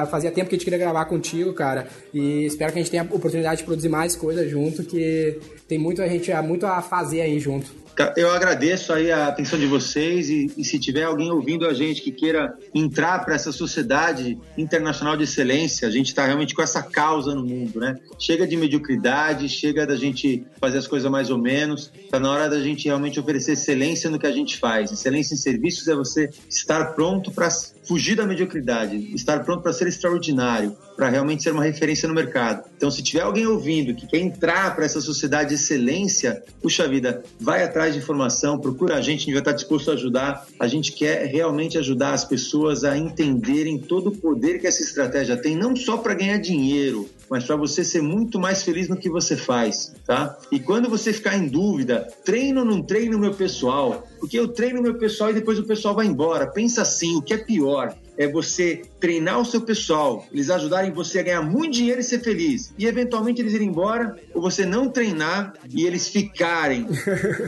fazia 0.09 0.32
tempo 0.32 0.49
que 0.49 0.55
a 0.55 0.57
gente 0.57 0.65
queria 0.65 0.80
gravar 0.80 1.05
contigo, 1.05 1.53
cara. 1.53 1.88
E 2.13 2.45
espero 2.45 2.71
que 2.71 2.80
a 2.80 2.82
gente 2.82 2.91
tenha 2.91 3.03
a 3.03 3.15
oportunidade 3.15 3.59
de 3.59 3.63
produzir 3.63 3.89
mais 3.89 4.15
coisas 4.15 4.49
junto, 4.49 4.84
que 4.84 5.39
tem 5.67 5.78
muito 5.78 6.01
a 6.01 6.07
gente 6.07 6.32
muito 6.41 6.65
a 6.65 6.82
fazer 6.82 7.21
aí 7.21 7.39
junto. 7.39 7.86
Eu 8.17 8.30
agradeço 8.30 8.91
aí 8.91 9.09
a 9.09 9.28
atenção 9.28 9.57
de 9.57 9.65
vocês 9.65 10.30
e, 10.30 10.51
e 10.57 10.65
se 10.65 10.78
tiver 10.78 11.03
alguém 11.03 11.32
ouvindo 11.32 11.65
a 11.65 11.73
gente 11.73 12.01
que 12.01 12.11
queira 12.11 12.53
entrar 12.73 13.23
para 13.23 13.36
essa 13.36 13.53
sociedade 13.53 14.38
internacional 14.57 15.15
de 15.15 15.23
excelência, 15.23 15.88
a 15.88 15.91
gente 15.91 16.07
está 16.07 16.26
realmente 16.26 16.53
com 16.53 16.61
essa 16.61 16.84
causa 16.84 17.34
no 17.34 17.45
mundo, 17.45 17.80
né? 17.80 17.95
Chega 18.19 18.45
de 18.45 18.57
mediocridade, 18.57 19.47
chega 19.47 19.88
da 19.88 19.95
gente 19.95 20.45
fazer 20.59 20.80
as 20.80 20.88
coisas 20.88 21.09
mais 21.09 21.30
ou 21.30 21.38
menos, 21.38 21.89
está 21.95 22.19
na 22.19 22.30
hora 22.30 22.49
da 22.49 22.59
gente 22.59 22.86
realmente 22.86 23.17
oferecer 23.17 23.53
excelência 23.53 24.09
no 24.09 24.19
que 24.19 24.28
a 24.28 24.32
gente 24.32 24.57
faz. 24.57 24.91
Excelência 24.91 25.34
em 25.34 25.38
serviços 25.38 25.88
é 25.88 25.95
você 25.95 26.30
estar 26.49 26.93
pronto 26.95 27.32
para 27.32 27.49
fugir 27.88 28.15
da 28.15 28.26
mediocridade, 28.26 28.97
estar 29.15 29.43
pronto 29.45 29.63
para 29.66 29.74
ser 29.74 29.88
extraordinário, 29.88 30.78
para 30.95 31.09
realmente 31.09 31.41
ser 31.41 31.51
uma 31.51 31.63
referência 31.63 32.07
no 32.07 32.13
mercado. 32.13 32.70
Então, 32.78 32.91
se 32.91 33.01
tiver 33.01 33.22
alguém 33.22 33.47
ouvindo 33.47 33.95
que 33.95 34.05
quer 34.05 34.20
entrar 34.20 34.76
para 34.76 34.86
essa 34.86 35.01
sociedade 35.01 35.49
de 35.49 35.55
excelência, 35.55 36.43
puxa 36.61 36.88
vida, 36.88 37.24
vai 37.41 37.63
atrás 37.63 37.93
de 37.93 37.99
informação, 37.99 38.59
procura 38.59 38.95
a 38.95 39.01
gente, 39.01 39.22
a 39.22 39.26
gente 39.26 39.32
vai 39.32 39.41
estar 39.41 39.53
disposto 39.53 39.89
a 39.89 39.95
ajudar. 39.95 40.45
A 40.59 40.68
gente 40.68 40.91
quer 40.91 41.26
realmente 41.26 41.80
ajudar 41.80 42.13
as 42.13 42.24
pessoas 42.24 42.84
a 42.84 42.95
entenderem 42.95 43.80
todo 43.80 44.09
o 44.11 44.16
poder 44.16 44.59
que 44.59 44.68
essa 44.68 44.84
estratégia 44.84 45.36
tem, 45.36 45.55
não 45.55 45.76
só 45.76 45.97
para 45.97 46.13
ganhar 46.13 46.38
dinheiro, 46.38 47.09
mas 47.28 47.43
para 47.43 47.55
você 47.55 47.84
ser 47.84 48.03
muito 48.03 48.39
mais 48.39 48.61
feliz 48.61 48.88
no 48.88 48.97
que 48.97 49.09
você 49.09 49.36
faz, 49.36 49.95
tá? 50.05 50.38
E 50.51 50.59
quando 50.59 50.88
você 50.88 51.11
ficar 51.11 51.36
em 51.36 51.47
dúvida, 51.47 52.07
treino 52.24 52.59
ou 52.59 52.66
não 52.68 52.84
treino 52.84 53.18
meu 53.18 53.34
pessoal? 53.34 54.07
Porque 54.20 54.38
eu 54.38 54.47
treino 54.47 54.80
meu 54.80 54.99
pessoal 54.99 55.32
e 55.32 55.34
depois 55.34 55.57
o 55.57 55.63
pessoal 55.63 55.95
vai 55.95 56.05
embora. 56.05 56.45
Pensa 56.45 56.84
assim, 56.84 57.16
o 57.16 57.22
que 57.24 57.34
é 57.34 57.38
pior? 57.38 57.95
é 58.18 58.28
você 58.28 58.82
treinar 59.06 59.39
o 59.39 59.45
seu 59.45 59.62
pessoal, 59.62 60.26
eles 60.34 60.49
ajudarem 60.49 60.91
você 60.91 61.20
a 61.20 61.22
ganhar 61.22 61.41
muito 61.43 61.74
dinheiro 61.74 61.99
e 61.99 62.03
ser 62.03 62.22
feliz, 62.22 62.74
e 62.76 62.88
eventualmente 62.88 63.39
eles 63.39 63.53
irem 63.53 63.68
embora, 63.68 64.16
ou 64.34 64.41
você 64.41 64.66
não 64.66 64.89
treinar 64.89 65.53
e 65.72 65.86
eles 65.86 66.08
ficarem 66.08 66.88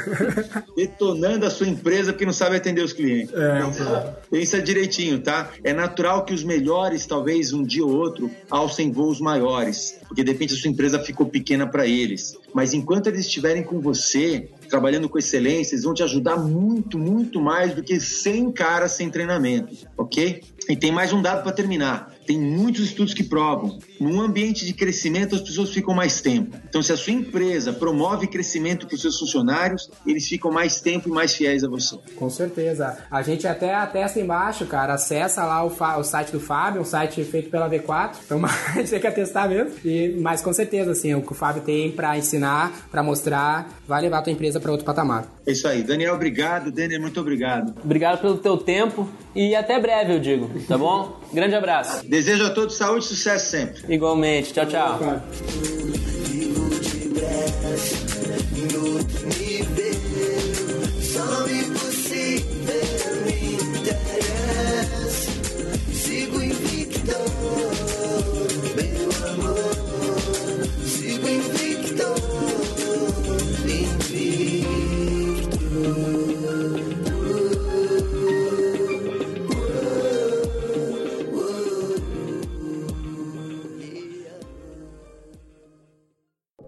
detonando 0.77 1.47
a 1.47 1.49
sua 1.49 1.67
empresa 1.67 2.13
porque 2.13 2.27
não 2.27 2.33
sabe 2.33 2.57
atender 2.57 2.83
os 2.83 2.93
clientes. 2.93 3.33
É, 3.33 3.57
então, 3.57 4.15
pensa 4.29 4.61
direitinho, 4.61 5.19
tá? 5.19 5.49
É 5.63 5.73
natural 5.73 6.25
que 6.25 6.33
os 6.35 6.43
melhores, 6.43 7.07
talvez 7.07 7.51
um 7.51 7.63
dia 7.63 7.83
ou 7.83 7.91
outro, 7.91 8.29
alcem 8.51 8.91
voos 8.91 9.19
maiores, 9.19 9.97
porque 10.07 10.23
de 10.23 10.31
repente 10.31 10.53
a 10.53 10.57
sua 10.57 10.69
empresa 10.69 10.99
ficou 10.99 11.25
pequena 11.25 11.65
para 11.65 11.87
eles. 11.87 12.37
Mas 12.53 12.75
enquanto 12.75 13.07
eles 13.07 13.21
estiverem 13.21 13.63
com 13.63 13.79
você, 13.81 14.47
trabalhando 14.69 15.09
com 15.09 15.17
excelência, 15.17 15.73
eles 15.73 15.85
vão 15.85 15.95
te 15.95 16.03
ajudar 16.03 16.37
muito, 16.37 16.99
muito 16.99 17.41
mais 17.41 17.73
do 17.73 17.81
que 17.81 17.99
100 17.99 18.51
caras 18.51 18.91
sem 18.91 19.09
treinamento, 19.09 19.75
ok? 19.97 20.43
E 20.69 20.75
tem 20.75 20.91
mais 20.91 21.13
um 21.13 21.21
dado 21.21 21.43
para 21.43 21.51
terminar. 21.51 22.11
Tem 22.27 22.37
muitos 22.37 22.83
estudos 22.83 23.13
que 23.13 23.23
provam, 23.23 23.79
num 24.01 24.19
ambiente 24.19 24.65
de 24.65 24.73
crescimento 24.73 25.33
as 25.33 25.41
pessoas 25.41 25.71
ficam 25.71 25.95
mais 25.95 26.19
tempo. 26.19 26.57
Então, 26.67 26.83
se 26.83 26.91
a 26.91 26.97
sua 26.97 27.13
empresa 27.13 27.71
promove 27.71 28.27
crescimento 28.27 28.85
para 28.85 28.95
os 28.95 29.01
seus 29.01 29.17
funcionários, 29.17 29.89
eles 30.05 30.27
ficam 30.27 30.51
mais 30.51 30.81
tempo 30.81 31.07
e 31.07 31.11
mais 31.11 31.33
fiéis 31.33 31.63
a 31.63 31.69
você. 31.69 31.97
Com 32.17 32.29
certeza. 32.29 32.97
A 33.09 33.21
gente 33.21 33.47
até 33.47 33.73
atesta 33.73 34.19
embaixo, 34.19 34.65
cara. 34.65 34.95
Acessa 34.95 35.45
lá 35.45 35.63
o, 35.63 35.71
o 35.99 36.03
site 36.03 36.33
do 36.33 36.39
Fábio, 36.39 36.81
um 36.81 36.85
site 36.85 37.23
feito 37.23 37.49
pela 37.49 37.69
V4. 37.69 38.17
Então, 38.27 38.45
a 38.45 38.73
gente 38.73 38.89
tem 38.89 38.99
que 38.99 39.07
atestar 39.07 39.47
mesmo. 39.47 39.71
E, 39.85 40.17
mas 40.19 40.41
com 40.41 40.51
certeza, 40.51 40.91
assim, 40.91 41.15
o 41.15 41.21
que 41.21 41.31
o 41.31 41.35
Fábio 41.35 41.63
tem 41.63 41.91
para 41.91 42.17
ensinar, 42.17 42.87
para 42.91 43.01
mostrar, 43.01 43.69
vai 43.87 44.01
levar 44.01 44.19
a 44.19 44.21
tua 44.21 44.33
empresa 44.33 44.59
para 44.59 44.69
outro 44.69 44.85
patamar. 44.85 45.25
É 45.45 45.53
isso 45.53 45.65
aí. 45.65 45.81
Daniel, 45.81 46.13
obrigado. 46.13 46.71
Daniel, 46.71 46.99
muito 46.99 47.19
obrigado. 47.21 47.73
Obrigado 47.81 48.19
pelo 48.19 48.37
teu 48.37 48.57
tempo 48.57 49.07
e 49.33 49.55
até 49.55 49.79
breve, 49.79 50.15
eu 50.15 50.19
digo. 50.19 50.49
Tá 50.67 50.77
bom? 50.77 51.21
Grande 51.31 51.55
abraço. 51.55 52.05
Desejo 52.17 52.45
a 52.45 52.49
todos 52.49 52.75
saúde 52.75 53.05
e 53.05 53.09
sucesso 53.09 53.51
sempre. 53.51 53.93
Igualmente. 53.93 54.51
Tchau, 54.51 54.65
tchau. 54.65 55.21